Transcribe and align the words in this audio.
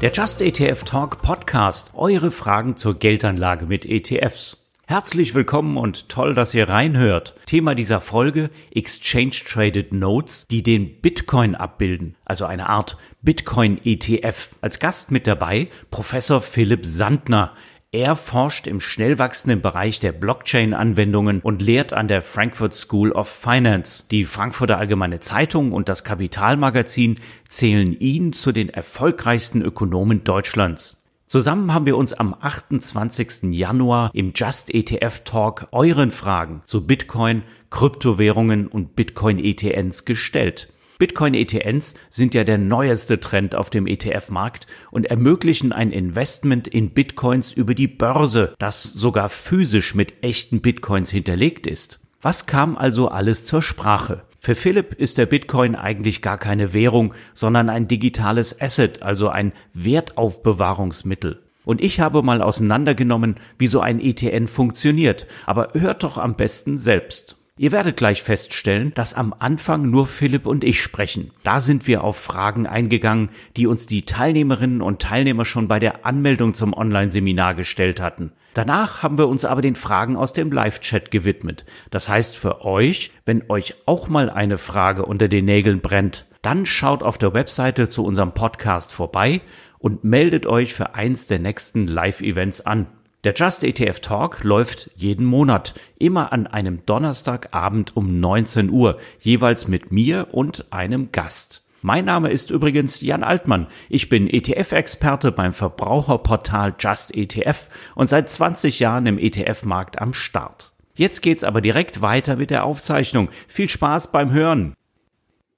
Der 0.00 0.10
Just 0.12 0.40
ETF 0.40 0.84
Talk 0.84 1.20
Podcast. 1.20 1.92
Eure 1.94 2.30
Fragen 2.30 2.74
zur 2.74 2.98
Geldanlage 2.98 3.66
mit 3.66 3.84
ETFs. 3.84 4.66
Herzlich 4.86 5.34
willkommen 5.34 5.76
und 5.76 6.08
toll, 6.08 6.32
dass 6.32 6.54
ihr 6.54 6.70
reinhört. 6.70 7.34
Thema 7.44 7.74
dieser 7.74 8.00
Folge 8.00 8.48
Exchange 8.74 9.36
Traded 9.46 9.92
Notes, 9.92 10.46
die 10.50 10.62
den 10.62 11.02
Bitcoin 11.02 11.54
abbilden, 11.54 12.16
also 12.24 12.46
eine 12.46 12.70
Art 12.70 12.96
Bitcoin 13.20 13.78
ETF. 13.84 14.52
Als 14.62 14.78
Gast 14.78 15.10
mit 15.10 15.26
dabei 15.26 15.68
Professor 15.90 16.40
Philipp 16.40 16.86
Sandner. 16.86 17.52
Er 17.92 18.14
forscht 18.14 18.68
im 18.68 18.78
schnell 18.78 19.18
wachsenden 19.18 19.62
Bereich 19.62 19.98
der 19.98 20.12
Blockchain-Anwendungen 20.12 21.40
und 21.40 21.60
lehrt 21.60 21.92
an 21.92 22.06
der 22.06 22.22
Frankfurt 22.22 22.72
School 22.72 23.10
of 23.10 23.28
Finance. 23.28 24.04
Die 24.08 24.24
Frankfurter 24.24 24.78
Allgemeine 24.78 25.18
Zeitung 25.18 25.72
und 25.72 25.88
das 25.88 26.04
Kapitalmagazin 26.04 27.18
zählen 27.48 27.92
ihn 27.98 28.32
zu 28.32 28.52
den 28.52 28.68
erfolgreichsten 28.68 29.60
Ökonomen 29.60 30.22
Deutschlands. 30.22 31.02
Zusammen 31.26 31.74
haben 31.74 31.84
wir 31.84 31.96
uns 31.96 32.12
am 32.12 32.32
28. 32.38 33.50
Januar 33.50 34.12
im 34.14 34.34
Just 34.36 34.72
ETF 34.72 35.24
Talk 35.24 35.66
euren 35.72 36.12
Fragen 36.12 36.60
zu 36.62 36.86
Bitcoin, 36.86 37.42
Kryptowährungen 37.70 38.68
und 38.68 38.94
Bitcoin 38.94 39.42
ETNs 39.42 40.04
gestellt. 40.04 40.72
Bitcoin-ETNs 41.00 41.94
sind 42.10 42.34
ja 42.34 42.44
der 42.44 42.58
neueste 42.58 43.18
Trend 43.18 43.56
auf 43.56 43.70
dem 43.70 43.88
ETF-Markt 43.88 44.68
und 44.92 45.06
ermöglichen 45.06 45.72
ein 45.72 45.90
Investment 45.90 46.68
in 46.68 46.90
Bitcoins 46.90 47.52
über 47.52 47.74
die 47.74 47.88
Börse, 47.88 48.54
das 48.58 48.84
sogar 48.84 49.30
physisch 49.30 49.94
mit 49.94 50.22
echten 50.22 50.60
Bitcoins 50.60 51.10
hinterlegt 51.10 51.66
ist. 51.66 52.00
Was 52.20 52.44
kam 52.44 52.76
also 52.76 53.08
alles 53.08 53.46
zur 53.46 53.62
Sprache? 53.62 54.24
Für 54.40 54.54
Philipp 54.54 54.94
ist 54.94 55.16
der 55.16 55.26
Bitcoin 55.26 55.74
eigentlich 55.74 56.20
gar 56.20 56.36
keine 56.36 56.74
Währung, 56.74 57.14
sondern 57.32 57.70
ein 57.70 57.88
digitales 57.88 58.60
Asset, 58.60 59.02
also 59.02 59.30
ein 59.30 59.52
Wertaufbewahrungsmittel. 59.72 61.42
Und 61.64 61.80
ich 61.80 62.00
habe 62.00 62.22
mal 62.22 62.42
auseinandergenommen, 62.42 63.36
wie 63.56 63.68
so 63.68 63.80
ein 63.80 64.00
ETN 64.00 64.48
funktioniert, 64.48 65.26
aber 65.46 65.70
hört 65.72 66.02
doch 66.02 66.18
am 66.18 66.36
besten 66.36 66.76
selbst. 66.76 67.39
Ihr 67.60 67.72
werdet 67.72 67.98
gleich 67.98 68.22
feststellen, 68.22 68.94
dass 68.94 69.12
am 69.12 69.34
Anfang 69.38 69.90
nur 69.90 70.06
Philipp 70.06 70.46
und 70.46 70.64
ich 70.64 70.80
sprechen. 70.80 71.30
Da 71.42 71.60
sind 71.60 71.86
wir 71.86 72.02
auf 72.02 72.16
Fragen 72.16 72.66
eingegangen, 72.66 73.28
die 73.58 73.66
uns 73.66 73.84
die 73.84 74.06
Teilnehmerinnen 74.06 74.80
und 74.80 75.02
Teilnehmer 75.02 75.44
schon 75.44 75.68
bei 75.68 75.78
der 75.78 76.06
Anmeldung 76.06 76.54
zum 76.54 76.72
Online-Seminar 76.72 77.52
gestellt 77.54 78.00
hatten. 78.00 78.32
Danach 78.54 79.02
haben 79.02 79.18
wir 79.18 79.28
uns 79.28 79.44
aber 79.44 79.60
den 79.60 79.74
Fragen 79.74 80.16
aus 80.16 80.32
dem 80.32 80.50
Live-Chat 80.50 81.10
gewidmet. 81.10 81.66
Das 81.90 82.08
heißt 82.08 82.34
für 82.34 82.64
euch, 82.64 83.10
wenn 83.26 83.50
euch 83.50 83.74
auch 83.84 84.08
mal 84.08 84.30
eine 84.30 84.56
Frage 84.56 85.04
unter 85.04 85.28
den 85.28 85.44
Nägeln 85.44 85.82
brennt, 85.82 86.24
dann 86.40 86.64
schaut 86.64 87.02
auf 87.02 87.18
der 87.18 87.34
Webseite 87.34 87.90
zu 87.90 88.06
unserem 88.06 88.32
Podcast 88.32 88.90
vorbei 88.90 89.42
und 89.78 90.02
meldet 90.02 90.46
euch 90.46 90.72
für 90.72 90.94
eins 90.94 91.26
der 91.26 91.40
nächsten 91.40 91.86
Live-Events 91.86 92.62
an. 92.62 92.86
Der 93.22 93.34
Just 93.34 93.64
ETF 93.64 94.00
Talk 94.00 94.44
läuft 94.44 94.90
jeden 94.96 95.26
Monat, 95.26 95.74
immer 95.98 96.32
an 96.32 96.46
einem 96.46 96.86
Donnerstagabend 96.86 97.94
um 97.94 98.18
19 98.18 98.70
Uhr, 98.70 98.98
jeweils 99.18 99.68
mit 99.68 99.92
mir 99.92 100.28
und 100.32 100.72
einem 100.72 101.12
Gast. 101.12 101.62
Mein 101.82 102.06
Name 102.06 102.30
ist 102.30 102.50
übrigens 102.50 103.02
Jan 103.02 103.22
Altmann. 103.22 103.66
Ich 103.90 104.08
bin 104.08 104.26
ETF-Experte 104.26 105.32
beim 105.32 105.52
Verbraucherportal 105.52 106.74
Just 106.78 107.14
ETF 107.14 107.68
und 107.94 108.08
seit 108.08 108.30
20 108.30 108.80
Jahren 108.80 109.04
im 109.04 109.18
ETF-Markt 109.18 110.00
am 110.00 110.14
Start. 110.14 110.72
Jetzt 110.94 111.20
geht's 111.20 111.44
aber 111.44 111.60
direkt 111.60 112.00
weiter 112.00 112.36
mit 112.36 112.48
der 112.48 112.64
Aufzeichnung. 112.64 113.28
Viel 113.48 113.68
Spaß 113.68 114.12
beim 114.12 114.32
Hören. 114.32 114.72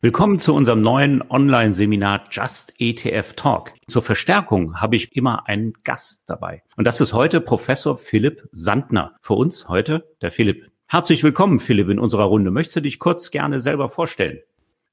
Willkommen 0.04 0.40
zu 0.40 0.52
unserem 0.52 0.80
neuen 0.80 1.22
Online-Seminar 1.30 2.24
Just 2.28 2.74
ETF 2.78 3.34
Talk. 3.34 3.72
Zur 3.86 4.02
Verstärkung 4.02 4.80
habe 4.80 4.96
ich 4.96 5.14
immer 5.14 5.46
einen 5.46 5.74
Gast 5.84 6.28
dabei. 6.28 6.64
Und 6.76 6.88
das 6.88 7.00
ist 7.00 7.12
heute 7.12 7.40
Professor 7.40 7.96
Philipp 7.96 8.48
Sandner. 8.50 9.14
Für 9.20 9.34
uns 9.34 9.68
heute 9.68 10.12
der 10.20 10.32
Philipp. 10.32 10.66
Herzlich 10.88 11.22
willkommen, 11.22 11.60
Philipp, 11.60 11.88
in 11.88 12.00
unserer 12.00 12.24
Runde. 12.24 12.50
Möchtest 12.50 12.74
du 12.74 12.80
dich 12.80 12.98
kurz 12.98 13.30
gerne 13.30 13.60
selber 13.60 13.88
vorstellen? 13.90 14.40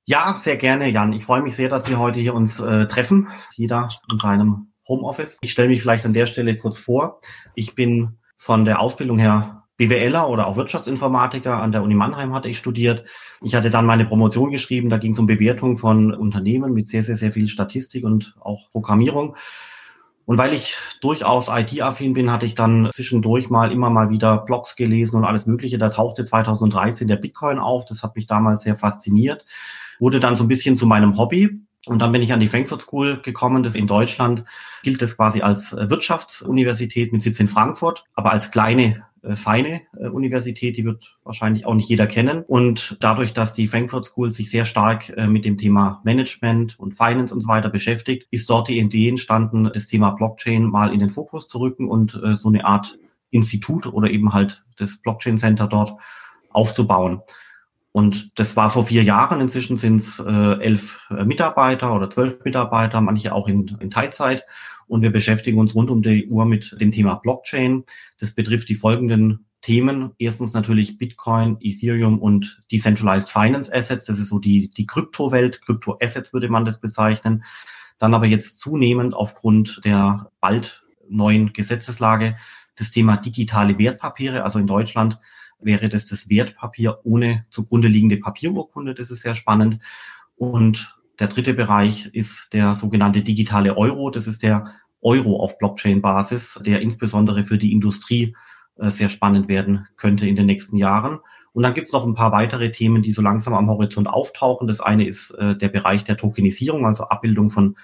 Ja, 0.05 0.37
sehr 0.37 0.57
gerne, 0.57 0.87
Jan. 0.89 1.11
Ich 1.13 1.25
freue 1.25 1.41
mich 1.41 1.55
sehr, 1.55 1.69
dass 1.69 1.89
wir 1.89 1.97
heute 1.97 2.19
hier 2.19 2.35
uns 2.35 2.59
äh, 2.59 2.85
treffen. 2.85 3.29
Jeder 3.55 3.87
in 4.11 4.19
seinem 4.19 4.73
Homeoffice. 4.87 5.39
Ich 5.41 5.51
stelle 5.51 5.69
mich 5.69 5.81
vielleicht 5.81 6.05
an 6.05 6.13
der 6.13 6.27
Stelle 6.27 6.55
kurz 6.55 6.77
vor. 6.77 7.19
Ich 7.55 7.73
bin 7.73 8.19
von 8.37 8.63
der 8.63 8.79
Ausbildung 8.79 9.17
her 9.17 9.63
BWLer 9.77 10.29
oder 10.29 10.45
auch 10.45 10.55
Wirtschaftsinformatiker 10.55 11.55
an 11.55 11.71
der 11.71 11.81
Uni 11.81 11.95
Mannheim 11.95 12.35
hatte 12.35 12.49
ich 12.49 12.59
studiert. 12.59 13.05
Ich 13.41 13.55
hatte 13.55 13.69
dann 13.69 13.85
meine 13.85 14.05
Promotion 14.05 14.51
geschrieben, 14.51 14.89
da 14.89 14.97
ging 14.97 15.13
es 15.13 15.19
um 15.19 15.25
Bewertung 15.25 15.77
von 15.77 16.13
Unternehmen 16.13 16.73
mit 16.73 16.89
sehr, 16.89 17.03
sehr, 17.03 17.15
sehr 17.15 17.31
viel 17.31 17.47
Statistik 17.47 18.03
und 18.03 18.35
auch 18.39 18.69
Programmierung. 18.71 19.35
Und 20.25 20.37
weil 20.37 20.53
ich 20.53 20.77
durchaus 21.01 21.47
IT-affin 21.47 22.13
bin, 22.13 22.31
hatte 22.31 22.45
ich 22.45 22.53
dann 22.53 22.91
zwischendurch 22.93 23.49
mal 23.49 23.71
immer 23.71 23.89
mal 23.89 24.11
wieder 24.11 24.37
Blogs 24.37 24.75
gelesen 24.75 25.15
und 25.15 25.25
alles 25.25 25.47
Mögliche. 25.47 25.79
Da 25.79 25.89
tauchte 25.89 26.23
2013 26.23 27.07
der 27.07 27.15
Bitcoin 27.15 27.57
auf. 27.57 27.85
Das 27.85 28.03
hat 28.03 28.15
mich 28.15 28.27
damals 28.27 28.61
sehr 28.61 28.75
fasziniert. 28.75 29.43
Wurde 29.97 30.19
dann 30.19 30.35
so 30.35 30.43
ein 30.43 30.47
bisschen 30.47 30.77
zu 30.77 30.85
meinem 30.85 31.17
Hobby. 31.17 31.61
Und 31.87 31.99
dann 31.99 32.11
bin 32.11 32.21
ich 32.21 32.31
an 32.31 32.39
die 32.39 32.47
Frankfurt 32.47 32.83
School 32.83 33.21
gekommen. 33.23 33.63
Das 33.63 33.73
in 33.73 33.87
Deutschland 33.87 34.43
gilt 34.83 35.01
das 35.01 35.17
quasi 35.17 35.41
als 35.41 35.75
Wirtschaftsuniversität 35.75 37.11
mit 37.11 37.23
Sitz 37.23 37.39
in 37.39 37.47
Frankfurt, 37.47 38.03
aber 38.13 38.31
als 38.31 38.51
kleine 38.51 39.05
feine 39.35 39.81
äh, 39.97 40.07
Universität, 40.07 40.77
die 40.77 40.85
wird 40.85 41.17
wahrscheinlich 41.23 41.65
auch 41.65 41.73
nicht 41.73 41.89
jeder 41.89 42.07
kennen. 42.07 42.43
Und 42.47 42.97
dadurch, 42.99 43.33
dass 43.33 43.53
die 43.53 43.67
Frankfurt 43.67 44.05
School 44.05 44.31
sich 44.31 44.49
sehr 44.49 44.65
stark 44.65 45.09
äh, 45.09 45.27
mit 45.27 45.45
dem 45.45 45.57
Thema 45.57 46.01
Management 46.03 46.79
und 46.79 46.93
Finance 46.93 47.33
und 47.33 47.41
so 47.41 47.47
weiter 47.47 47.69
beschäftigt, 47.69 48.27
ist 48.31 48.49
dort 48.49 48.67
die 48.67 48.79
Idee 48.79 49.09
entstanden, 49.09 49.69
das 49.73 49.87
Thema 49.87 50.11
Blockchain 50.11 50.63
mal 50.63 50.93
in 50.93 50.99
den 50.99 51.09
Fokus 51.09 51.47
zu 51.47 51.59
rücken 51.59 51.87
und 51.87 52.19
äh, 52.23 52.35
so 52.35 52.49
eine 52.49 52.65
Art 52.65 52.97
Institut 53.31 53.85
oder 53.85 54.09
eben 54.09 54.33
halt 54.33 54.63
das 54.77 54.97
Blockchain 54.97 55.37
Center 55.37 55.67
dort 55.67 55.93
aufzubauen. 56.49 57.21
Und 57.99 58.39
das 58.39 58.55
war 58.55 58.69
vor 58.69 58.85
vier 58.85 59.03
Jahren. 59.03 59.41
Inzwischen 59.41 59.75
sind 59.75 59.97
es 59.97 60.19
äh, 60.19 60.31
elf 60.31 61.01
äh, 61.09 61.25
Mitarbeiter 61.25 61.93
oder 61.93 62.09
zwölf 62.09 62.45
Mitarbeiter, 62.45 63.01
manche 63.01 63.33
auch 63.33 63.49
in, 63.49 63.77
in 63.81 63.91
Teilzeit. 63.91 64.45
Und 64.87 65.01
wir 65.01 65.11
beschäftigen 65.11 65.59
uns 65.59 65.75
rund 65.75 65.89
um 65.89 66.01
die 66.01 66.25
Uhr 66.27 66.45
mit 66.45 66.79
dem 66.79 66.91
Thema 66.91 67.15
Blockchain. 67.15 67.83
Das 68.17 68.31
betrifft 68.31 68.69
die 68.69 68.75
folgenden 68.75 69.47
Themen. 69.59 70.11
Erstens 70.17 70.53
natürlich 70.53 70.97
Bitcoin, 70.97 71.57
Ethereum 71.59 72.19
und 72.19 72.61
Decentralized 72.71 73.29
Finance 73.29 73.69
Assets. 73.75 74.05
Das 74.05 74.17
ist 74.17 74.29
so 74.29 74.39
die, 74.39 74.71
die 74.71 74.87
Kryptowelt. 74.87 75.61
Krypto-Assets 75.61 76.31
würde 76.31 76.47
man 76.47 76.63
das 76.63 76.79
bezeichnen. 76.79 77.43
Dann 77.97 78.13
aber 78.13 78.27
jetzt 78.27 78.61
zunehmend 78.61 79.13
aufgrund 79.13 79.81
der 79.83 80.31
bald 80.39 80.85
neuen 81.09 81.51
Gesetzeslage 81.51 82.37
das 82.77 82.91
Thema 82.91 83.17
digitale 83.17 83.77
Wertpapiere. 83.77 84.45
Also 84.45 84.57
in 84.57 84.67
Deutschland 84.67 85.19
wäre 85.59 85.89
das 85.89 86.05
das 86.05 86.29
Wertpapier 86.29 86.99
ohne 87.03 87.45
zugrunde 87.49 87.87
liegende 87.87 88.17
Papierurkunde. 88.17 88.93
Das 88.93 89.11
ist 89.11 89.21
sehr 89.21 89.35
spannend. 89.35 89.81
Und 90.35 90.97
der 91.19 91.27
dritte 91.27 91.53
Bereich 91.53 92.07
ist 92.13 92.53
der 92.53 92.75
sogenannte 92.75 93.21
digitale 93.21 93.77
Euro. 93.77 94.09
Das 94.09 94.27
ist 94.27 94.43
der 94.43 94.73
Euro 95.01 95.39
auf 95.39 95.57
Blockchain-Basis, 95.57 96.61
der 96.65 96.81
insbesondere 96.81 97.43
für 97.43 97.57
die 97.57 97.73
Industrie 97.73 98.35
äh, 98.77 98.89
sehr 98.89 99.09
spannend 99.09 99.47
werden 99.47 99.87
könnte 99.97 100.27
in 100.27 100.35
den 100.35 100.45
nächsten 100.45 100.77
Jahren. 100.77 101.19
Und 101.51 101.63
dann 101.63 101.73
gibt 101.73 101.87
es 101.87 101.93
noch 101.93 102.05
ein 102.05 102.15
paar 102.15 102.31
weitere 102.31 102.71
Themen, 102.71 103.01
die 103.01 103.11
so 103.11 103.21
langsam 103.21 103.53
am 103.53 103.69
Horizont 103.69 104.07
auftauchen. 104.07 104.67
Das 104.67 104.81
eine 104.81 105.05
ist 105.05 105.31
äh, 105.31 105.57
der 105.57 105.69
Bereich 105.69 106.03
der 106.03 106.17
Tokenisierung, 106.17 106.85
also 106.85 107.05
Abbildung 107.05 107.49
von 107.49 107.75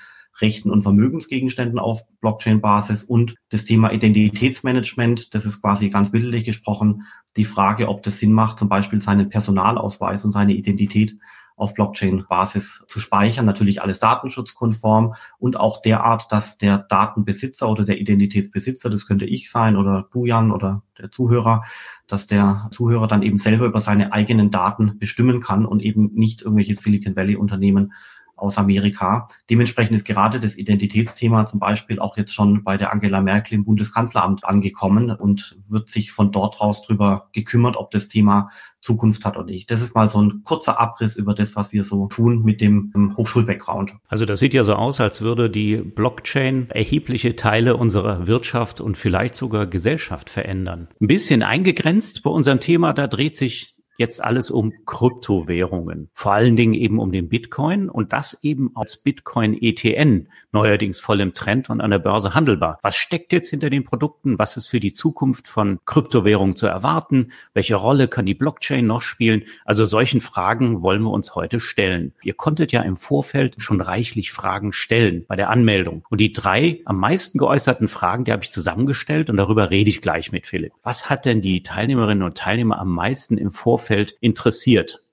Rechten 0.42 0.70
und 0.70 0.84
Vermögensgegenständen 0.84 1.80
auf 1.80 2.02
Blockchain-Basis 2.20 3.04
und 3.04 3.36
das 3.50 3.66
Thema 3.66 3.92
Identitätsmanagement. 3.92 5.34
Das 5.34 5.46
ist 5.46 5.62
quasi 5.62 5.90
ganz 5.90 6.12
bildlich 6.12 6.44
gesprochen 6.44 7.04
die 7.38 7.46
Frage, 7.46 7.90
ob 7.90 8.04
das 8.04 8.20
Sinn 8.20 8.34
macht, 8.34 8.60
zum 8.60 8.70
Beispiel 8.70 9.02
seinen 9.02 9.30
Personalausweis 9.30 10.24
und 10.26 10.32
seine 10.32 10.54
Identität 10.54 11.18
auf 11.58 11.74
Blockchain-Basis 11.74 12.84
zu 12.88 13.00
speichern. 13.00 13.46
Natürlich 13.46 13.82
alles 13.82 14.00
datenschutzkonform 14.00 15.16
und 15.40 15.58
auch 15.58 15.82
derart, 15.82 16.32
dass 16.32 16.58
der 16.58 16.80
Datenbesitzer 16.80 17.70
oder 17.70 17.86
der 17.86 18.00
Identitätsbesitzer, 18.00 18.90
das 18.90 19.06
könnte 19.06 19.26
ich 19.26 19.50
sein 19.50 19.78
oder 19.78 20.08
du, 20.12 20.26
Jan, 20.26 20.52
oder 20.52 20.84
der 20.98 21.12
Zuhörer, 21.12 21.64
dass 22.08 22.28
der 22.28 22.68
Zuhörer 22.72 23.08
dann 23.08 23.24
eben 23.24 23.38
selber 23.38 23.66
über 23.66 23.80
seine 23.80 24.12
eigenen 24.12 24.52
Daten 24.52 25.00
bestimmen 25.00 25.40
kann 25.40 25.66
und 25.66 25.82
eben 25.82 26.12
nicht 26.14 26.42
irgendwelche 26.42 26.74
Silicon 26.74 27.16
Valley-Unternehmen 27.16 27.94
aus 28.36 28.58
Amerika. 28.58 29.28
Dementsprechend 29.50 29.96
ist 29.96 30.06
gerade 30.06 30.40
das 30.40 30.58
Identitätsthema 30.58 31.46
zum 31.46 31.60
Beispiel 31.60 32.00
auch 32.00 32.18
jetzt 32.18 32.34
schon 32.34 32.64
bei 32.64 32.78
der 32.78 32.92
Angela 32.92 33.22
Merkel 33.22 33.56
im 33.56 33.66
Bundeskanzleramt 33.66 34.46
angekommen 34.46 35.12
und 35.12 35.58
wird 35.70 35.90
sich 35.90 36.12
von 36.12 36.32
dort 36.32 36.60
raus 36.60 36.84
drüber 36.84 37.30
gekümmert, 37.32 37.78
ob 37.78 37.92
das 37.92 38.08
Thema 38.08 38.50
Zukunft 38.82 39.26
hat 39.26 39.36
oder 39.36 39.46
nicht. 39.46 39.72
Das 39.72 39.82
ist 39.82 39.96
mal 39.96 40.08
so 40.08 40.22
ein 40.22 40.44
kurzer 40.44 40.80
Abriss 40.80 41.16
über 41.16 41.34
das, 41.34 41.56
was 41.56 41.72
wir 41.72 41.84
so 41.84 42.08
tun 42.08 42.44
mit 42.44 42.62
dem 42.62 42.94
Hochschulbackground. 43.18 43.96
Also 44.08 44.26
das 44.26 44.40
sieht 44.40 44.54
ja 44.54 44.64
so 44.64 44.76
aus, 44.76 45.02
als 45.02 45.22
würde 45.22 45.50
die 45.50 45.78
Blockchain 45.78 46.70
erhebliche 46.70 47.36
Teile 47.36 47.78
unserer 47.78 48.28
Wirtschaft 48.28 48.82
und 48.82 48.96
vielleicht 48.98 49.36
sogar 49.36 49.66
Gesellschaft 49.66 50.30
verändern. 50.30 50.88
Ein 51.02 51.08
bisschen 51.08 51.42
eingegrenzt 51.42 52.22
bei 52.22 52.30
unserem 52.30 52.60
Thema, 52.60 52.94
da 52.94 53.08
dreht 53.08 53.36
sich 53.36 53.75
jetzt 53.98 54.24
alles 54.24 54.52
um 54.52 54.74
Kryptowährungen, 54.86 56.10
vor 56.14 56.34
allen 56.34 56.56
Dingen 56.56 56.74
eben 56.74 57.00
um 57.00 57.12
den 57.12 57.30
Bitcoin 57.30 57.90
und 57.90 58.14
das 58.14 58.38
eben 58.44 58.72
als 58.76 58.98
Bitcoin 58.98 59.58
ETN, 59.62 60.28
neuerdings 60.52 61.00
voll 61.00 61.22
im 61.22 61.34
Trend 61.34 61.70
und 61.70 61.82
an 61.82 61.92
der 61.92 62.00
Börse 62.00 62.34
handelbar. 62.34 62.80
Was 62.82 62.96
steckt 62.96 63.32
jetzt 63.32 63.50
hinter 63.50 63.70
den 63.70 63.84
Produkten? 63.84 64.38
Was 64.40 64.58
ist 64.58 64.68
für 64.68 64.80
die 64.80 64.94
Zukunft 64.94 65.48
von 65.48 65.80
Kryptowährungen 65.86 66.56
zu 66.56 66.68
erwarten? 66.68 67.32
Welche 67.54 67.76
Rolle 67.76 68.08
kann 68.08 68.26
die 68.26 68.34
Blockchain 68.34 68.86
noch 68.86 69.02
spielen? 69.02 69.44
Also 69.66 69.86
solchen 69.86 70.22
Fragen 70.22 70.82
wollen 70.82 71.02
wir 71.02 71.12
uns 71.12 71.36
heute 71.36 71.60
stellen. 71.60 72.14
Ihr 72.24 72.34
konntet 72.34 72.72
ja 72.72 72.82
im 72.82 72.98
Vorfeld 72.98 73.56
schon 73.58 73.82
reichlich 73.82 74.32
Fragen 74.32 74.72
stellen 74.72 75.26
bei 75.28 75.36
der 75.36 75.50
Anmeldung. 75.50 76.04
Und 76.10 76.22
die 76.22 76.34
drei 76.34 76.82
am 76.86 77.00
meisten 77.00 77.38
geäußerten 77.38 77.88
Fragen, 77.88 78.26
die 78.26 78.32
habe 78.32 78.44
ich 78.44 78.52
zusammengestellt 78.52 79.30
und 79.30 79.38
darüber 79.38 79.70
rede 79.70 79.90
ich 79.90 80.02
gleich 80.02 80.32
mit 80.32 80.48
Philipp. 80.48 80.74
Was 80.84 81.10
hat 81.10 81.26
denn 81.26 81.42
die 81.42 81.64
Teilnehmerinnen 81.64 82.24
und 82.24 82.38
Teilnehmer 82.38 82.80
am 82.80 82.90
meisten 82.90 83.38
im 83.38 83.52
Vorfeld 83.52 83.85
interessiert? 83.90 85.06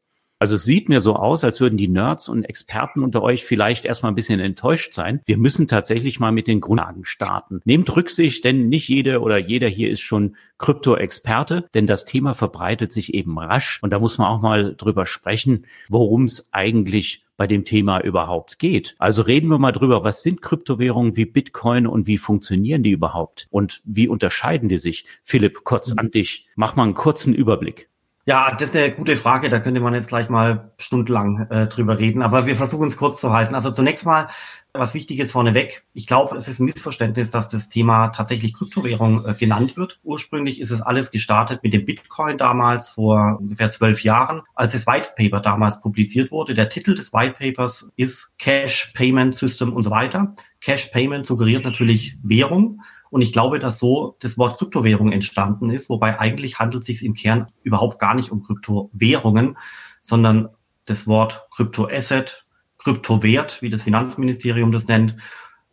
Also 0.42 0.56
es 0.56 0.64
sieht 0.64 0.88
mir 0.88 1.00
so 1.00 1.14
aus, 1.14 1.44
als 1.44 1.60
würden 1.60 1.76
die 1.76 1.86
Nerds 1.86 2.28
und 2.28 2.42
Experten 2.42 3.04
unter 3.04 3.22
euch 3.22 3.44
vielleicht 3.44 3.84
erstmal 3.84 4.10
ein 4.10 4.16
bisschen 4.16 4.40
enttäuscht 4.40 4.92
sein. 4.92 5.20
Wir 5.24 5.38
müssen 5.38 5.68
tatsächlich 5.68 6.18
mal 6.18 6.32
mit 6.32 6.48
den 6.48 6.60
Grundlagen 6.60 7.04
starten. 7.04 7.60
Nehmt 7.64 7.94
Rücksicht, 7.94 8.42
denn 8.42 8.68
nicht 8.68 8.88
jede 8.88 9.20
oder 9.20 9.38
jeder 9.38 9.68
hier 9.68 9.88
ist 9.88 10.00
schon 10.00 10.34
Krypto-Experte, 10.58 11.68
denn 11.74 11.86
das 11.86 12.06
Thema 12.06 12.34
verbreitet 12.34 12.90
sich 12.90 13.14
eben 13.14 13.38
rasch 13.38 13.78
und 13.84 13.92
da 13.92 14.00
muss 14.00 14.18
man 14.18 14.26
auch 14.26 14.42
mal 14.42 14.74
drüber 14.74 15.06
sprechen, 15.06 15.66
worum 15.88 16.24
es 16.24 16.48
eigentlich 16.52 17.22
bei 17.36 17.46
dem 17.46 17.64
Thema 17.64 18.00
überhaupt 18.00 18.58
geht. 18.58 18.96
Also 18.98 19.22
reden 19.22 19.48
wir 19.48 19.58
mal 19.58 19.70
drüber, 19.70 20.02
was 20.02 20.24
sind 20.24 20.42
Kryptowährungen 20.42 21.16
wie 21.16 21.24
Bitcoin 21.24 21.86
und 21.86 22.08
wie 22.08 22.18
funktionieren 22.18 22.82
die 22.82 22.90
überhaupt 22.90 23.46
und 23.50 23.80
wie 23.84 24.08
unterscheiden 24.08 24.68
die 24.68 24.78
sich? 24.78 25.04
Philipp, 25.22 25.62
kurz 25.62 25.92
an 25.92 26.10
dich. 26.10 26.48
Mach 26.56 26.74
mal 26.74 26.82
einen 26.82 26.94
kurzen 26.94 27.32
Überblick. 27.32 27.91
Ja, 28.24 28.54
das 28.54 28.68
ist 28.68 28.76
eine 28.76 28.92
gute 28.92 29.16
Frage. 29.16 29.48
Da 29.48 29.58
könnte 29.58 29.80
man 29.80 29.94
jetzt 29.94 30.08
gleich 30.08 30.28
mal 30.28 30.70
stundenlang 30.78 31.48
äh, 31.50 31.66
drüber 31.66 31.98
reden. 31.98 32.22
Aber 32.22 32.46
wir 32.46 32.54
versuchen 32.54 32.86
es 32.86 32.96
kurz 32.96 33.20
zu 33.20 33.32
halten. 33.32 33.56
Also 33.56 33.72
zunächst 33.72 34.06
mal 34.06 34.28
was 34.72 34.94
Wichtiges 34.94 35.32
vorneweg. 35.32 35.84
Ich 35.92 36.06
glaube, 36.06 36.36
es 36.36 36.46
ist 36.46 36.60
ein 36.60 36.66
Missverständnis, 36.66 37.30
dass 37.30 37.48
das 37.48 37.68
Thema 37.68 38.08
tatsächlich 38.08 38.54
Kryptowährung 38.54 39.26
äh, 39.26 39.34
genannt 39.34 39.76
wird. 39.76 39.98
Ursprünglich 40.04 40.60
ist 40.60 40.70
es 40.70 40.82
alles 40.82 41.10
gestartet 41.10 41.64
mit 41.64 41.74
dem 41.74 41.84
Bitcoin 41.84 42.38
damals 42.38 42.90
vor 42.90 43.38
ungefähr 43.40 43.70
zwölf 43.70 44.04
Jahren, 44.04 44.42
als 44.54 44.72
das 44.72 44.86
White 44.86 45.10
Paper 45.16 45.40
damals 45.40 45.80
publiziert 45.80 46.30
wurde. 46.30 46.54
Der 46.54 46.68
Titel 46.68 46.94
des 46.94 47.12
White 47.12 47.34
Papers 47.40 47.90
ist 47.96 48.38
Cash 48.38 48.92
Payment 48.94 49.34
System 49.34 49.72
und 49.72 49.82
so 49.82 49.90
weiter. 49.90 50.32
Cash 50.60 50.86
Payment 50.86 51.26
suggeriert 51.26 51.64
natürlich 51.64 52.16
Währung. 52.22 52.80
Und 53.12 53.20
ich 53.20 53.34
glaube, 53.34 53.58
dass 53.58 53.78
so 53.78 54.16
das 54.20 54.38
Wort 54.38 54.58
Kryptowährung 54.58 55.12
entstanden 55.12 55.68
ist, 55.68 55.90
wobei 55.90 56.18
eigentlich 56.18 56.58
handelt 56.58 56.80
es 56.80 56.86
sich 56.86 57.04
im 57.04 57.12
Kern 57.12 57.48
überhaupt 57.62 57.98
gar 57.98 58.14
nicht 58.14 58.32
um 58.32 58.42
Kryptowährungen, 58.42 59.58
sondern 60.00 60.48
das 60.86 61.06
Wort 61.06 61.46
Kryptoasset, 61.54 62.46
Kryptowert, 62.78 63.60
wie 63.60 63.68
das 63.68 63.82
Finanzministerium 63.82 64.72
das 64.72 64.88
nennt, 64.88 65.16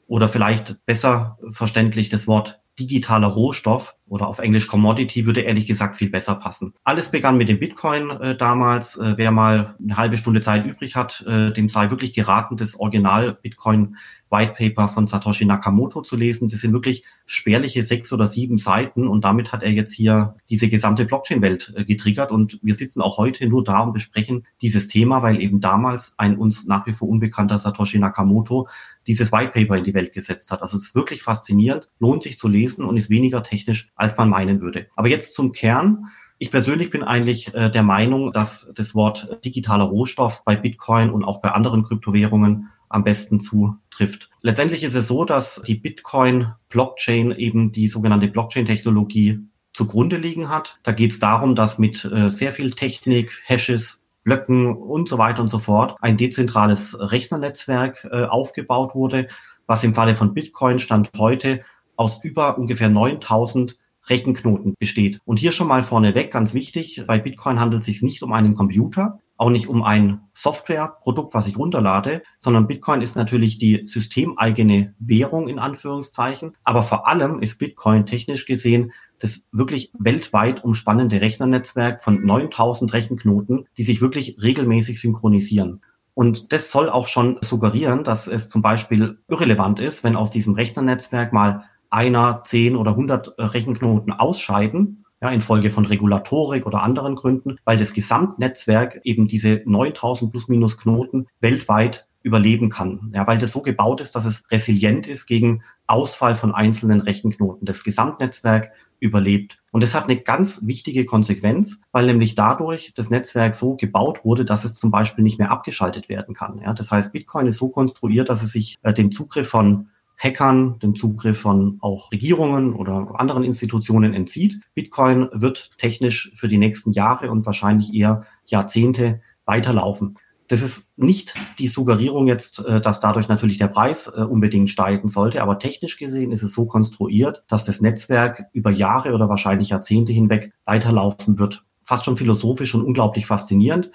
oder 0.05 0.27
vielleicht 0.27 0.85
besser 0.85 1.37
verständlich 1.49 2.09
das 2.09 2.27
Wort 2.27 2.59
digitaler 2.77 3.27
Rohstoff 3.27 3.95
oder 4.09 4.27
auf 4.27 4.39
Englisch 4.39 4.67
Commodity 4.67 5.25
würde 5.25 5.41
ehrlich 5.41 5.65
gesagt 5.65 5.95
viel 5.95 6.09
besser 6.09 6.35
passen. 6.35 6.73
Alles 6.83 7.09
begann 7.09 7.37
mit 7.37 7.47
dem 7.47 7.59
Bitcoin 7.59 8.09
äh, 8.09 8.35
damals. 8.35 8.97
Äh, 8.97 9.13
wer 9.17 9.31
mal 9.31 9.75
eine 9.81 9.97
halbe 9.97 10.17
Stunde 10.17 10.41
Zeit 10.41 10.65
übrig 10.65 10.95
hat, 10.95 11.23
äh, 11.27 11.51
dem 11.51 11.69
sei 11.69 11.89
wirklich 11.89 12.13
geraten, 12.13 12.57
das 12.57 12.79
Original 12.79 13.37
Bitcoin 13.41 13.95
White 14.29 14.53
Paper 14.57 14.87
von 14.87 15.07
Satoshi 15.07 15.45
Nakamoto 15.45 16.01
zu 16.01 16.15
lesen. 16.15 16.49
Das 16.49 16.59
sind 16.59 16.73
wirklich 16.73 17.03
spärliche 17.25 17.83
sechs 17.83 18.13
oder 18.13 18.27
sieben 18.27 18.57
Seiten 18.57 19.07
und 19.07 19.23
damit 19.23 19.51
hat 19.51 19.63
er 19.63 19.71
jetzt 19.71 19.93
hier 19.93 20.35
diese 20.49 20.69
gesamte 20.69 21.05
Blockchain-Welt 21.05 21.73
äh, 21.75 21.85
getriggert 21.85 22.31
und 22.31 22.59
wir 22.61 22.75
sitzen 22.75 23.01
auch 23.01 23.17
heute 23.17 23.47
nur 23.47 23.63
da 23.63 23.81
und 23.81 23.93
besprechen 23.93 24.45
dieses 24.61 24.87
Thema, 24.87 25.23
weil 25.23 25.41
eben 25.41 25.59
damals 25.59 26.13
ein 26.17 26.37
uns 26.37 26.65
nach 26.65 26.85
wie 26.85 26.93
vor 26.93 27.09
unbekannter 27.09 27.59
Satoshi 27.59 27.97
Nakamoto 27.97 28.67
dieses 29.07 29.31
White 29.31 29.51
Paper 29.51 29.77
in 29.77 29.83
die 29.83 29.93
Welt 29.93 30.13
gesetzt 30.13 30.51
hat. 30.51 30.61
Also 30.61 30.77
es 30.77 30.87
ist 30.87 30.95
wirklich 30.95 31.23
faszinierend, 31.23 31.89
lohnt 31.99 32.23
sich 32.23 32.37
zu 32.37 32.47
lesen 32.47 32.85
und 32.85 32.97
ist 32.97 33.09
weniger 33.09 33.41
technisch, 33.43 33.89
als 33.99 34.17
man 34.17 34.29
meinen 34.29 34.61
würde. 34.61 34.87
Aber 34.95 35.07
jetzt 35.07 35.35
zum 35.35 35.51
Kern. 35.51 36.05
Ich 36.37 36.51
persönlich 36.51 36.89
bin 36.89 37.03
eigentlich 37.03 37.53
äh, 37.53 37.69
der 37.69 37.83
Meinung, 37.83 38.31
dass 38.31 38.71
das 38.73 38.95
Wort 38.95 39.39
digitaler 39.43 39.83
Rohstoff 39.83 40.43
bei 40.45 40.55
Bitcoin 40.55 41.09
und 41.09 41.25
auch 41.25 41.41
bei 41.41 41.51
anderen 41.51 41.83
Kryptowährungen 41.83 42.69
am 42.87 43.03
besten 43.03 43.41
zutrifft. 43.41 44.29
Letztendlich 44.41 44.83
ist 44.83 44.95
es 44.95 45.07
so, 45.07 45.25
dass 45.25 45.61
die 45.67 45.75
Bitcoin-Blockchain 45.75 47.33
eben 47.33 47.73
die 47.73 47.87
sogenannte 47.87 48.29
Blockchain-Technologie 48.29 49.41
zugrunde 49.73 50.15
liegen 50.15 50.49
hat. 50.49 50.79
Da 50.83 50.93
geht 50.93 51.11
es 51.11 51.19
darum, 51.19 51.55
dass 51.55 51.77
mit 51.77 52.05
äh, 52.05 52.29
sehr 52.29 52.53
viel 52.53 52.71
Technik, 52.71 53.41
Hashes, 53.45 54.01
Blöcken 54.23 54.75
und 54.75 55.09
so 55.09 55.17
weiter 55.17 55.41
und 55.41 55.49
so 55.49 55.59
fort 55.59 55.95
ein 56.01 56.17
dezentrales 56.17 56.97
Rechnernetzwerk 56.99 58.07
äh, 58.11 58.23
aufgebaut 58.23 58.95
wurde, 58.95 59.27
was 59.67 59.83
im 59.83 59.93
Falle 59.93 60.15
von 60.15 60.33
Bitcoin 60.33 60.79
Stand 60.79 61.11
heute 61.17 61.63
aus 61.95 62.23
über 62.23 62.57
ungefähr 62.57 62.89
9000 62.89 63.77
Rechenknoten 64.09 64.75
besteht. 64.79 65.19
Und 65.25 65.39
hier 65.39 65.51
schon 65.51 65.67
mal 65.67 65.83
vorneweg, 65.83 66.31
ganz 66.31 66.53
wichtig, 66.53 67.03
bei 67.07 67.19
Bitcoin 67.19 67.59
handelt 67.59 67.81
es 67.81 67.85
sich 67.85 68.01
nicht 68.01 68.23
um 68.23 68.33
einen 68.33 68.55
Computer, 68.55 69.19
auch 69.37 69.49
nicht 69.49 69.67
um 69.67 69.83
ein 69.83 70.21
Softwareprodukt, 70.33 71.33
was 71.33 71.47
ich 71.47 71.57
runterlade, 71.57 72.23
sondern 72.37 72.67
Bitcoin 72.67 73.01
ist 73.01 73.15
natürlich 73.15 73.57
die 73.57 73.85
systemeigene 73.85 74.93
Währung 74.99 75.47
in 75.47 75.59
Anführungszeichen. 75.59 76.57
Aber 76.63 76.83
vor 76.83 77.07
allem 77.07 77.41
ist 77.41 77.57
Bitcoin 77.57 78.05
technisch 78.05 78.45
gesehen 78.45 78.91
das 79.19 79.43
wirklich 79.51 79.91
weltweit 79.99 80.63
umspannende 80.63 81.21
Rechnernetzwerk 81.21 82.01
von 82.01 82.25
9000 82.25 82.93
Rechenknoten, 82.93 83.65
die 83.77 83.83
sich 83.83 84.01
wirklich 84.01 84.37
regelmäßig 84.41 84.99
synchronisieren. 85.01 85.81
Und 86.13 86.51
das 86.51 86.71
soll 86.71 86.89
auch 86.89 87.07
schon 87.07 87.37
suggerieren, 87.41 88.03
dass 88.03 88.27
es 88.27 88.49
zum 88.49 88.61
Beispiel 88.61 89.19
irrelevant 89.29 89.79
ist, 89.79 90.03
wenn 90.03 90.17
aus 90.17 90.31
diesem 90.31 90.53
Rechnernetzwerk 90.53 91.31
mal 91.31 91.63
einer, 91.89 92.43
zehn 92.43 92.75
oder 92.75 92.95
hundert 92.95 93.33
Rechenknoten 93.37 94.13
ausscheiden 94.13 95.05
ja, 95.21 95.29
infolge 95.31 95.69
von 95.69 95.85
Regulatorik 95.85 96.65
oder 96.65 96.81
anderen 96.83 97.15
Gründen, 97.15 97.57
weil 97.65 97.77
das 97.77 97.93
Gesamtnetzwerk 97.93 99.01
eben 99.03 99.27
diese 99.27 99.61
9000 99.65 100.31
plus 100.31 100.47
minus 100.47 100.77
Knoten 100.77 101.27
weltweit 101.41 102.07
überleben 102.21 102.69
kann. 102.69 103.11
Ja, 103.13 103.27
weil 103.27 103.37
das 103.37 103.51
so 103.51 103.61
gebaut 103.61 104.01
ist, 104.01 104.15
dass 104.15 104.25
es 104.25 104.43
resilient 104.51 105.07
ist 105.07 105.25
gegen 105.25 105.63
Ausfall 105.87 106.35
von 106.35 106.53
einzelnen 106.53 107.01
Rechenknoten. 107.01 107.65
Das 107.65 107.83
Gesamtnetzwerk 107.83 108.71
überlebt. 108.99 109.57
Und 109.71 109.81
das 109.81 109.95
hat 109.95 110.05
eine 110.05 110.19
ganz 110.19 110.67
wichtige 110.67 111.05
Konsequenz, 111.05 111.81
weil 111.93 112.05
nämlich 112.05 112.35
dadurch 112.35 112.91
das 112.95 113.09
Netzwerk 113.09 113.55
so 113.55 113.77
gebaut 113.77 114.25
wurde, 114.25 114.43
dass 114.43 114.65
es 114.65 114.75
zum 114.75 114.91
Beispiel 114.91 115.23
nicht 115.23 115.39
mehr 115.39 115.51
abgeschaltet 115.51 116.09
werden 116.09 116.35
kann. 116.35 116.59
Ja, 116.61 116.73
das 116.73 116.91
heißt, 116.91 117.13
Bitcoin 117.13 117.47
ist 117.47 117.57
so 117.57 117.69
konstruiert, 117.69 118.27
dass 118.27 118.43
es 118.43 118.51
sich 118.51 118.77
äh, 118.83 118.93
dem 118.93 119.11
Zugriff 119.11 119.47
von 119.47 119.87
Hackern 120.19 120.77
den 120.79 120.95
Zugriff 120.95 121.39
von 121.39 121.77
auch 121.79 122.11
Regierungen 122.11 122.73
oder 122.73 123.19
anderen 123.19 123.43
Institutionen 123.43 124.13
entzieht. 124.13 124.59
Bitcoin 124.75 125.29
wird 125.31 125.71
technisch 125.77 126.31
für 126.35 126.49
die 126.49 126.57
nächsten 126.57 126.91
Jahre 126.91 127.31
und 127.31 127.45
wahrscheinlich 127.45 127.93
eher 127.93 128.25
Jahrzehnte 128.45 129.21
weiterlaufen. 129.45 130.17
Das 130.49 130.63
ist 130.63 130.91
nicht 130.97 131.35
die 131.59 131.67
Suggerierung 131.67 132.27
jetzt, 132.27 132.59
äh, 132.59 132.81
dass 132.81 132.99
dadurch 132.99 133.27
natürlich 133.29 133.59
der 133.59 133.67
Preis 133.67 134.07
äh, 134.07 134.21
unbedingt 134.21 134.69
steigen 134.69 135.07
sollte, 135.07 135.41
aber 135.41 135.59
technisch 135.59 135.97
gesehen 135.97 136.31
ist 136.31 136.43
es 136.43 136.53
so 136.53 136.65
konstruiert, 136.65 137.43
dass 137.47 137.65
das 137.65 137.81
Netzwerk 137.81 138.45
über 138.51 138.71
Jahre 138.71 139.13
oder 139.13 139.29
wahrscheinlich 139.29 139.69
Jahrzehnte 139.69 140.11
hinweg 140.11 140.51
weiterlaufen 140.65 141.37
wird. 141.37 141.63
Fast 141.83 142.05
schon 142.05 142.17
philosophisch 142.17 142.73
und 142.75 142.83
unglaublich 142.83 143.27
faszinierend. 143.27 143.91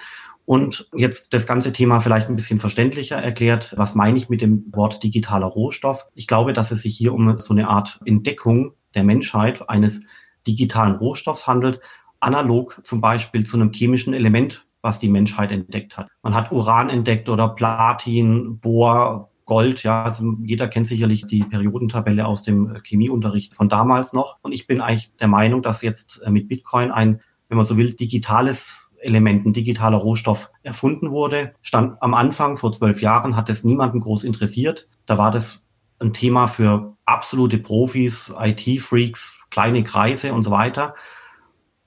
Und 0.46 0.88
jetzt 0.94 1.32
das 1.32 1.46
ganze 1.46 1.72
Thema 1.72 2.00
vielleicht 2.00 2.28
ein 2.28 2.36
bisschen 2.36 2.58
verständlicher 2.58 3.16
erklärt. 3.16 3.72
Was 3.76 3.94
meine 3.94 4.18
ich 4.18 4.28
mit 4.28 4.42
dem 4.42 4.64
Wort 4.72 5.02
digitaler 5.02 5.46
Rohstoff? 5.46 6.06
Ich 6.14 6.26
glaube, 6.26 6.52
dass 6.52 6.70
es 6.70 6.82
sich 6.82 6.96
hier 6.96 7.14
um 7.14 7.38
so 7.40 7.54
eine 7.54 7.68
Art 7.68 8.00
Entdeckung 8.04 8.74
der 8.94 9.04
Menschheit 9.04 9.68
eines 9.68 10.02
digitalen 10.46 10.96
Rohstoffs 10.96 11.46
handelt, 11.46 11.80
analog 12.20 12.80
zum 12.84 13.00
Beispiel 13.00 13.44
zu 13.46 13.56
einem 13.56 13.72
chemischen 13.72 14.12
Element, 14.12 14.66
was 14.82 14.98
die 14.98 15.08
Menschheit 15.08 15.50
entdeckt 15.50 15.96
hat. 15.96 16.08
Man 16.22 16.34
hat 16.34 16.52
Uran 16.52 16.90
entdeckt 16.90 17.28
oder 17.30 17.48
Platin, 17.48 18.58
Bohr, 18.58 19.30
Gold, 19.46 19.82
ja, 19.82 20.04
also 20.04 20.36
jeder 20.42 20.68
kennt 20.68 20.86
sicherlich 20.86 21.26
die 21.26 21.44
Periodentabelle 21.44 22.26
aus 22.26 22.42
dem 22.42 22.80
Chemieunterricht 22.82 23.54
von 23.54 23.68
damals 23.68 24.12
noch. 24.12 24.38
Und 24.42 24.52
ich 24.52 24.66
bin 24.66 24.80
eigentlich 24.80 25.12
der 25.16 25.28
Meinung, 25.28 25.62
dass 25.62 25.82
jetzt 25.82 26.22
mit 26.28 26.48
Bitcoin 26.48 26.90
ein, 26.90 27.20
wenn 27.48 27.56
man 27.56 27.66
so 27.66 27.76
will, 27.76 27.92
digitales 27.92 28.83
Elementen 29.04 29.52
digitaler 29.52 29.98
Rohstoff 29.98 30.50
erfunden 30.62 31.10
wurde. 31.10 31.54
Stand 31.62 32.00
am 32.00 32.14
Anfang 32.14 32.56
vor 32.56 32.72
zwölf 32.72 33.00
Jahren, 33.00 33.36
hat 33.36 33.50
es 33.50 33.64
niemanden 33.64 34.00
groß 34.00 34.24
interessiert. 34.24 34.88
Da 35.06 35.18
war 35.18 35.30
das 35.30 35.66
ein 35.98 36.12
Thema 36.12 36.46
für 36.46 36.96
absolute 37.04 37.58
Profis, 37.58 38.32
IT-Freaks, 38.38 39.38
kleine 39.50 39.84
Kreise 39.84 40.32
und 40.32 40.42
so 40.42 40.50
weiter. 40.50 40.94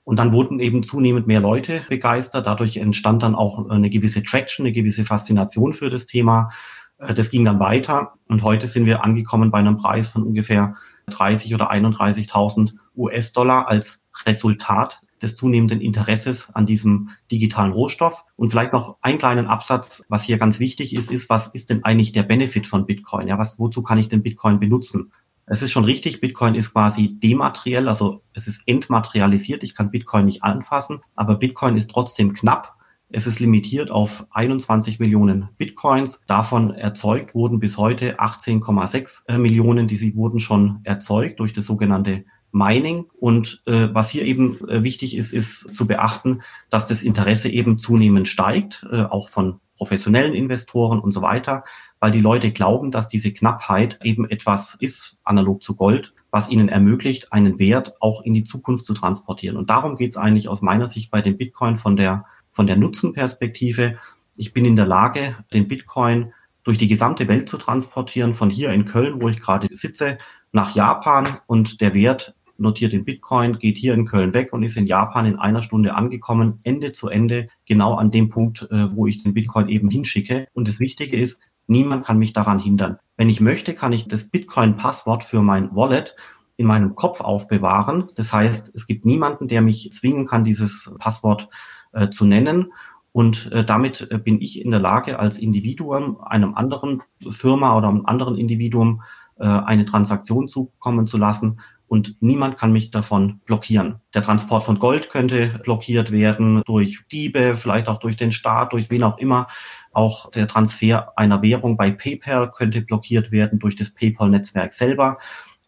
Und 0.04 0.18
dann 0.18 0.32
wurden 0.32 0.58
eben 0.58 0.82
zunehmend 0.82 1.26
mehr 1.26 1.40
Leute 1.40 1.82
begeistert. 1.88 2.46
Dadurch 2.46 2.78
entstand 2.78 3.22
dann 3.22 3.34
auch 3.34 3.68
eine 3.68 3.90
gewisse 3.90 4.22
Traction, 4.22 4.64
eine 4.64 4.72
gewisse 4.72 5.04
Faszination 5.04 5.74
für 5.74 5.90
das 5.90 6.06
Thema. 6.06 6.50
Äh, 6.98 7.12
das 7.12 7.30
ging 7.30 7.44
dann 7.44 7.60
weiter. 7.60 8.14
Und 8.26 8.42
heute 8.42 8.66
sind 8.66 8.86
wir 8.86 9.04
angekommen 9.04 9.50
bei 9.50 9.58
einem 9.58 9.76
Preis 9.76 10.08
von 10.08 10.22
ungefähr 10.22 10.76
30 11.10 11.54
oder 11.54 11.70
31.000 11.70 12.72
US-Dollar 12.96 13.68
als 13.68 14.02
Resultat 14.26 15.02
des 15.22 15.36
zunehmenden 15.36 15.80
Interesses 15.80 16.54
an 16.54 16.66
diesem 16.66 17.10
digitalen 17.30 17.72
Rohstoff. 17.72 18.24
Und 18.36 18.50
vielleicht 18.50 18.72
noch 18.72 18.96
einen 19.02 19.18
kleinen 19.18 19.46
Absatz, 19.46 20.04
was 20.08 20.24
hier 20.24 20.38
ganz 20.38 20.60
wichtig 20.60 20.94
ist, 20.94 21.10
ist, 21.10 21.28
was 21.30 21.48
ist 21.48 21.70
denn 21.70 21.84
eigentlich 21.84 22.12
der 22.12 22.22
Benefit 22.22 22.66
von 22.66 22.86
Bitcoin? 22.86 23.28
Ja, 23.28 23.38
was, 23.38 23.58
wozu 23.58 23.82
kann 23.82 23.98
ich 23.98 24.08
denn 24.08 24.22
Bitcoin 24.22 24.60
benutzen? 24.60 25.12
Es 25.50 25.62
ist 25.62 25.72
schon 25.72 25.84
richtig, 25.84 26.20
Bitcoin 26.20 26.54
ist 26.54 26.72
quasi 26.74 27.18
demateriell, 27.18 27.88
also 27.88 28.22
es 28.34 28.48
ist 28.48 28.62
entmaterialisiert. 28.66 29.62
Ich 29.62 29.74
kann 29.74 29.90
Bitcoin 29.90 30.26
nicht 30.26 30.44
anfassen, 30.44 31.00
aber 31.14 31.36
Bitcoin 31.36 31.76
ist 31.76 31.90
trotzdem 31.90 32.34
knapp. 32.34 32.74
Es 33.10 33.26
ist 33.26 33.40
limitiert 33.40 33.90
auf 33.90 34.26
21 34.30 34.98
Millionen 34.98 35.48
Bitcoins. 35.56 36.20
Davon 36.26 36.74
erzeugt 36.74 37.34
wurden 37.34 37.58
bis 37.58 37.78
heute 37.78 38.20
18,6 38.20 39.26
äh, 39.28 39.38
Millionen, 39.38 39.88
die 39.88 39.96
sie 39.96 40.14
wurden 40.14 40.38
schon 40.38 40.80
erzeugt 40.84 41.40
durch 41.40 41.54
das 41.54 41.64
sogenannte 41.64 42.26
Mining. 42.52 43.06
Und 43.18 43.62
äh, 43.66 43.88
was 43.92 44.10
hier 44.10 44.24
eben 44.24 44.66
äh, 44.68 44.82
wichtig 44.82 45.16
ist, 45.16 45.32
ist 45.32 45.74
zu 45.76 45.86
beachten, 45.86 46.42
dass 46.70 46.86
das 46.86 47.02
Interesse 47.02 47.48
eben 47.48 47.78
zunehmend 47.78 48.28
steigt, 48.28 48.86
äh, 48.90 49.02
auch 49.02 49.28
von 49.28 49.60
professionellen 49.76 50.34
Investoren 50.34 50.98
und 50.98 51.12
so 51.12 51.22
weiter, 51.22 51.64
weil 52.00 52.10
die 52.10 52.20
Leute 52.20 52.50
glauben, 52.50 52.90
dass 52.90 53.08
diese 53.08 53.32
Knappheit 53.32 54.00
eben 54.02 54.28
etwas 54.28 54.74
ist, 54.74 55.18
analog 55.22 55.62
zu 55.62 55.76
Gold, 55.76 56.14
was 56.30 56.50
ihnen 56.50 56.68
ermöglicht, 56.68 57.32
einen 57.32 57.58
Wert 57.58 57.94
auch 58.00 58.22
in 58.22 58.34
die 58.34 58.42
Zukunft 58.42 58.84
zu 58.84 58.92
transportieren. 58.92 59.56
Und 59.56 59.70
darum 59.70 59.96
geht 59.96 60.10
es 60.10 60.16
eigentlich 60.16 60.48
aus 60.48 60.62
meiner 60.62 60.88
Sicht 60.88 61.10
bei 61.10 61.22
dem 61.22 61.38
Bitcoin 61.38 61.76
von 61.76 61.96
der, 61.96 62.26
von 62.50 62.66
der 62.66 62.76
Nutzenperspektive. 62.76 63.98
Ich 64.36 64.52
bin 64.52 64.64
in 64.64 64.76
der 64.76 64.86
Lage, 64.86 65.36
den 65.52 65.68
Bitcoin 65.68 66.32
durch 66.64 66.76
die 66.76 66.88
gesamte 66.88 67.28
Welt 67.28 67.48
zu 67.48 67.56
transportieren, 67.56 68.34
von 68.34 68.50
hier 68.50 68.70
in 68.72 68.84
Köln, 68.84 69.22
wo 69.22 69.28
ich 69.28 69.40
gerade 69.40 69.68
sitze, 69.74 70.18
nach 70.52 70.74
Japan 70.74 71.38
und 71.46 71.80
der 71.80 71.94
Wert 71.94 72.34
notiert 72.58 72.92
in 72.92 73.04
Bitcoin, 73.04 73.58
geht 73.58 73.78
hier 73.78 73.94
in 73.94 74.06
Köln 74.06 74.34
weg 74.34 74.52
und 74.52 74.62
ist 74.62 74.76
in 74.76 74.86
Japan 74.86 75.26
in 75.26 75.38
einer 75.38 75.62
Stunde 75.62 75.94
angekommen, 75.94 76.58
Ende 76.64 76.92
zu 76.92 77.08
Ende, 77.08 77.48
genau 77.66 77.94
an 77.94 78.10
dem 78.10 78.28
Punkt, 78.28 78.68
äh, 78.70 78.94
wo 78.94 79.06
ich 79.06 79.22
den 79.22 79.34
Bitcoin 79.34 79.68
eben 79.68 79.90
hinschicke. 79.90 80.48
Und 80.52 80.68
das 80.68 80.80
Wichtige 80.80 81.16
ist, 81.16 81.40
niemand 81.66 82.04
kann 82.04 82.18
mich 82.18 82.32
daran 82.32 82.58
hindern. 82.58 82.98
Wenn 83.16 83.28
ich 83.28 83.40
möchte, 83.40 83.74
kann 83.74 83.92
ich 83.92 84.08
das 84.08 84.28
Bitcoin-Passwort 84.28 85.22
für 85.22 85.42
mein 85.42 85.74
Wallet 85.74 86.16
in 86.56 86.66
meinem 86.66 86.96
Kopf 86.96 87.20
aufbewahren. 87.20 88.10
Das 88.16 88.32
heißt, 88.32 88.72
es 88.74 88.86
gibt 88.86 89.04
niemanden, 89.04 89.46
der 89.46 89.62
mich 89.62 89.92
zwingen 89.92 90.26
kann, 90.26 90.42
dieses 90.42 90.90
Passwort 90.98 91.48
äh, 91.92 92.10
zu 92.10 92.24
nennen. 92.24 92.72
Und 93.12 93.50
äh, 93.52 93.64
damit 93.64 94.08
bin 94.24 94.40
ich 94.40 94.60
in 94.60 94.72
der 94.72 94.80
Lage, 94.80 95.18
als 95.18 95.38
Individuum 95.38 96.20
einem 96.20 96.54
anderen 96.54 97.02
Firma 97.28 97.76
oder 97.78 97.88
einem 97.88 98.06
anderen 98.06 98.36
Individuum 98.36 99.02
eine 99.40 99.84
Transaktion 99.84 100.48
zukommen 100.48 101.06
zu 101.06 101.16
lassen, 101.16 101.60
und 101.88 102.16
niemand 102.20 102.58
kann 102.58 102.72
mich 102.72 102.90
davon 102.90 103.40
blockieren. 103.46 103.96
Der 104.14 104.22
Transport 104.22 104.62
von 104.62 104.78
Gold 104.78 105.08
könnte 105.10 105.58
blockiert 105.64 106.12
werden 106.12 106.62
durch 106.66 107.00
Diebe, 107.10 107.54
vielleicht 107.54 107.88
auch 107.88 107.98
durch 107.98 108.16
den 108.16 108.30
Staat, 108.30 108.72
durch 108.72 108.90
wen 108.90 109.02
auch 109.02 109.18
immer. 109.18 109.48
Auch 109.92 110.30
der 110.30 110.46
Transfer 110.46 111.12
einer 111.16 111.42
Währung 111.42 111.76
bei 111.76 111.90
PayPal 111.90 112.50
könnte 112.50 112.82
blockiert 112.82 113.32
werden 113.32 113.58
durch 113.58 113.74
das 113.74 113.90
PayPal-Netzwerk 113.94 114.74
selber 114.74 115.18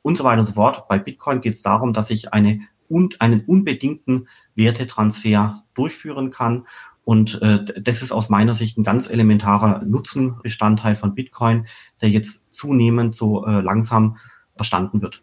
und 0.02 0.16
so 0.16 0.24
weiter 0.24 0.40
und 0.40 0.46
so 0.46 0.52
fort. 0.52 0.86
Bei 0.88 0.98
Bitcoin 0.98 1.40
geht 1.40 1.54
es 1.54 1.62
darum, 1.62 1.92
dass 1.92 2.10
ich 2.10 2.32
eine 2.32 2.60
und 2.88 3.20
einen 3.20 3.40
unbedingten 3.42 4.28
Wertetransfer 4.54 5.64
durchführen 5.74 6.30
kann. 6.30 6.66
Und 7.04 7.40
äh, 7.40 7.80
das 7.80 8.02
ist 8.02 8.12
aus 8.12 8.28
meiner 8.28 8.54
Sicht 8.54 8.76
ein 8.76 8.84
ganz 8.84 9.08
elementarer 9.08 9.82
Nutzenbestandteil 9.84 10.96
von 10.96 11.14
Bitcoin, 11.14 11.66
der 12.02 12.10
jetzt 12.10 12.52
zunehmend 12.52 13.14
so 13.14 13.46
äh, 13.46 13.60
langsam 13.60 14.18
verstanden 14.56 15.00
wird. 15.00 15.22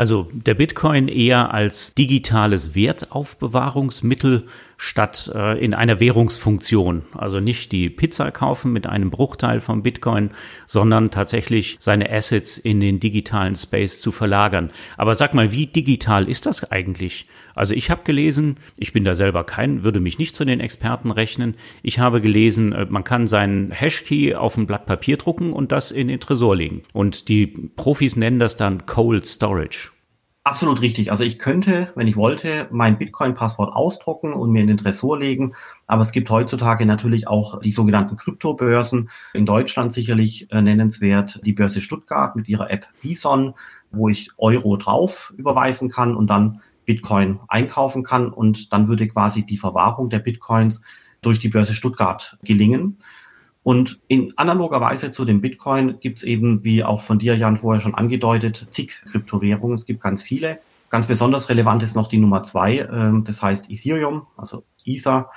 Also 0.00 0.28
der 0.32 0.54
Bitcoin 0.54 1.08
eher 1.08 1.52
als 1.52 1.92
digitales 1.92 2.74
Wertaufbewahrungsmittel 2.74 4.46
statt 4.78 5.30
äh, 5.34 5.62
in 5.62 5.74
einer 5.74 6.00
Währungsfunktion. 6.00 7.02
Also 7.12 7.38
nicht 7.38 7.70
die 7.70 7.90
Pizza 7.90 8.30
kaufen 8.30 8.72
mit 8.72 8.86
einem 8.86 9.10
Bruchteil 9.10 9.60
vom 9.60 9.82
Bitcoin, 9.82 10.30
sondern 10.64 11.10
tatsächlich 11.10 11.76
seine 11.80 12.10
Assets 12.10 12.56
in 12.56 12.80
den 12.80 12.98
digitalen 12.98 13.54
Space 13.54 14.00
zu 14.00 14.10
verlagern. 14.10 14.70
Aber 14.96 15.14
sag 15.14 15.34
mal, 15.34 15.52
wie 15.52 15.66
digital 15.66 16.30
ist 16.30 16.46
das 16.46 16.72
eigentlich? 16.72 17.26
Also 17.54 17.74
ich 17.74 17.90
habe 17.90 18.02
gelesen, 18.04 18.56
ich 18.76 18.92
bin 18.92 19.04
da 19.04 19.14
selber 19.14 19.44
kein, 19.44 19.84
würde 19.84 20.00
mich 20.00 20.18
nicht 20.18 20.34
zu 20.34 20.44
den 20.44 20.60
Experten 20.60 21.10
rechnen. 21.10 21.54
Ich 21.82 21.98
habe 21.98 22.20
gelesen, 22.20 22.72
äh, 22.72 22.86
man 22.88 23.04
kann 23.04 23.26
seinen 23.26 23.70
Hashkey 23.70 24.34
auf 24.34 24.56
ein 24.56 24.66
Blatt 24.66 24.86
Papier 24.86 25.16
drucken 25.16 25.52
und 25.52 25.72
das 25.72 25.90
in 25.90 26.08
den 26.08 26.20
Tresor 26.20 26.56
legen. 26.56 26.82
Und 26.92 27.28
die 27.28 27.46
Profis 27.46 28.16
nennen 28.16 28.38
das 28.38 28.56
dann 28.56 28.86
Cold 28.86 29.26
Storage. 29.26 29.90
Absolut 30.42 30.80
richtig. 30.80 31.10
Also 31.10 31.22
ich 31.22 31.38
könnte, 31.38 31.92
wenn 31.96 32.08
ich 32.08 32.16
wollte, 32.16 32.66
mein 32.70 32.96
Bitcoin-Passwort 32.96 33.76
ausdrucken 33.76 34.32
und 34.32 34.50
mir 34.50 34.62
in 34.62 34.68
den 34.68 34.78
Tresor 34.78 35.18
legen. 35.18 35.52
Aber 35.86 36.00
es 36.00 36.12
gibt 36.12 36.30
heutzutage 36.30 36.86
natürlich 36.86 37.28
auch 37.28 37.60
die 37.60 37.70
sogenannten 37.70 38.16
Kryptobörsen. 38.16 39.10
In 39.34 39.44
Deutschland 39.44 39.92
sicherlich 39.92 40.50
äh, 40.50 40.62
nennenswert 40.62 41.40
die 41.44 41.52
Börse 41.52 41.82
Stuttgart 41.82 42.36
mit 42.36 42.48
ihrer 42.48 42.70
App 42.70 42.86
Bison, 43.02 43.54
wo 43.90 44.08
ich 44.08 44.30
Euro 44.38 44.78
drauf 44.78 45.34
überweisen 45.36 45.90
kann 45.90 46.16
und 46.16 46.28
dann 46.28 46.62
Bitcoin 46.90 47.38
einkaufen 47.46 48.02
kann. 48.02 48.32
Und 48.32 48.72
dann 48.72 48.88
würde 48.88 49.06
quasi 49.06 49.46
die 49.46 49.56
Verwahrung 49.56 50.10
der 50.10 50.18
Bitcoins 50.18 50.82
durch 51.22 51.38
die 51.38 51.48
Börse 51.48 51.74
Stuttgart 51.74 52.36
gelingen. 52.42 52.98
Und 53.62 54.00
in 54.08 54.32
analoger 54.36 54.80
Weise 54.80 55.12
zu 55.12 55.24
dem 55.24 55.40
Bitcoin 55.40 56.00
gibt 56.00 56.18
es 56.18 56.24
eben, 56.24 56.64
wie 56.64 56.82
auch 56.82 57.02
von 57.02 57.20
dir, 57.20 57.36
Jan, 57.36 57.58
vorher 57.58 57.80
schon 57.80 57.94
angedeutet, 57.94 58.66
zig 58.70 59.02
Kryptowährungen. 59.10 59.76
Es 59.76 59.86
gibt 59.86 60.00
ganz 60.00 60.22
viele. 60.22 60.58
Ganz 60.88 61.06
besonders 61.06 61.48
relevant 61.48 61.84
ist 61.84 61.94
noch 61.94 62.08
die 62.08 62.18
Nummer 62.18 62.42
zwei, 62.42 62.78
äh, 62.78 63.22
das 63.22 63.40
heißt 63.40 63.70
Ethereum, 63.70 64.26
also 64.36 64.64
Ether. 64.84 65.30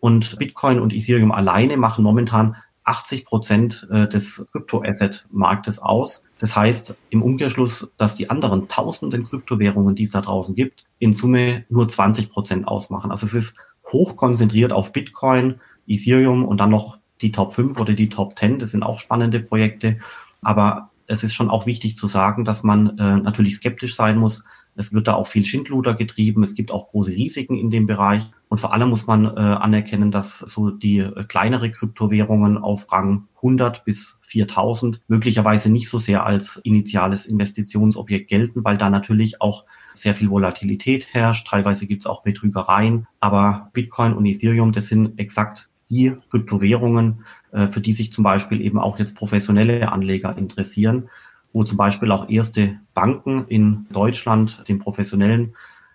Und 0.00 0.38
Bitcoin 0.38 0.80
und 0.80 0.92
Ethereum 0.92 1.32
alleine 1.32 1.78
machen 1.78 2.04
momentan 2.04 2.56
80 2.88 3.26
Prozent 3.26 3.86
äh, 3.90 4.08
des 4.08 4.46
Kryptoasset-Marktes 4.52 5.78
aus. 5.78 6.22
Das 6.38 6.56
heißt 6.56 6.96
im 7.10 7.22
Umkehrschluss, 7.22 7.88
dass 7.96 8.16
die 8.16 8.30
anderen 8.30 8.68
tausenden 8.68 9.24
Kryptowährungen, 9.24 9.94
die 9.94 10.04
es 10.04 10.10
da 10.10 10.22
draußen 10.22 10.54
gibt, 10.54 10.86
in 10.98 11.12
Summe 11.12 11.64
nur 11.68 11.88
20 11.88 12.30
Prozent 12.30 12.66
ausmachen. 12.66 13.10
Also 13.10 13.26
es 13.26 13.34
ist 13.34 13.56
hoch 13.92 14.16
konzentriert 14.16 14.72
auf 14.72 14.92
Bitcoin, 14.92 15.60
Ethereum 15.86 16.44
und 16.44 16.58
dann 16.58 16.70
noch 16.70 16.98
die 17.20 17.32
Top 17.32 17.52
5 17.52 17.78
oder 17.78 17.94
die 17.94 18.08
Top 18.08 18.38
10. 18.38 18.58
Das 18.58 18.70
sind 18.70 18.82
auch 18.82 18.98
spannende 18.98 19.40
Projekte. 19.40 19.98
Aber 20.40 20.90
es 21.06 21.24
ist 21.24 21.34
schon 21.34 21.50
auch 21.50 21.66
wichtig 21.66 21.96
zu 21.96 22.06
sagen, 22.06 22.44
dass 22.44 22.62
man 22.62 22.98
äh, 22.98 23.16
natürlich 23.16 23.56
skeptisch 23.56 23.96
sein 23.96 24.18
muss. 24.18 24.44
Es 24.78 24.92
wird 24.92 25.08
da 25.08 25.14
auch 25.14 25.26
viel 25.26 25.44
Schindluder 25.44 25.94
getrieben. 25.94 26.44
Es 26.44 26.54
gibt 26.54 26.70
auch 26.70 26.88
große 26.88 27.10
Risiken 27.10 27.58
in 27.58 27.68
dem 27.68 27.86
Bereich. 27.86 28.30
Und 28.48 28.58
vor 28.58 28.72
allem 28.72 28.90
muss 28.90 29.08
man 29.08 29.24
äh, 29.24 29.40
anerkennen, 29.40 30.12
dass 30.12 30.38
so 30.38 30.70
die 30.70 30.98
äh, 30.98 31.24
kleinere 31.24 31.72
Kryptowährungen 31.72 32.56
auf 32.56 32.90
Rang 32.92 33.26
100 33.36 33.84
bis 33.84 34.20
4000 34.22 35.00
möglicherweise 35.08 35.70
nicht 35.70 35.88
so 35.88 35.98
sehr 35.98 36.24
als 36.24 36.60
initiales 36.62 37.26
Investitionsobjekt 37.26 38.28
gelten, 38.28 38.64
weil 38.64 38.78
da 38.78 38.88
natürlich 38.88 39.40
auch 39.40 39.64
sehr 39.94 40.14
viel 40.14 40.30
Volatilität 40.30 41.12
herrscht. 41.12 41.48
Teilweise 41.48 41.88
gibt 41.88 42.02
es 42.02 42.06
auch 42.06 42.22
Betrügereien. 42.22 43.08
Aber 43.18 43.70
Bitcoin 43.72 44.14
und 44.14 44.26
Ethereum, 44.26 44.70
das 44.70 44.86
sind 44.86 45.18
exakt 45.18 45.68
die 45.90 46.14
Kryptowährungen, 46.30 47.24
äh, 47.50 47.66
für 47.66 47.80
die 47.80 47.92
sich 47.92 48.12
zum 48.12 48.22
Beispiel 48.24 48.60
eben 48.60 48.78
auch 48.78 48.98
jetzt 48.98 49.16
professionelle 49.16 49.90
Anleger 49.90 50.36
interessieren, 50.36 51.08
wo 51.52 51.64
zum 51.64 51.78
Beispiel 51.78 52.10
auch 52.10 52.28
erste 52.28 52.80
Banken 52.94 53.46
in 53.48 53.86
Deutschland 53.90 54.64
den 54.68 54.78
professionellen 54.78 55.54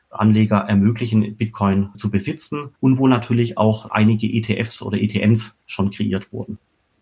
Anleger 0.09 0.57
ermöglichen, 0.57 1.35
Bitcoin 1.35 1.89
zu 1.97 2.11
besitzen 2.11 2.69
und 2.79 2.97
wo 2.97 3.07
natürlich 3.07 3.57
auch 3.57 3.89
einige 3.89 4.27
ETFs 4.27 4.81
oder 4.81 5.01
ETNs 5.01 5.59
schon 5.65 5.91
kreiert 5.91 6.31
wurden. 6.31 6.59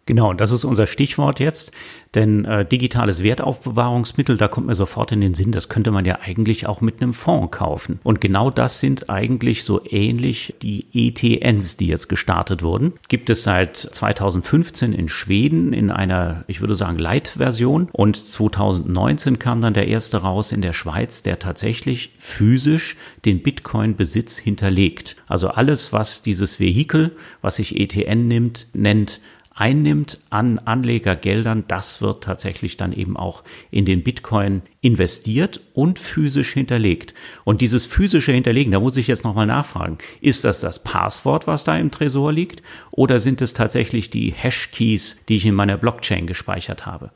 Genau, 0.08 0.34
das 0.34 0.52
ist 0.52 0.66
unser 0.66 0.88
Stichwort 0.88 1.40
jetzt, 1.40 1.72
denn 2.16 2.44
äh, 2.44 2.66
digitales 2.66 3.22
Wertaufbewahrungsmittel, 3.22 4.36
da 4.36 4.48
kommt 4.48 4.66
mir 4.68 4.76
sofort 4.76 5.12
in 5.12 5.22
den 5.22 5.36
Sinn, 5.36 5.52
das 5.52 5.70
könnte 5.70 5.92
man 5.92 6.06
ja 6.06 6.20
eigentlich 6.22 6.68
auch 6.68 6.82
mit 6.82 7.02
einem 7.02 7.14
Fonds 7.14 7.56
kaufen. 7.56 8.00
Und 8.04 8.20
genau 8.20 8.50
das 8.50 8.80
sind 8.80 9.10
eigentlich 9.12 9.64
so 9.64 9.80
ähnlich 9.86 10.56
die 10.62 10.88
ETNs, 10.92 11.78
die 11.78 11.88
jetzt 11.88 12.10
gestartet 12.10 12.64
wurden. 12.64 12.94
Gibt 13.10 13.30
es 13.30 13.44
seit 13.44 13.78
2015 13.78 14.92
in 14.92 15.08
Schweden 15.08 15.72
in 15.72 15.92
einer, 15.92 16.44
ich 16.48 16.62
würde 16.62 16.76
sagen, 16.76 16.98
Light-Version 16.98 17.88
und 17.92 18.18
2019 18.18 19.38
kam 19.38 19.62
dann 19.62 19.76
der 19.76 19.88
erste 19.88 20.18
raus 20.18 20.52
in 20.52 20.62
der 20.64 20.74
Schweiz, 20.74 21.22
der 21.22 21.38
tatsächlich 21.38 22.14
physisch 22.18 22.98
den 23.24 23.44
Bitcoin-Besitz 23.44 24.40
hinterlegt. 24.40 25.16
Also 25.28 25.50
alles, 25.50 25.94
was 25.94 26.24
dieses 26.24 26.60
Vehikel, 26.60 27.16
was 27.42 27.58
sich 27.58 27.80
ETN 27.80 28.28
nimmt, 28.28 28.68
nennt, 28.74 29.22
einnimmt 29.62 30.20
an 30.32 30.58
Anlegergeldern, 30.58 31.66
das 31.68 32.02
wird 32.02 32.24
tatsächlich 32.24 32.78
dann 32.78 32.94
eben 32.94 33.16
auch 33.16 33.44
in 33.70 33.86
den 33.86 34.02
Bitcoin 34.02 34.64
investiert 34.82 35.62
und 35.76 36.00
physisch 36.00 36.52
hinterlegt. 36.54 37.14
Und 37.44 37.62
dieses 37.62 37.86
physische 37.86 38.32
Hinterlegen, 38.32 38.72
da 38.72 38.80
muss 38.80 38.98
ich 38.98 39.06
jetzt 39.06 39.24
nochmal 39.24 39.46
nachfragen, 39.46 40.00
ist 40.20 40.46
das 40.46 40.62
das 40.62 40.82
Passwort, 40.82 41.46
was 41.46 41.64
da 41.64 41.78
im 41.78 41.92
Tresor 41.92 42.34
liegt, 42.34 42.64
oder 42.90 43.20
sind 43.20 43.40
es 43.40 43.54
tatsächlich 43.54 44.10
die 44.10 44.32
Hashkeys, 44.32 45.18
die 45.30 45.36
ich 45.36 45.46
in 45.46 45.54
meiner 45.54 45.78
Blockchain 45.78 46.26
gespeichert 46.26 46.88
habe? 46.88 47.12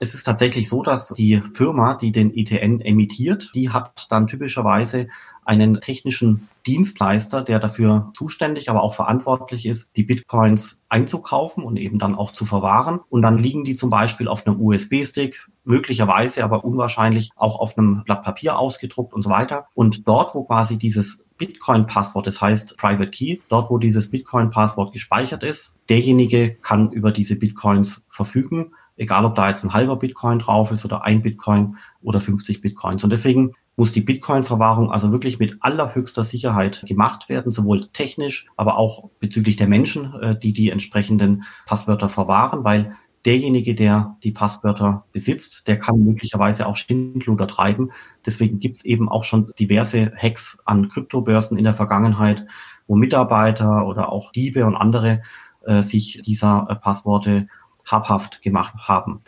Es 0.00 0.14
ist 0.14 0.24
tatsächlich 0.24 0.68
so, 0.68 0.82
dass 0.82 1.10
die 1.10 1.40
Firma, 1.42 1.94
die 1.94 2.10
den 2.10 2.36
ETN 2.36 2.80
emittiert, 2.80 3.52
die 3.54 3.70
hat 3.70 4.08
dann 4.10 4.26
typischerweise 4.26 5.06
einen 5.44 5.80
technischen 5.80 6.48
Dienstleister, 6.66 7.42
der 7.42 7.58
dafür 7.58 8.10
zuständig, 8.14 8.70
aber 8.70 8.82
auch 8.82 8.94
verantwortlich 8.94 9.66
ist, 9.66 9.96
die 9.96 10.02
Bitcoins 10.02 10.80
einzukaufen 10.88 11.64
und 11.64 11.76
eben 11.76 11.98
dann 11.98 12.14
auch 12.14 12.32
zu 12.32 12.44
verwahren. 12.44 13.00
Und 13.08 13.22
dann 13.22 13.38
liegen 13.38 13.64
die 13.64 13.74
zum 13.74 13.90
Beispiel 13.90 14.28
auf 14.28 14.46
einem 14.46 14.60
USB-Stick, 14.60 15.48
möglicherweise 15.64 16.44
aber 16.44 16.64
unwahrscheinlich 16.64 17.30
auch 17.36 17.60
auf 17.60 17.76
einem 17.76 18.04
Blatt 18.04 18.22
Papier 18.22 18.58
ausgedruckt 18.58 19.12
und 19.12 19.22
so 19.22 19.30
weiter. 19.30 19.66
Und 19.74 20.08
dort, 20.08 20.34
wo 20.34 20.44
quasi 20.44 20.78
dieses 20.78 21.24
Bitcoin-Passwort, 21.38 22.26
das 22.26 22.40
heißt 22.40 22.76
Private 22.76 23.10
Key, 23.10 23.38
dort, 23.48 23.70
wo 23.70 23.78
dieses 23.78 24.10
Bitcoin-Passwort 24.10 24.92
gespeichert 24.92 25.42
ist, 25.42 25.74
derjenige 25.88 26.54
kann 26.54 26.92
über 26.92 27.12
diese 27.12 27.36
Bitcoins 27.36 28.04
verfügen, 28.08 28.72
egal 28.96 29.24
ob 29.24 29.34
da 29.34 29.48
jetzt 29.48 29.64
ein 29.64 29.72
halber 29.72 29.96
Bitcoin 29.96 30.38
drauf 30.38 30.70
ist 30.70 30.84
oder 30.84 31.04
ein 31.04 31.22
Bitcoin 31.22 31.76
oder 32.02 32.20
50 32.20 32.60
Bitcoins. 32.60 33.02
Und 33.02 33.10
deswegen 33.10 33.54
muss 33.76 33.92
die 33.92 34.00
Bitcoin-Verwahrung 34.00 34.90
also 34.90 35.10
wirklich 35.10 35.38
mit 35.38 35.56
allerhöchster 35.60 36.24
Sicherheit 36.24 36.84
gemacht 36.86 37.28
werden, 37.28 37.50
sowohl 37.50 37.88
technisch, 37.92 38.46
aber 38.56 38.76
auch 38.78 39.10
bezüglich 39.18 39.56
der 39.56 39.68
Menschen, 39.68 40.14
äh, 40.20 40.38
die 40.38 40.52
die 40.52 40.70
entsprechenden 40.70 41.44
Passwörter 41.66 42.08
verwahren, 42.08 42.64
weil 42.64 42.96
derjenige, 43.24 43.74
der 43.74 44.16
die 44.22 44.32
Passwörter 44.32 45.04
besitzt, 45.12 45.66
der 45.66 45.78
kann 45.78 46.04
möglicherweise 46.04 46.66
auch 46.66 46.76
Schindluder 46.76 47.48
treiben. 47.48 47.90
Deswegen 48.26 48.60
gibt 48.60 48.76
es 48.76 48.84
eben 48.84 49.08
auch 49.08 49.24
schon 49.24 49.52
diverse 49.58 50.12
Hacks 50.16 50.58
an 50.64 50.88
Kryptobörsen 50.88 51.56
in 51.56 51.64
der 51.64 51.74
Vergangenheit, 51.74 52.46
wo 52.86 52.96
Mitarbeiter 52.96 53.86
oder 53.86 54.12
auch 54.12 54.30
Diebe 54.32 54.66
und 54.66 54.76
andere 54.76 55.22
äh, 55.64 55.82
sich 55.82 56.20
dieser 56.24 56.66
äh, 56.68 56.74
Passworte 56.74 57.48
habhaft 57.86 58.42
gemacht 58.42 58.74
haben. 58.78 59.20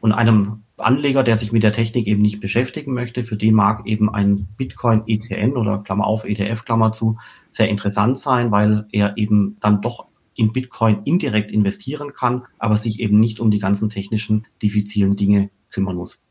Und 0.00 0.12
einem 0.12 0.63
Anleger, 0.76 1.22
der 1.22 1.36
sich 1.36 1.52
mit 1.52 1.62
der 1.62 1.72
Technik 1.72 2.06
eben 2.06 2.22
nicht 2.22 2.40
beschäftigen 2.40 2.94
möchte, 2.94 3.22
für 3.22 3.36
den 3.36 3.54
mag 3.54 3.86
eben 3.86 4.12
ein 4.12 4.48
Bitcoin 4.56 5.02
ETN 5.06 5.56
oder 5.56 5.78
Klammer 5.78 6.06
auf 6.06 6.24
ETF 6.24 6.64
Klammer 6.64 6.92
zu 6.92 7.16
sehr 7.50 7.68
interessant 7.68 8.18
sein, 8.18 8.50
weil 8.50 8.86
er 8.90 9.16
eben 9.16 9.56
dann 9.60 9.80
doch 9.80 10.08
in 10.34 10.52
Bitcoin 10.52 11.02
indirekt 11.04 11.52
investieren 11.52 12.12
kann, 12.12 12.42
aber 12.58 12.76
sich 12.76 12.98
eben 12.98 13.20
nicht 13.20 13.38
um 13.38 13.52
die 13.52 13.60
ganzen 13.60 13.88
technischen, 13.88 14.46
diffizilen 14.62 15.14
Dinge 15.14 15.50
kümmern 15.70 15.96
muss. 15.96 16.24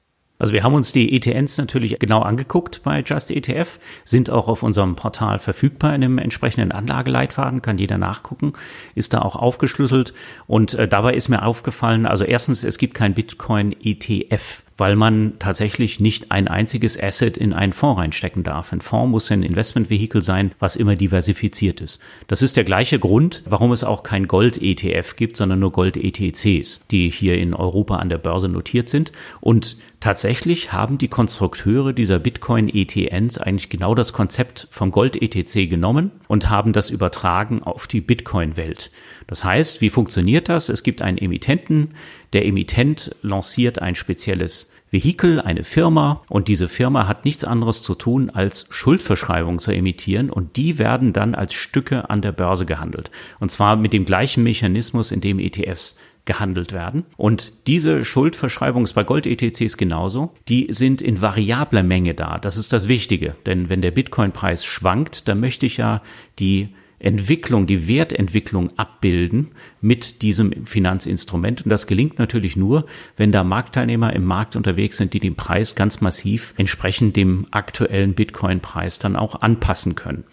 Also 0.44 0.52
wir 0.52 0.64
haben 0.64 0.74
uns 0.74 0.92
die 0.92 1.16
ETNs 1.16 1.58
natürlich 1.58 1.98
genau 2.00 2.20
angeguckt 2.20 2.82
bei 2.84 3.02
Just 3.02 3.32
ETF, 3.32 3.80
sind 4.04 4.30
auch 4.30 4.50
auf 4.50 4.62
unserem 4.62 4.98
Portal 4.98 5.40
verfügbar 5.40 5.96
in 5.96 6.04
einem 6.04 6.18
entsprechenden 6.18 6.74
Anlageleitfaden, 6.74 7.62
kann 7.62 7.78
jeder 7.78 7.98
nachgucken, 7.98 8.52
ist 8.94 9.14
da 9.14 9.22
auch 9.22 9.38
aufgeschlüsselt. 9.38 10.14
Und 10.46 10.74
äh, 10.74 10.86
dabei 10.86 11.14
ist 11.14 11.30
mir 11.30 11.46
aufgefallen, 11.46 12.06
also 12.06 12.26
erstens, 12.26 12.66
es 12.66 12.78
gibt 12.78 12.94
kein 12.94 13.14
Bitcoin 13.14 13.74
ETF 13.82 14.64
weil 14.77 14.96
man 14.96 15.34
tatsächlich 15.39 16.00
nicht 16.00 16.32
ein 16.32 16.48
einziges 16.48 17.01
Asset 17.01 17.38
in 17.38 17.53
einen 17.53 17.74
Fonds 17.74 18.00
reinstecken 18.00 18.44
darf. 18.44 18.74
Ein 18.74 18.82
Fonds 18.82 19.12
muss 19.12 19.32
ein 19.32 19.44
Investmentvehikel 19.44 20.22
sein, 20.22 20.51
was 20.60 20.75
immer 20.75 20.96
diversifiziert 20.96 21.82
ist. 21.82 22.00
Das 22.27 22.42
ist 22.42 22.58
der 22.58 22.63
gleiche 22.63 23.00
Grund, 23.00 23.44
warum 23.46 23.72
es 23.72 23.84
auch 23.84 24.03
kein 24.03 24.27
Gold-ETF 24.27 25.15
gibt, 25.15 25.38
sondern 25.38 25.60
nur 25.60 25.72
Gold-ETCs, 25.72 26.86
die 26.89 27.10
hier 27.10 27.38
in 27.38 27.53
Europa 27.53 27.98
an 27.98 28.10
der 28.10 28.18
Börse 28.18 28.50
notiert 28.50 28.89
sind. 28.89 29.12
Und 29.42 29.77
tatsächlich 30.00 30.74
haben 30.74 30.98
die 30.98 31.08
Konstrukteure 31.08 31.94
dieser 31.94 32.20
Bitcoin-ETNs 32.20 33.38
eigentlich 33.38 33.70
genau 33.70 33.96
das 33.96 34.13
Konzept 34.13 34.68
vom 34.72 34.92
Gold-ETC 34.92 35.70
genommen 35.70 36.12
und 36.27 36.50
haben 36.50 36.74
das 36.74 36.89
übertragen 36.89 37.63
auf 37.63 37.88
die 37.88 38.01
Bitcoin-Welt. 38.01 38.92
Das 39.27 39.44
heißt, 39.44 39.82
wie 39.82 39.89
funktioniert 39.89 40.50
das? 40.50 40.70
Es 40.70 40.84
gibt 40.84 41.01
einen 41.01 41.18
Emittenten, 41.18 41.89
der 42.34 42.46
Emittent 42.46 43.16
lanciert 43.22 43.82
ein 43.82 43.96
spezielles 43.96 44.72
Vehikel, 44.92 45.42
eine 45.42 45.63
Firma 45.63 46.22
und 46.30 46.48
diese 46.48 46.68
Firma 46.68 47.08
hat 47.08 47.25
nichts 47.25 47.44
anderes 47.44 47.82
zu 47.82 47.96
tun, 47.96 48.30
als 48.30 48.68
Schuldverschreibungen 48.70 49.58
zu 49.58 49.72
emittieren 49.72 50.30
und 50.30 50.56
die 50.56 50.78
werden 50.78 51.13
dann 51.13 51.34
als 51.34 51.56
Stücke 51.56 52.12
an 52.12 52.22
der 52.22 52.32
Börse 52.32 52.68
gehandelt. 52.68 53.10
Und 53.40 53.50
zwar 53.52 53.75
mit 53.75 53.92
dem 53.92 54.06
gleichen 54.06 54.44
Mechanismus, 54.44 55.12
in 55.12 55.20
dem 55.20 55.39
ETFs 55.39 55.96
gehandelt 56.26 56.72
werden. 56.72 57.06
Und 57.17 57.54
diese 57.67 58.06
Schuldverschreibung 58.06 58.84
ist 58.84 58.93
bei 58.93 59.04
Gold-ETCs 59.04 59.78
genauso. 59.78 60.34
Die 60.48 60.67
sind 60.69 61.02
in 61.02 61.22
variabler 61.22 61.84
Menge 61.84 62.13
da. 62.13 62.38
Das 62.38 62.56
ist 62.56 62.72
das 62.72 62.88
Wichtige. 62.88 63.36
Denn 63.46 63.69
wenn 63.69 63.82
der 63.82 63.91
Bitcoin-Preis 63.91 64.63
schwankt, 64.63 65.28
dann 65.28 65.39
möchte 65.39 65.65
ich 65.65 65.78
ja 65.78 66.02
die 66.39 66.69
Entwicklung, 67.04 67.68
die 67.68 67.88
Wertentwicklung 67.88 68.70
abbilden 68.78 69.52
mit 69.82 70.22
diesem 70.22 70.66
Finanzinstrument. 70.66 71.63
Und 71.63 71.70
das 71.70 71.86
gelingt 71.88 72.18
natürlich 72.18 72.56
nur, 72.56 72.86
wenn 73.18 73.32
da 73.32 73.44
Marktteilnehmer 73.44 74.13
im 74.13 74.24
Markt 74.24 74.56
unterwegs 74.56 74.98
sind, 74.98 75.13
die 75.13 75.20
den 75.20 75.36
Preis 75.36 75.76
ganz 75.76 76.02
massiv 76.02 76.54
entsprechend 76.58 77.16
dem 77.16 77.46
aktuellen 77.52 78.13
Bitcoin-Preis 78.13 79.00
dann 79.00 79.16
auch 79.16 79.42
anpassen 79.42 79.96
können. 79.96 80.24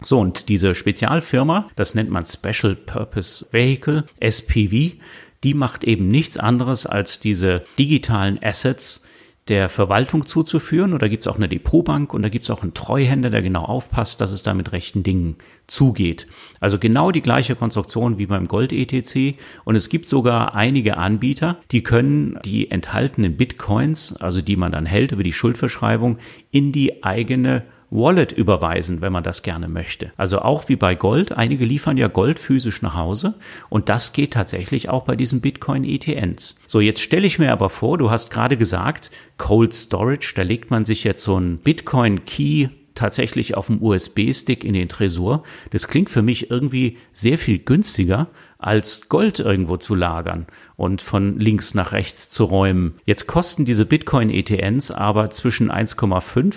So, 0.00 0.18
und 0.18 0.48
diese 0.48 0.74
Spezialfirma, 0.74 1.70
das 1.76 1.94
nennt 1.94 2.10
man 2.10 2.24
Special 2.26 2.74
Purpose 2.74 3.46
Vehicle, 3.52 4.04
SPV, 4.20 4.96
die 5.44 5.54
macht 5.54 5.84
eben 5.84 6.08
nichts 6.08 6.36
anderes 6.36 6.86
als 6.86 7.20
diese 7.20 7.64
digitalen 7.78 8.42
Assets 8.42 9.04
der 9.48 9.68
Verwaltung 9.68 10.24
zuzuführen. 10.24 10.92
Und 10.92 11.02
da 11.02 11.08
gibt 11.08 11.22
es 11.24 11.26
auch 11.26 11.36
eine 11.36 11.48
Depotbank 11.48 12.14
und 12.14 12.22
da 12.22 12.28
gibt 12.28 12.44
es 12.44 12.50
auch 12.50 12.62
einen 12.62 12.74
Treuhänder, 12.74 13.30
der 13.30 13.42
genau 13.42 13.60
aufpasst, 13.60 14.20
dass 14.20 14.32
es 14.32 14.42
da 14.42 14.54
mit 14.54 14.72
rechten 14.72 15.02
Dingen 15.02 15.36
zugeht. 15.66 16.26
Also 16.60 16.78
genau 16.78 17.10
die 17.10 17.20
gleiche 17.20 17.54
Konstruktion 17.54 18.18
wie 18.18 18.26
beim 18.26 18.48
Gold-ETC. 18.48 19.36
Und 19.64 19.76
es 19.76 19.88
gibt 19.88 20.08
sogar 20.08 20.54
einige 20.54 20.96
Anbieter, 20.96 21.58
die 21.70 21.82
können 21.82 22.38
die 22.44 22.70
enthaltenen 22.70 23.36
Bitcoins, 23.36 24.16
also 24.16 24.40
die 24.40 24.56
man 24.56 24.72
dann 24.72 24.86
hält 24.86 25.12
über 25.12 25.22
die 25.22 25.32
Schuldverschreibung, 25.32 26.18
in 26.50 26.72
die 26.72 27.04
eigene 27.04 27.64
Wallet 27.90 28.32
überweisen, 28.32 29.00
wenn 29.00 29.12
man 29.12 29.24
das 29.24 29.42
gerne 29.42 29.68
möchte. 29.68 30.12
Also 30.16 30.40
auch 30.40 30.68
wie 30.68 30.76
bei 30.76 30.94
Gold. 30.94 31.36
Einige 31.36 31.64
liefern 31.64 31.96
ja 31.96 32.08
Gold 32.08 32.38
physisch 32.38 32.82
nach 32.82 32.94
Hause 32.94 33.34
und 33.68 33.88
das 33.88 34.12
geht 34.12 34.32
tatsächlich 34.32 34.88
auch 34.88 35.04
bei 35.04 35.16
diesen 35.16 35.40
Bitcoin 35.40 35.84
ETNs. 35.84 36.56
So, 36.66 36.80
jetzt 36.80 37.00
stelle 37.00 37.26
ich 37.26 37.38
mir 37.38 37.52
aber 37.52 37.68
vor, 37.68 37.98
du 37.98 38.10
hast 38.10 38.30
gerade 38.30 38.56
gesagt, 38.56 39.10
Cold 39.38 39.74
Storage, 39.74 40.32
da 40.34 40.42
legt 40.42 40.70
man 40.70 40.84
sich 40.84 41.04
jetzt 41.04 41.22
so 41.22 41.38
ein 41.38 41.56
Bitcoin 41.56 42.24
Key 42.24 42.68
tatsächlich 42.94 43.56
auf 43.56 43.66
dem 43.66 43.82
USB-Stick 43.82 44.64
in 44.64 44.74
den 44.74 44.88
Tresor. 44.88 45.42
Das 45.70 45.88
klingt 45.88 46.10
für 46.10 46.22
mich 46.22 46.50
irgendwie 46.50 46.98
sehr 47.12 47.38
viel 47.38 47.58
günstiger, 47.58 48.28
als 48.58 49.08
Gold 49.08 49.40
irgendwo 49.40 49.76
zu 49.76 49.94
lagern 49.94 50.46
und 50.76 51.02
von 51.02 51.38
links 51.38 51.74
nach 51.74 51.92
rechts 51.92 52.30
zu 52.30 52.44
räumen. 52.44 52.94
Jetzt 53.04 53.26
kosten 53.26 53.64
diese 53.64 53.84
Bitcoin-ETNs 53.84 54.90
aber 54.90 55.28
zwischen 55.30 55.70
1,5 55.70 56.54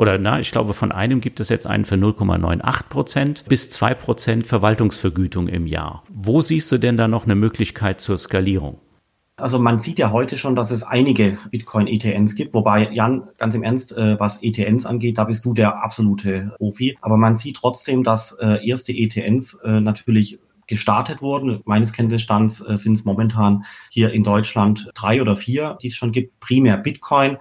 oder 0.00 0.16
na, 0.16 0.40
ich 0.40 0.50
glaube, 0.50 0.72
von 0.72 0.92
einem 0.92 1.20
gibt 1.20 1.40
es 1.40 1.50
jetzt 1.50 1.66
einen 1.66 1.84
für 1.84 1.96
0,98 1.96 2.88
Prozent 2.88 3.44
bis 3.46 3.68
zwei 3.68 3.92
Prozent 3.92 4.46
Verwaltungsvergütung 4.46 5.46
im 5.46 5.66
Jahr. 5.66 6.04
Wo 6.08 6.40
siehst 6.40 6.72
du 6.72 6.78
denn 6.78 6.96
da 6.96 7.06
noch 7.06 7.26
eine 7.26 7.34
Möglichkeit 7.34 8.00
zur 8.00 8.16
Skalierung? 8.16 8.78
Also 9.36 9.58
man 9.58 9.78
sieht 9.78 9.98
ja 9.98 10.10
heute 10.10 10.38
schon, 10.38 10.56
dass 10.56 10.70
es 10.70 10.84
einige 10.84 11.36
Bitcoin-ETNs 11.50 12.34
gibt, 12.34 12.54
wobei 12.54 12.90
Jan, 12.90 13.28
ganz 13.36 13.54
im 13.54 13.62
Ernst, 13.62 13.92
äh, 13.92 14.18
was 14.18 14.42
ETNs 14.42 14.86
angeht, 14.86 15.18
da 15.18 15.24
bist 15.24 15.44
du 15.44 15.52
der 15.52 15.84
absolute 15.84 16.54
Profi. 16.56 16.96
Aber 17.02 17.18
man 17.18 17.36
sieht 17.36 17.56
trotzdem, 17.56 18.02
dass 18.02 18.32
äh, 18.40 18.66
erste 18.66 18.92
ETNs 18.92 19.60
äh, 19.64 19.80
natürlich 19.82 20.38
gestartet 20.70 21.20
wurden. 21.20 21.60
Meines 21.66 21.92
Kenntnisstands 21.92 22.60
äh, 22.60 22.76
sind 22.78 22.94
es 22.94 23.04
momentan 23.04 23.64
hier 23.90 24.12
in 24.12 24.22
Deutschland 24.22 24.88
drei 24.94 25.20
oder 25.20 25.36
vier, 25.36 25.76
die 25.82 25.88
es 25.88 25.96
schon 25.96 26.12
gibt. 26.12 26.38
Primär 26.40 26.78
Bitcoin. 26.78 27.36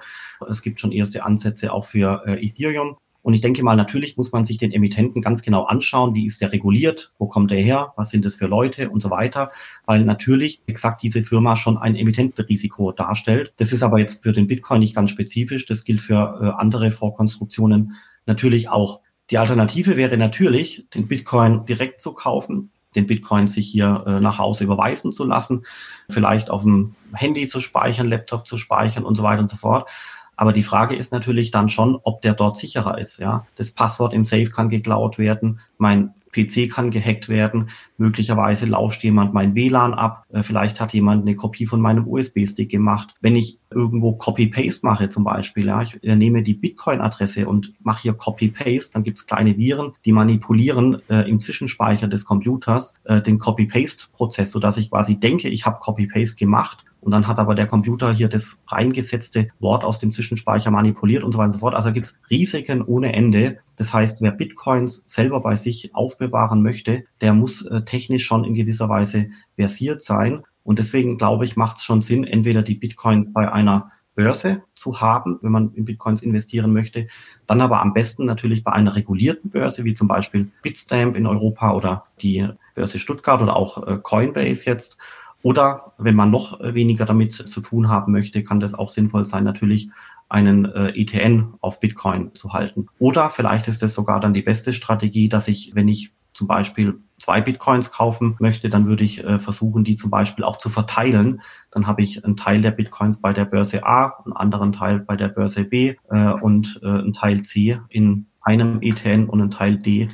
Es 0.50 0.62
gibt 0.62 0.82
schon 0.82 0.92
erste 0.92 1.24
Ansätze 1.24 1.72
auch 1.72 1.86
für 1.86 2.24
äh, 2.26 2.44
Ethereum. 2.44 2.98
Und 3.22 3.34
ich 3.36 3.42
denke 3.42 3.64
mal, 3.64 3.76
natürlich 3.76 4.18
muss 4.18 4.32
man 4.32 4.46
sich 4.46 4.58
den 4.58 4.72
Emittenten 4.72 5.22
ganz 5.22 5.44
genau 5.44 5.66
anschauen, 5.66 6.16
wie 6.16 6.26
ist 6.26 6.42
der 6.42 6.52
reguliert, 6.52 7.12
wo 7.20 7.28
kommt 7.28 7.52
er 7.52 7.62
her, 7.62 7.94
was 7.98 8.10
sind 8.10 8.26
das 8.26 8.38
für 8.38 8.48
Leute 8.48 8.90
und 8.90 9.02
so 9.02 9.12
weiter, 9.12 9.52
weil 9.86 10.06
natürlich 10.06 10.64
exakt 10.66 11.04
diese 11.04 11.22
Firma 11.22 11.56
schon 11.56 11.78
ein 11.78 11.96
Emittentenrisiko 11.96 12.94
darstellt. 12.94 13.54
Das 13.58 13.74
ist 13.74 13.84
aber 13.84 14.00
jetzt 14.00 14.24
für 14.24 14.32
den 14.32 14.48
Bitcoin 14.48 14.80
nicht 14.80 14.96
ganz 14.96 15.12
spezifisch, 15.12 15.66
das 15.66 15.84
gilt 15.84 16.02
für 16.02 16.40
äh, 16.42 16.60
andere 16.60 16.92
Vorkonstruktionen 16.92 17.96
natürlich 18.26 18.70
auch. 18.70 19.02
Die 19.30 19.38
Alternative 19.38 19.98
wäre 19.98 20.18
natürlich, 20.18 20.88
den 20.96 21.08
Bitcoin 21.08 21.66
direkt 21.66 22.02
zu 22.02 22.14
kaufen, 22.14 22.72
den 22.96 23.08
Bitcoin 23.08 23.48
sich 23.48 23.68
hier 23.68 24.04
äh, 24.08 24.20
nach 24.20 24.40
Hause 24.40 24.64
überweisen 24.64 25.12
zu 25.12 25.24
lassen, 25.26 25.64
vielleicht 26.10 26.50
auf 26.50 26.64
dem 26.64 26.96
Handy 27.14 27.48
zu 27.48 27.62
speichern, 27.62 28.10
Laptop 28.10 28.48
zu 28.48 28.58
speichern 28.58 29.04
und 29.04 29.16
so 29.16 29.24
weiter 29.24 29.42
und 29.42 29.48
so 29.48 29.58
fort. 29.58 29.90
Aber 30.36 30.54
die 30.54 30.64
Frage 30.64 30.96
ist 30.96 31.12
natürlich 31.12 31.52
dann 31.52 31.68
schon, 31.68 32.00
ob 32.02 32.22
der 32.22 32.34
dort 32.34 32.58
sicherer 32.58 32.98
ist. 32.98 33.20
Ja, 33.20 33.46
das 33.56 33.72
Passwort 33.72 34.14
im 34.14 34.24
Safe 34.24 34.46
kann 34.46 34.70
geklaut 34.70 35.18
werden, 35.18 35.60
mein 35.78 36.14
PC 36.32 36.70
kann 36.72 36.92
gehackt 36.92 37.30
werden, 37.30 37.70
möglicherweise 37.98 38.66
lauscht 38.66 39.04
jemand 39.04 39.34
mein 39.34 39.56
WLAN 39.56 39.94
ab, 39.94 40.26
äh, 40.32 40.44
vielleicht 40.44 40.80
hat 40.80 40.94
jemand 40.94 41.24
eine 41.24 41.36
Kopie 41.36 41.66
von 41.66 41.82
meinem 41.82 42.08
USB-Stick 42.08 42.70
gemacht. 42.70 43.14
Wenn 43.22 43.36
ich 43.36 43.60
irgendwo 43.72 44.14
Copy-Paste 44.14 44.86
mache 44.86 45.10
zum 45.10 45.24
Beispiel, 45.24 45.68
ja, 45.68 45.82
ich 45.82 46.04
äh, 46.04 46.16
nehme 46.16 46.44
die 46.44 46.54
Bitcoin-Adresse 46.54 47.48
und 47.48 47.74
mache 47.82 48.04
hier 48.04 48.14
Copy-Paste, 48.14 48.94
dann 48.94 49.04
gibt 49.04 49.18
es 49.18 49.26
kleine 49.26 49.58
Viren, 49.58 49.94
die 50.06 50.12
manipulieren 50.12 51.02
äh, 51.10 51.30
im 51.30 51.40
Zwischenspeicher 51.40 52.08
des 52.08 52.26
Computers 52.26 52.94
äh, 53.04 53.22
den 53.22 53.40
Copy-Paste-Prozess, 53.40 54.52
sodass 54.52 54.78
ich 54.78 54.90
quasi 54.90 55.20
denke, 55.20 55.50
ich 55.50 55.66
habe 55.66 55.80
Copy-Paste 55.80 56.38
gemacht 56.38 56.86
und 57.02 57.12
dann 57.12 57.28
hat 57.28 57.40
aber 57.40 57.56
der 57.56 57.68
Computer 57.68 58.14
hier 58.14 58.28
das 58.28 58.60
reingesetzte 58.68 59.50
Wort 59.60 59.84
aus 59.84 60.00
dem 60.00 60.12
Zwischenspeicher 60.12 60.72
manipuliert 60.72 61.24
und 61.24 61.32
so 61.32 61.38
weiter 61.38 61.46
und 61.46 61.52
so 61.54 61.60
fort. 61.60 61.76
Also 61.76 61.92
gibt 61.94 62.08
es 62.08 62.20
Risiken 62.30 62.82
ohne 62.82 63.14
Ende. 63.14 63.60
Das 63.78 63.94
heißt, 63.94 64.22
wer 64.22 64.32
Bitcoins 64.32 65.04
selber 65.06 65.40
bei 65.40 65.56
sich 65.56 65.96
aufbewahren 65.96 66.62
möchte, 66.62 67.06
der 67.22 67.34
muss 67.34 67.66
äh, 67.66 67.84
technisch 67.84 68.26
schon 68.26 68.44
in 68.44 68.54
gewisser 68.54 68.90
Weise 68.90 69.28
versiert 69.56 70.02
sein. 70.02 70.44
Und 70.64 70.80
deswegen 70.80 71.18
glaube 71.18 71.46
ich, 71.46 71.56
macht 71.56 71.78
es 71.78 71.84
schon 71.84 72.02
Sinn, 72.02 72.26
entweder 72.26 72.62
die 72.62 72.76
Bitcoins 72.76 73.32
bei 73.32 73.52
einer 73.52 73.92
Börse 74.20 74.64
zu 74.76 75.00
haben, 75.00 75.40
wenn 75.42 75.54
man 75.54 75.74
in 75.76 75.86
Bitcoins 75.86 76.22
investieren 76.22 76.74
möchte. 76.74 77.08
Dann 77.48 77.62
aber 77.62 77.82
am 77.82 77.94
besten 77.94 78.26
natürlich 78.26 78.66
bei 78.66 78.74
einer 78.74 78.94
regulierten 78.94 79.50
Börse, 79.50 79.86
wie 79.86 79.94
zum 79.94 80.10
Beispiel 80.10 80.52
Bitstamp 80.62 81.16
in 81.16 81.26
Europa 81.26 81.72
oder 81.74 82.04
die 82.22 82.46
Börse 82.76 83.00
Stuttgart 83.00 83.42
oder 83.42 83.56
auch 83.56 83.88
äh, 83.88 83.98
Coinbase 83.98 84.66
jetzt. 84.66 84.98
Oder 85.42 85.94
wenn 85.98 86.16
man 86.16 86.32
noch 86.32 86.60
weniger 86.62 87.06
damit 87.06 87.34
zu 87.34 87.62
tun 87.62 87.88
haben 87.88 88.12
möchte, 88.12 88.44
kann 88.44 88.60
das 88.60 88.74
auch 88.74 88.90
sinnvoll 88.90 89.26
sein, 89.26 89.44
natürlich 89.44 89.90
einen 90.28 90.66
äh, 90.66 90.90
ETN 90.90 91.56
auf 91.62 91.80
Bitcoin 91.80 92.36
zu 92.36 92.54
halten. 92.54 92.88
Oder 93.00 93.30
vielleicht 93.30 93.68
ist 93.68 93.82
das 93.82 93.94
sogar 93.94 94.20
dann 94.20 94.34
die 94.34 94.42
beste 94.42 94.74
Strategie, 94.74 95.30
dass 95.30 95.48
ich, 95.48 95.72
wenn 95.74 95.88
ich 95.88 96.14
zum 96.34 96.48
Beispiel 96.48 97.00
zwei 97.20 97.42
Bitcoins 97.42 97.92
kaufen 97.92 98.36
möchte, 98.40 98.70
dann 98.70 98.88
würde 98.88 99.04
ich 99.04 99.24
äh, 99.24 99.40
versuchen, 99.40 99.84
die 99.84 99.96
zum 99.96 100.12
Beispiel 100.12 100.46
auch 100.46 100.58
zu 100.58 100.70
verteilen. 100.70 101.42
Dann 101.72 101.88
habe 101.88 102.02
ich 102.02 102.24
einen 102.24 102.38
Teil 102.38 102.62
der 102.62 102.72
Bitcoins 102.72 103.20
bei 103.22 103.34
der 103.34 103.46
Börse 103.46 103.86
A, 103.86 104.22
einen 104.24 104.34
anderen 104.34 104.72
Teil 104.72 105.00
bei 105.00 105.16
der 105.16 105.30
Börse 105.30 105.64
B 105.64 105.96
äh, 106.10 106.32
und 106.34 106.80
äh, 106.84 106.88
einen 106.88 107.14
Teil 107.14 107.42
C 107.42 107.80
in 107.90 108.28
einem 108.42 108.82
ETN 108.82 109.28
und 109.28 109.42
einen 109.42 109.52
Teil 109.52 109.78
D 109.78 110.10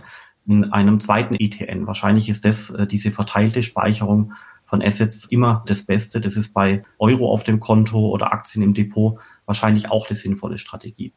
in 0.47 0.71
einem 0.71 0.99
zweiten 0.99 1.35
ETN. 1.35 1.87
Wahrscheinlich 1.87 2.29
ist 2.29 2.45
das 2.45 2.69
äh, 2.69 2.87
diese 2.87 3.11
verteilte 3.11 3.63
Speicherung 3.63 4.33
von 4.65 4.81
Assets 4.81 5.25
immer 5.25 5.63
das 5.67 5.83
Beste. 5.83 6.19
Das 6.19 6.35
ist 6.35 6.53
bei 6.53 6.83
Euro 6.99 7.31
auf 7.31 7.43
dem 7.43 7.59
Konto 7.59 8.09
oder 8.09 8.33
Aktien 8.33 8.63
im 8.63 8.73
Depot 8.73 9.19
wahrscheinlich 9.45 9.89
auch 9.89 10.09
eine 10.09 10.17
sinnvolle 10.17 10.57
Strategie. 10.57 11.13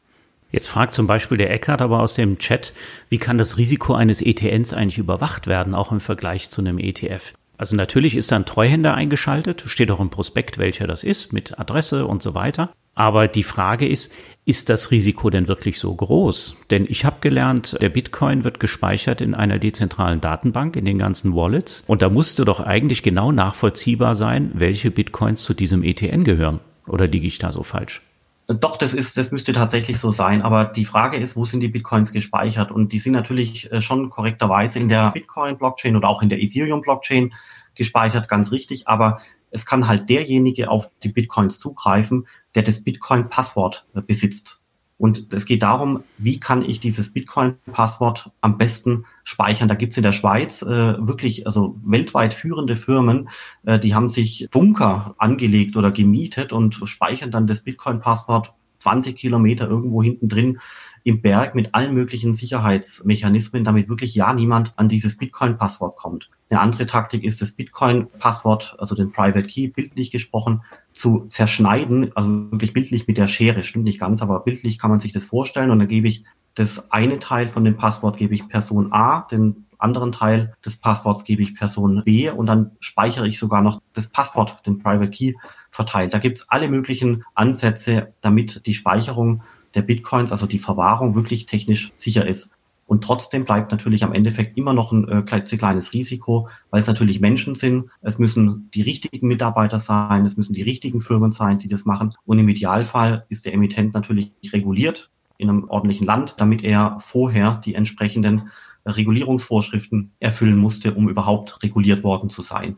Jetzt 0.51 0.67
fragt 0.67 0.93
zum 0.93 1.05
Beispiel 1.05 1.37
der 1.37 1.51
Eckert 1.51 1.81
aber 1.81 1.99
aus 1.99 2.15
dem 2.15 2.39
Chat, 2.39 2.73
wie 3.09 3.19
kann 3.19 3.37
das 3.37 3.57
Risiko 3.57 3.93
eines 3.93 4.21
ETNs 4.21 4.73
eigentlich 4.73 4.97
überwacht 4.97 5.45
werden, 5.45 5.75
auch 5.75 5.91
im 5.91 5.99
Vergleich 5.99 6.49
zu 6.49 6.61
einem 6.61 6.79
ETF? 6.79 7.33
Also 7.57 7.75
natürlich 7.75 8.15
ist 8.15 8.31
da 8.31 8.37
ein 8.37 8.45
Treuhänder 8.45 8.95
eingeschaltet, 8.95 9.61
steht 9.65 9.91
auch 9.91 9.99
im 9.99 10.09
Prospekt, 10.09 10.57
welcher 10.57 10.87
das 10.87 11.03
ist, 11.03 11.33
mit 11.33 11.59
Adresse 11.59 12.07
und 12.07 12.23
so 12.23 12.33
weiter. 12.33 12.71
Aber 12.99 13.29
die 13.29 13.43
Frage 13.43 13.87
ist, 13.87 14.11
ist 14.43 14.67
das 14.67 14.91
Risiko 14.91 15.29
denn 15.29 15.47
wirklich 15.47 15.79
so 15.79 15.95
groß? 15.95 16.57
Denn 16.69 16.85
ich 16.85 17.05
habe 17.05 17.19
gelernt, 17.21 17.77
der 17.79 17.87
Bitcoin 17.87 18.43
wird 18.43 18.59
gespeichert 18.59 19.21
in 19.21 19.33
einer 19.33 19.57
dezentralen 19.57 20.19
Datenbank, 20.19 20.75
in 20.75 20.83
den 20.83 20.97
ganzen 20.97 21.33
Wallets. 21.33 21.85
Und 21.87 22.01
da 22.01 22.09
musste 22.09 22.43
doch 22.43 22.59
eigentlich 22.59 23.01
genau 23.01 23.31
nachvollziehbar 23.31 24.15
sein, 24.15 24.51
welche 24.53 24.91
Bitcoins 24.91 25.43
zu 25.43 25.53
diesem 25.53 25.81
ETN 25.81 26.25
gehören. 26.25 26.59
Oder 26.87 27.07
liege 27.07 27.25
ich 27.25 27.37
da 27.37 27.53
so 27.53 27.63
falsch? 27.63 28.01
Doch, 28.47 28.75
das 28.75 28.93
ist, 28.93 29.17
das 29.17 29.31
müsste 29.31 29.53
tatsächlich 29.53 29.97
so 29.97 30.11
sein. 30.11 30.41
Aber 30.41 30.65
die 30.65 30.83
Frage 30.83 31.15
ist, 31.15 31.37
wo 31.37 31.45
sind 31.45 31.61
die 31.61 31.69
Bitcoins 31.69 32.11
gespeichert? 32.11 32.69
Und 32.69 32.91
die 32.91 32.99
sind 32.99 33.13
natürlich 33.13 33.71
äh, 33.71 33.79
schon 33.79 34.09
korrekterweise 34.09 34.77
in 34.77 34.89
der 34.89 35.11
Bitcoin-Blockchain 35.11 35.95
oder 35.95 36.09
auch 36.09 36.21
in 36.21 36.27
der 36.27 36.43
Ethereum-Blockchain 36.43 37.33
gespeichert, 37.75 38.27
ganz 38.27 38.51
richtig. 38.51 38.89
Aber 38.89 39.21
es 39.51 39.65
kann 39.65 39.87
halt 39.87 40.09
derjenige 40.09 40.69
auf 40.69 40.89
die 41.03 41.09
Bitcoins 41.09 41.59
zugreifen, 41.59 42.27
der 42.55 42.63
das 42.63 42.83
Bitcoin-Passwort 42.83 43.85
äh, 43.95 44.01
besitzt. 44.01 44.61
Und 44.97 45.33
es 45.33 45.45
geht 45.45 45.63
darum, 45.63 46.03
wie 46.17 46.41
kann 46.41 46.61
ich 46.61 46.81
dieses 46.81 47.13
Bitcoin-Passwort 47.13 48.31
am 48.41 48.57
besten 48.57 49.05
speichern. 49.23 49.69
Da 49.69 49.75
gibt's 49.75 49.95
in 49.95 50.03
der 50.03 50.11
Schweiz 50.11 50.61
äh, 50.61 50.67
wirklich, 50.67 51.45
also 51.45 51.77
weltweit 51.85 52.33
führende 52.33 52.75
Firmen, 52.75 53.29
äh, 53.65 53.79
die 53.79 53.95
haben 53.95 54.09
sich 54.09 54.49
Bunker 54.51 55.15
angelegt 55.17 55.77
oder 55.77 55.91
gemietet 55.91 56.51
und 56.51 56.75
speichern 56.83 57.31
dann 57.31 57.47
das 57.47 57.61
Bitcoin-Passwort 57.61 58.53
20 58.79 59.15
Kilometer 59.15 59.69
irgendwo 59.69 60.03
hinten 60.03 60.27
drin 60.27 60.59
im 61.03 61.21
Berg 61.21 61.55
mit 61.55 61.73
allen 61.75 61.93
möglichen 61.93 62.35
Sicherheitsmechanismen, 62.35 63.63
damit 63.63 63.89
wirklich 63.89 64.15
ja 64.15 64.33
niemand 64.33 64.73
an 64.77 64.89
dieses 64.89 65.17
Bitcoin-Passwort 65.17 65.97
kommt. 65.97 66.29
Eine 66.49 66.61
andere 66.61 66.85
Taktik 66.85 67.23
ist, 67.23 67.41
das 67.41 67.51
Bitcoin-Passwort, 67.51 68.75
also 68.79 68.95
den 68.95 69.11
Private 69.11 69.43
Key, 69.43 69.67
bildlich 69.67 70.11
gesprochen, 70.11 70.63
zu 70.93 71.27
zerschneiden, 71.29 72.11
also 72.15 72.29
wirklich 72.51 72.73
bildlich 72.73 73.07
mit 73.07 73.17
der 73.17 73.27
Schere, 73.27 73.63
stimmt 73.63 73.85
nicht 73.85 73.99
ganz, 73.99 74.21
aber 74.21 74.39
bildlich 74.39 74.79
kann 74.79 74.89
man 74.89 74.99
sich 74.99 75.11
das 75.11 75.25
vorstellen 75.25 75.71
und 75.71 75.79
dann 75.79 75.87
gebe 75.87 76.07
ich 76.07 76.23
das 76.55 76.91
eine 76.91 77.19
Teil 77.19 77.47
von 77.47 77.63
dem 77.63 77.77
Passwort 77.77 78.17
gebe 78.17 78.33
ich 78.33 78.47
Person 78.49 78.91
A, 78.91 79.21
den 79.21 79.65
anderen 79.79 80.11
Teil 80.11 80.53
des 80.65 80.77
Passworts 80.77 81.23
gebe 81.23 81.41
ich 81.41 81.55
Person 81.55 82.03
B 82.03 82.29
und 82.29 82.45
dann 82.45 82.71
speichere 82.79 83.27
ich 83.27 83.39
sogar 83.39 83.61
noch 83.61 83.81
das 83.93 84.09
Passwort, 84.09 84.65
den 84.65 84.79
Private 84.79 85.09
Key, 85.09 85.33
verteilt. 85.69 86.13
Da 86.13 86.19
gibt 86.19 86.39
es 86.39 86.49
alle 86.49 86.67
möglichen 86.67 87.23
Ansätze, 87.33 88.13
damit 88.21 88.65
die 88.65 88.73
Speicherung 88.73 89.41
der 89.75 89.81
Bitcoins, 89.81 90.31
also 90.31 90.45
die 90.45 90.59
Verwahrung, 90.59 91.15
wirklich 91.15 91.45
technisch 91.45 91.91
sicher 91.95 92.27
ist. 92.27 92.53
Und 92.89 93.03
trotzdem 93.03 93.45
bleibt 93.45 93.71
natürlich 93.71 94.03
am 94.03 94.13
Endeffekt 94.13 94.57
immer 94.57 94.73
noch 94.73 94.91
ein 94.91 95.07
äh, 95.07 95.21
kleines 95.21 95.93
Risiko, 95.93 96.49
weil 96.71 96.81
es 96.81 96.87
natürlich 96.87 97.19
Menschen 97.19 97.53
sind. 97.53 97.85
Es 98.01 98.17
müssen 98.17 98.71
die 98.73 98.81
richtigen 98.81 99.27
Mitarbeiter 99.27 99.77
sein, 99.77 100.25
es 100.25 100.37
müssen 100.37 100.53
die 100.53 100.63
richtigen 100.63 100.99
Firmen 100.99 101.31
sein, 101.31 101.59
die 101.59 101.67
das 101.67 101.85
machen. 101.85 102.15
Und 102.25 102.39
im 102.39 102.49
Idealfall 102.49 103.27
ist 103.29 103.45
der 103.45 103.53
Emittent 103.53 103.93
natürlich 103.93 104.31
reguliert 104.51 105.11
in 105.37 105.49
einem 105.49 105.65
ordentlichen 105.69 106.07
Land, 106.07 106.33
damit 106.39 106.63
er 106.63 106.97
vorher 106.99 107.61
die 107.63 107.75
entsprechenden 107.75 108.49
Regulierungsvorschriften 108.87 110.11
erfüllen 110.19 110.57
musste, 110.57 110.95
um 110.95 111.09
überhaupt 111.09 111.61
reguliert 111.61 112.03
worden 112.03 112.31
zu 112.31 112.41
sein. 112.41 112.75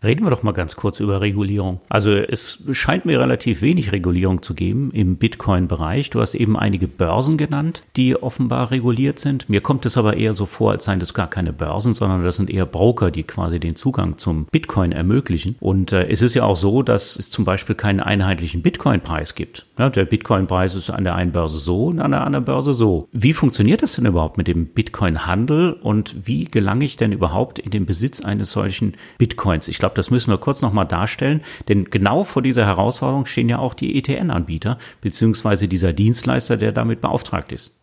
Reden 0.00 0.24
wir 0.24 0.30
doch 0.30 0.44
mal 0.44 0.52
ganz 0.52 0.76
kurz 0.76 1.00
über 1.00 1.20
Regulierung. 1.20 1.80
Also 1.88 2.12
es 2.12 2.62
scheint 2.70 3.04
mir 3.04 3.18
relativ 3.18 3.62
wenig 3.62 3.90
Regulierung 3.90 4.42
zu 4.42 4.54
geben 4.54 4.92
im 4.92 5.16
Bitcoin-Bereich. 5.16 6.10
Du 6.10 6.20
hast 6.20 6.36
eben 6.36 6.56
einige 6.56 6.86
Börsen 6.86 7.36
genannt, 7.36 7.82
die 7.96 8.14
offenbar 8.14 8.70
reguliert 8.70 9.18
sind. 9.18 9.48
Mir 9.48 9.60
kommt 9.60 9.86
es 9.86 9.96
aber 9.96 10.16
eher 10.16 10.34
so 10.34 10.46
vor, 10.46 10.70
als 10.70 10.84
seien 10.84 11.00
das 11.00 11.14
gar 11.14 11.28
keine 11.28 11.52
Börsen, 11.52 11.94
sondern 11.94 12.22
das 12.22 12.36
sind 12.36 12.48
eher 12.48 12.64
Broker, 12.64 13.10
die 13.10 13.24
quasi 13.24 13.58
den 13.58 13.74
Zugang 13.74 14.18
zum 14.18 14.46
Bitcoin 14.46 14.92
ermöglichen. 14.92 15.56
Und 15.58 15.90
äh, 15.90 16.06
es 16.06 16.22
ist 16.22 16.34
ja 16.34 16.44
auch 16.44 16.56
so, 16.56 16.84
dass 16.84 17.16
es 17.16 17.30
zum 17.30 17.44
Beispiel 17.44 17.74
keinen 17.74 17.98
einheitlichen 17.98 18.62
Bitcoin-Preis 18.62 19.34
gibt. 19.34 19.66
Ja, 19.78 19.90
der 19.90 20.04
Bitcoin-Preis 20.04 20.76
ist 20.76 20.90
an 20.90 21.02
der 21.02 21.16
einen 21.16 21.32
Börse 21.32 21.58
so 21.58 21.86
und 21.86 21.98
an 21.98 22.12
der 22.12 22.24
anderen 22.24 22.44
Börse 22.44 22.72
so. 22.72 23.08
Wie 23.10 23.32
funktioniert 23.32 23.82
das 23.82 23.94
denn 23.94 24.06
überhaupt 24.06 24.38
mit 24.38 24.46
dem 24.46 24.66
Bitcoin-Handel 24.66 25.72
und 25.72 26.14
wie 26.24 26.44
gelange 26.44 26.84
ich 26.84 26.96
denn 26.96 27.10
überhaupt 27.10 27.58
in 27.58 27.72
den 27.72 27.84
Besitz 27.84 28.20
eines 28.20 28.52
solchen 28.52 28.94
Bitcoins? 29.18 29.66
Ich 29.66 29.78
glaube, 29.78 29.87
glaube, 29.88 29.96
das 29.96 30.10
müssen 30.10 30.30
wir 30.30 30.38
kurz 30.38 30.60
nochmal 30.60 30.86
darstellen, 30.86 31.42
denn 31.68 31.84
genau 31.86 32.24
vor 32.24 32.42
dieser 32.42 32.66
Herausforderung 32.66 33.24
stehen 33.24 33.48
ja 33.48 33.58
auch 33.58 33.72
die 33.72 33.96
ETN-Anbieter, 33.96 34.78
beziehungsweise 35.00 35.66
dieser 35.66 35.94
Dienstleister, 35.94 36.58
der 36.58 36.72
damit 36.72 37.00
beauftragt 37.00 37.52
ist. 37.52 37.74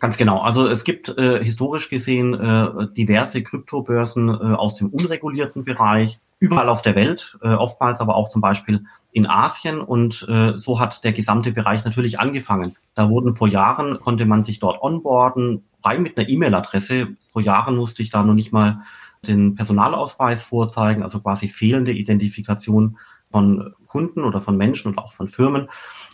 Ganz 0.00 0.16
genau. 0.16 0.40
Also 0.40 0.66
es 0.66 0.82
gibt 0.82 1.16
äh, 1.16 1.42
historisch 1.44 1.88
gesehen 1.88 2.34
äh, 2.34 2.88
diverse 2.96 3.44
Kryptobörsen 3.44 4.28
äh, 4.28 4.32
aus 4.32 4.74
dem 4.74 4.88
unregulierten 4.88 5.62
Bereich, 5.62 6.18
überall 6.40 6.68
auf 6.68 6.82
der 6.82 6.96
Welt, 6.96 7.38
äh, 7.42 7.54
oftmals 7.54 8.00
aber 8.00 8.16
auch 8.16 8.28
zum 8.28 8.40
Beispiel 8.40 8.84
in 9.12 9.28
Asien. 9.28 9.80
Und 9.80 10.26
äh, 10.28 10.58
so 10.58 10.80
hat 10.80 11.04
der 11.04 11.12
gesamte 11.12 11.52
Bereich 11.52 11.84
natürlich 11.84 12.18
angefangen. 12.18 12.74
Da 12.96 13.08
wurden 13.08 13.32
vor 13.32 13.46
Jahren, 13.46 14.00
konnte 14.00 14.26
man 14.26 14.42
sich 14.42 14.58
dort 14.58 14.82
onboarden, 14.82 15.62
rein 15.84 16.02
mit 16.02 16.18
einer 16.18 16.28
E-Mail-Adresse. 16.28 17.08
Vor 17.30 17.42
Jahren 17.42 17.76
musste 17.76 18.02
ich 18.02 18.10
da 18.10 18.24
noch 18.24 18.34
nicht 18.34 18.52
mal 18.52 18.82
den 19.26 19.54
Personalausweis 19.54 20.42
vorzeigen, 20.42 21.02
also 21.02 21.20
quasi 21.20 21.48
fehlende 21.48 21.92
Identifikation 21.92 22.98
von 23.30 23.72
Kunden 23.86 24.24
oder 24.24 24.40
von 24.40 24.56
Menschen 24.56 24.88
und 24.88 24.98
auch 24.98 25.12
von 25.12 25.28
Firmen. 25.28 25.68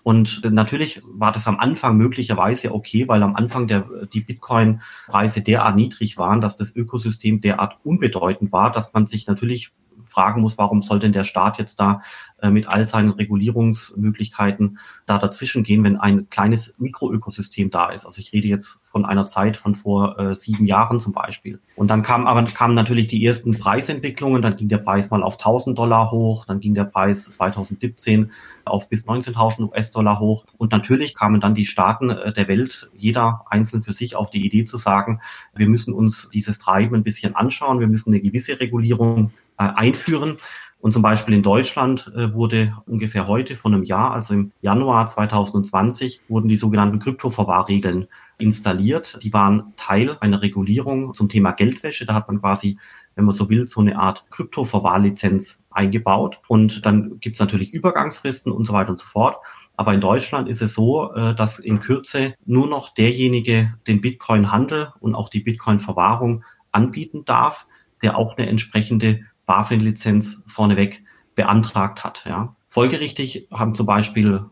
Und 0.04 0.42
natürlich 0.50 1.02
war 1.04 1.32
das 1.32 1.46
am 1.48 1.58
Anfang 1.58 1.96
möglicherweise 1.96 2.72
okay, 2.72 3.08
weil 3.08 3.22
am 3.22 3.34
Anfang 3.34 3.66
der, 3.66 3.88
die 4.12 4.20
Bitcoin-Preise 4.20 5.42
derart 5.42 5.76
niedrig 5.76 6.16
waren, 6.18 6.40
dass 6.40 6.56
das 6.56 6.74
Ökosystem 6.74 7.40
derart 7.40 7.78
unbedeutend 7.82 8.52
war, 8.52 8.70
dass 8.70 8.92
man 8.92 9.06
sich 9.06 9.26
natürlich 9.26 9.72
fragen 10.08 10.40
muss, 10.40 10.58
warum 10.58 10.82
soll 10.82 10.98
denn 10.98 11.12
der 11.12 11.24
Staat 11.24 11.58
jetzt 11.58 11.80
da 11.80 12.02
äh, 12.40 12.50
mit 12.50 12.68
all 12.68 12.86
seinen 12.86 13.10
Regulierungsmöglichkeiten 13.10 14.78
da 15.06 15.18
dazwischen 15.18 15.64
gehen, 15.64 15.82
wenn 15.82 15.96
ein 15.96 16.30
kleines 16.30 16.76
Mikroökosystem 16.78 17.70
da 17.70 17.90
ist. 17.90 18.06
Also 18.06 18.20
ich 18.20 18.32
rede 18.32 18.46
jetzt 18.46 18.78
von 18.80 19.04
einer 19.04 19.24
Zeit 19.24 19.56
von 19.56 19.74
vor 19.74 20.18
äh, 20.20 20.36
sieben 20.36 20.64
Jahren 20.64 21.00
zum 21.00 21.12
Beispiel. 21.12 21.58
Und 21.74 21.88
dann 21.88 22.02
kamen 22.02 22.28
aber 22.28 22.44
kamen 22.44 22.76
natürlich 22.76 23.08
die 23.08 23.26
ersten 23.26 23.58
Preisentwicklungen. 23.58 24.40
Dann 24.40 24.56
ging 24.56 24.68
der 24.68 24.78
Preis 24.78 25.10
mal 25.10 25.24
auf 25.24 25.34
1000 25.34 25.76
Dollar 25.76 26.12
hoch, 26.12 26.44
dann 26.44 26.60
ging 26.60 26.74
der 26.74 26.84
Preis 26.84 27.24
2017 27.24 28.30
auf 28.64 28.88
bis 28.88 29.08
19.000 29.08 29.72
US-Dollar 29.72 30.20
hoch. 30.20 30.44
Und 30.58 30.70
natürlich 30.70 31.16
kamen 31.16 31.40
dann 31.40 31.56
die 31.56 31.66
Staaten 31.66 32.10
äh, 32.10 32.32
der 32.32 32.46
Welt, 32.46 32.88
jeder 32.96 33.46
einzeln 33.50 33.82
für 33.82 33.92
sich, 33.92 34.14
auf 34.14 34.30
die 34.30 34.46
Idee 34.46 34.64
zu 34.64 34.76
sagen, 34.76 35.20
wir 35.56 35.68
müssen 35.68 35.92
uns 35.92 36.28
dieses 36.32 36.58
Treiben 36.58 36.94
ein 36.94 37.02
bisschen 37.02 37.34
anschauen, 37.34 37.80
wir 37.80 37.88
müssen 37.88 38.12
eine 38.12 38.20
gewisse 38.20 38.60
Regulierung 38.60 39.32
einführen. 39.64 40.38
Und 40.80 40.92
zum 40.92 41.02
Beispiel 41.02 41.34
in 41.34 41.42
Deutschland 41.42 42.12
äh, 42.14 42.32
wurde 42.32 42.76
ungefähr 42.86 43.26
heute 43.26 43.56
von 43.56 43.74
einem 43.74 43.82
Jahr, 43.82 44.12
also 44.12 44.34
im 44.34 44.52
Januar 44.62 45.08
2020, 45.08 46.20
wurden 46.28 46.48
die 46.48 46.56
sogenannten 46.56 47.00
Kryptoverwahrregeln 47.00 48.06
installiert. 48.38 49.18
Die 49.22 49.32
waren 49.32 49.72
Teil 49.76 50.16
einer 50.20 50.40
Regulierung 50.40 51.14
zum 51.14 51.28
Thema 51.28 51.50
Geldwäsche. 51.50 52.06
Da 52.06 52.14
hat 52.14 52.28
man 52.28 52.40
quasi, 52.40 52.78
wenn 53.16 53.24
man 53.24 53.34
so 53.34 53.50
will, 53.50 53.66
so 53.66 53.80
eine 53.80 53.98
Art 53.98 54.26
Kryptoverwahrlizenz 54.30 55.64
eingebaut. 55.70 56.40
Und 56.46 56.86
dann 56.86 57.18
gibt 57.18 57.34
es 57.34 57.40
natürlich 57.40 57.74
Übergangsfristen 57.74 58.52
und 58.52 58.64
so 58.64 58.72
weiter 58.72 58.90
und 58.90 59.00
so 59.00 59.06
fort. 59.06 59.38
Aber 59.76 59.94
in 59.94 60.00
Deutschland 60.00 60.48
ist 60.48 60.62
es 60.62 60.74
so, 60.74 61.12
äh, 61.12 61.34
dass 61.34 61.58
in 61.58 61.80
Kürze 61.80 62.34
nur 62.46 62.68
noch 62.68 62.94
derjenige 62.94 63.74
den 63.88 64.00
Bitcoin-Handel 64.00 64.92
und 65.00 65.16
auch 65.16 65.28
die 65.28 65.40
Bitcoin-Verwahrung 65.40 66.44
anbieten 66.70 67.24
darf, 67.24 67.66
der 68.00 68.16
auch 68.16 68.36
eine 68.36 68.48
entsprechende 68.48 69.24
BaFin-Lizenz 69.48 70.42
vorneweg 70.46 71.02
beantragt 71.34 72.04
hat. 72.04 72.24
Ja. 72.28 72.54
Folgerichtig 72.68 73.48
haben 73.50 73.74
zum 73.74 73.86
Beispiel 73.86 74.44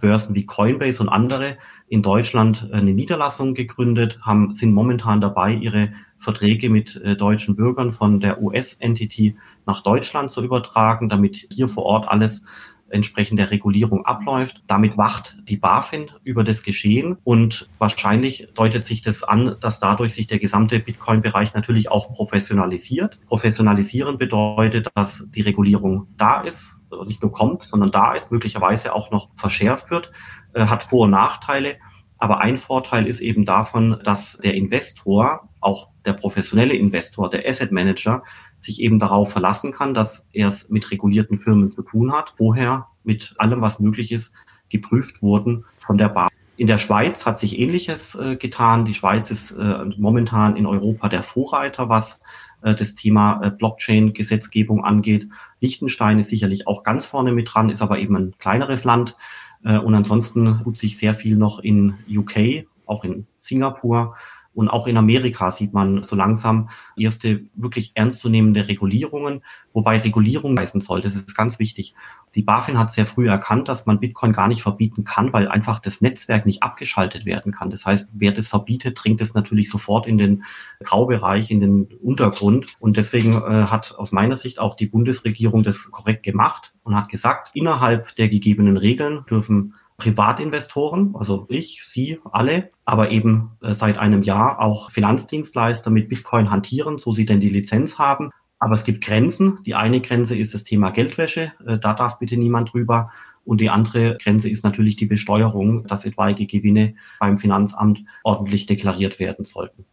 Börsen 0.00 0.34
wie 0.34 0.46
Coinbase 0.46 1.02
und 1.02 1.08
andere 1.08 1.58
in 1.88 2.02
Deutschland 2.02 2.70
eine 2.72 2.94
Niederlassung 2.94 3.54
gegründet, 3.54 4.20
haben, 4.22 4.54
sind 4.54 4.72
momentan 4.72 5.20
dabei, 5.20 5.52
ihre 5.52 5.92
Verträge 6.16 6.70
mit 6.70 6.96
äh, 6.96 7.16
deutschen 7.16 7.56
Bürgern 7.56 7.90
von 7.90 8.20
der 8.20 8.40
US-Entity 8.40 9.36
nach 9.66 9.82
Deutschland 9.82 10.30
zu 10.30 10.44
übertragen, 10.44 11.08
damit 11.08 11.48
hier 11.50 11.68
vor 11.68 11.84
Ort 11.84 12.08
alles 12.08 12.44
entsprechend 12.90 13.38
der 13.38 13.50
Regulierung 13.50 14.04
abläuft. 14.04 14.62
Damit 14.66 14.98
wacht 14.98 15.36
die 15.48 15.56
BaFin 15.56 16.10
über 16.24 16.44
das 16.44 16.62
Geschehen 16.62 17.16
und 17.24 17.68
wahrscheinlich 17.78 18.48
deutet 18.54 18.84
sich 18.84 19.02
das 19.02 19.22
an, 19.22 19.56
dass 19.60 19.78
dadurch 19.78 20.14
sich 20.14 20.26
der 20.26 20.38
gesamte 20.38 20.80
Bitcoin-Bereich 20.80 21.54
natürlich 21.54 21.90
auch 21.90 22.12
professionalisiert. 22.12 23.18
Professionalisieren 23.26 24.18
bedeutet, 24.18 24.88
dass 24.94 25.24
die 25.30 25.42
Regulierung 25.42 26.08
da 26.16 26.42
ist, 26.42 26.76
nicht 27.06 27.22
nur 27.22 27.32
kommt, 27.32 27.64
sondern 27.64 27.90
da 27.90 28.14
ist, 28.14 28.32
möglicherweise 28.32 28.94
auch 28.94 29.10
noch 29.10 29.30
verschärft 29.36 29.90
wird, 29.90 30.10
äh, 30.54 30.66
hat 30.66 30.84
Vor- 30.84 31.04
und 31.04 31.10
Nachteile. 31.10 31.76
Aber 32.18 32.40
ein 32.40 32.58
Vorteil 32.58 33.06
ist 33.06 33.20
eben 33.20 33.46
davon, 33.46 33.98
dass 34.04 34.38
der 34.42 34.54
Investor, 34.54 35.48
auch 35.60 35.88
der 36.04 36.12
professionelle 36.12 36.74
Investor, 36.74 37.30
der 37.30 37.48
Asset 37.48 37.72
Manager, 37.72 38.22
sich 38.60 38.80
eben 38.80 38.98
darauf 38.98 39.32
verlassen 39.32 39.72
kann, 39.72 39.94
dass 39.94 40.28
er 40.32 40.48
es 40.48 40.68
mit 40.68 40.90
regulierten 40.90 41.36
Firmen 41.36 41.72
zu 41.72 41.82
tun 41.82 42.12
hat, 42.12 42.34
vorher 42.36 42.86
mit 43.02 43.34
allem, 43.38 43.60
was 43.60 43.80
möglich 43.80 44.12
ist, 44.12 44.32
geprüft 44.68 45.22
wurden 45.22 45.64
von 45.78 45.98
der 45.98 46.10
Bar. 46.10 46.28
In 46.56 46.66
der 46.66 46.78
Schweiz 46.78 47.24
hat 47.24 47.38
sich 47.38 47.58
Ähnliches 47.58 48.14
äh, 48.14 48.36
getan. 48.36 48.84
Die 48.84 48.94
Schweiz 48.94 49.30
ist 49.30 49.52
äh, 49.52 49.84
momentan 49.96 50.56
in 50.56 50.66
Europa 50.66 51.08
der 51.08 51.22
Vorreiter, 51.22 51.88
was 51.88 52.20
äh, 52.62 52.74
das 52.74 52.94
Thema 52.94 53.40
äh, 53.42 53.50
Blockchain-Gesetzgebung 53.50 54.84
angeht. 54.84 55.28
Liechtenstein 55.60 56.18
ist 56.18 56.28
sicherlich 56.28 56.66
auch 56.66 56.82
ganz 56.82 57.06
vorne 57.06 57.32
mit 57.32 57.52
dran, 57.52 57.70
ist 57.70 57.80
aber 57.80 57.98
eben 57.98 58.14
ein 58.14 58.34
kleineres 58.38 58.84
Land. 58.84 59.16
Äh, 59.64 59.78
und 59.78 59.94
ansonsten 59.94 60.60
tut 60.62 60.76
sich 60.76 60.98
sehr 60.98 61.14
viel 61.14 61.36
noch 61.36 61.60
in 61.60 61.94
UK, 62.08 62.66
auch 62.84 63.04
in 63.04 63.26
Singapur 63.38 64.16
und 64.52 64.68
auch 64.68 64.86
in 64.86 64.96
Amerika 64.96 65.50
sieht 65.50 65.72
man 65.72 66.02
so 66.02 66.16
langsam 66.16 66.70
erste 66.96 67.44
wirklich 67.54 67.92
ernstzunehmende 67.94 68.68
Regulierungen, 68.68 69.42
wobei 69.72 69.98
Regulierung 69.98 70.56
leisten 70.56 70.80
soll. 70.80 71.00
Das 71.00 71.14
ist 71.14 71.36
ganz 71.36 71.58
wichtig. 71.58 71.94
Die 72.34 72.42
BaFin 72.42 72.78
hat 72.78 72.90
sehr 72.90 73.06
früh 73.06 73.28
erkannt, 73.28 73.68
dass 73.68 73.86
man 73.86 74.00
Bitcoin 74.00 74.32
gar 74.32 74.48
nicht 74.48 74.62
verbieten 74.62 75.04
kann, 75.04 75.32
weil 75.32 75.48
einfach 75.48 75.78
das 75.78 76.00
Netzwerk 76.00 76.46
nicht 76.46 76.62
abgeschaltet 76.62 77.24
werden 77.26 77.52
kann. 77.52 77.70
Das 77.70 77.86
heißt, 77.86 78.12
wer 78.14 78.32
das 78.32 78.48
verbietet, 78.48 78.98
dringt 79.02 79.20
es 79.20 79.34
natürlich 79.34 79.70
sofort 79.70 80.06
in 80.06 80.18
den 80.18 80.44
Graubereich, 80.80 81.50
in 81.50 81.60
den 81.60 81.88
Untergrund. 82.02 82.66
Und 82.78 82.96
deswegen 82.96 83.34
äh, 83.34 83.66
hat 83.66 83.94
aus 83.96 84.12
meiner 84.12 84.36
Sicht 84.36 84.58
auch 84.58 84.76
die 84.76 84.86
Bundesregierung 84.86 85.64
das 85.64 85.90
korrekt 85.90 86.22
gemacht 86.22 86.72
und 86.84 86.94
hat 86.94 87.08
gesagt, 87.08 87.50
innerhalb 87.54 88.14
der 88.16 88.28
gegebenen 88.28 88.76
Regeln 88.76 89.24
dürfen 89.28 89.74
Privatinvestoren, 90.00 91.14
also 91.14 91.46
ich, 91.48 91.82
Sie, 91.84 92.18
alle, 92.32 92.70
aber 92.84 93.10
eben 93.10 93.52
äh, 93.62 93.74
seit 93.74 93.98
einem 93.98 94.22
Jahr 94.22 94.60
auch 94.60 94.90
Finanzdienstleister 94.90 95.90
mit 95.90 96.08
Bitcoin 96.08 96.50
hantieren, 96.50 96.98
so 96.98 97.12
sie 97.12 97.26
denn 97.26 97.40
die 97.40 97.48
Lizenz 97.48 97.98
haben. 97.98 98.30
Aber 98.58 98.74
es 98.74 98.84
gibt 98.84 99.04
Grenzen. 99.04 99.60
Die 99.64 99.74
eine 99.74 100.00
Grenze 100.00 100.36
ist 100.36 100.54
das 100.54 100.64
Thema 100.64 100.90
Geldwäsche. 100.90 101.52
Äh, 101.64 101.78
da 101.78 101.94
darf 101.94 102.18
bitte 102.18 102.36
niemand 102.36 102.72
drüber. 102.72 103.10
Und 103.44 103.60
die 103.60 103.70
andere 103.70 104.18
Grenze 104.18 104.50
ist 104.50 104.64
natürlich 104.64 104.96
die 104.96 105.06
Besteuerung, 105.06 105.86
dass 105.86 106.04
etwaige 106.04 106.46
Gewinne 106.46 106.94
beim 107.18 107.38
Finanzamt 107.38 108.04
ordentlich 108.22 108.66
deklariert 108.66 109.18
werden 109.18 109.44
sollten. 109.44 109.86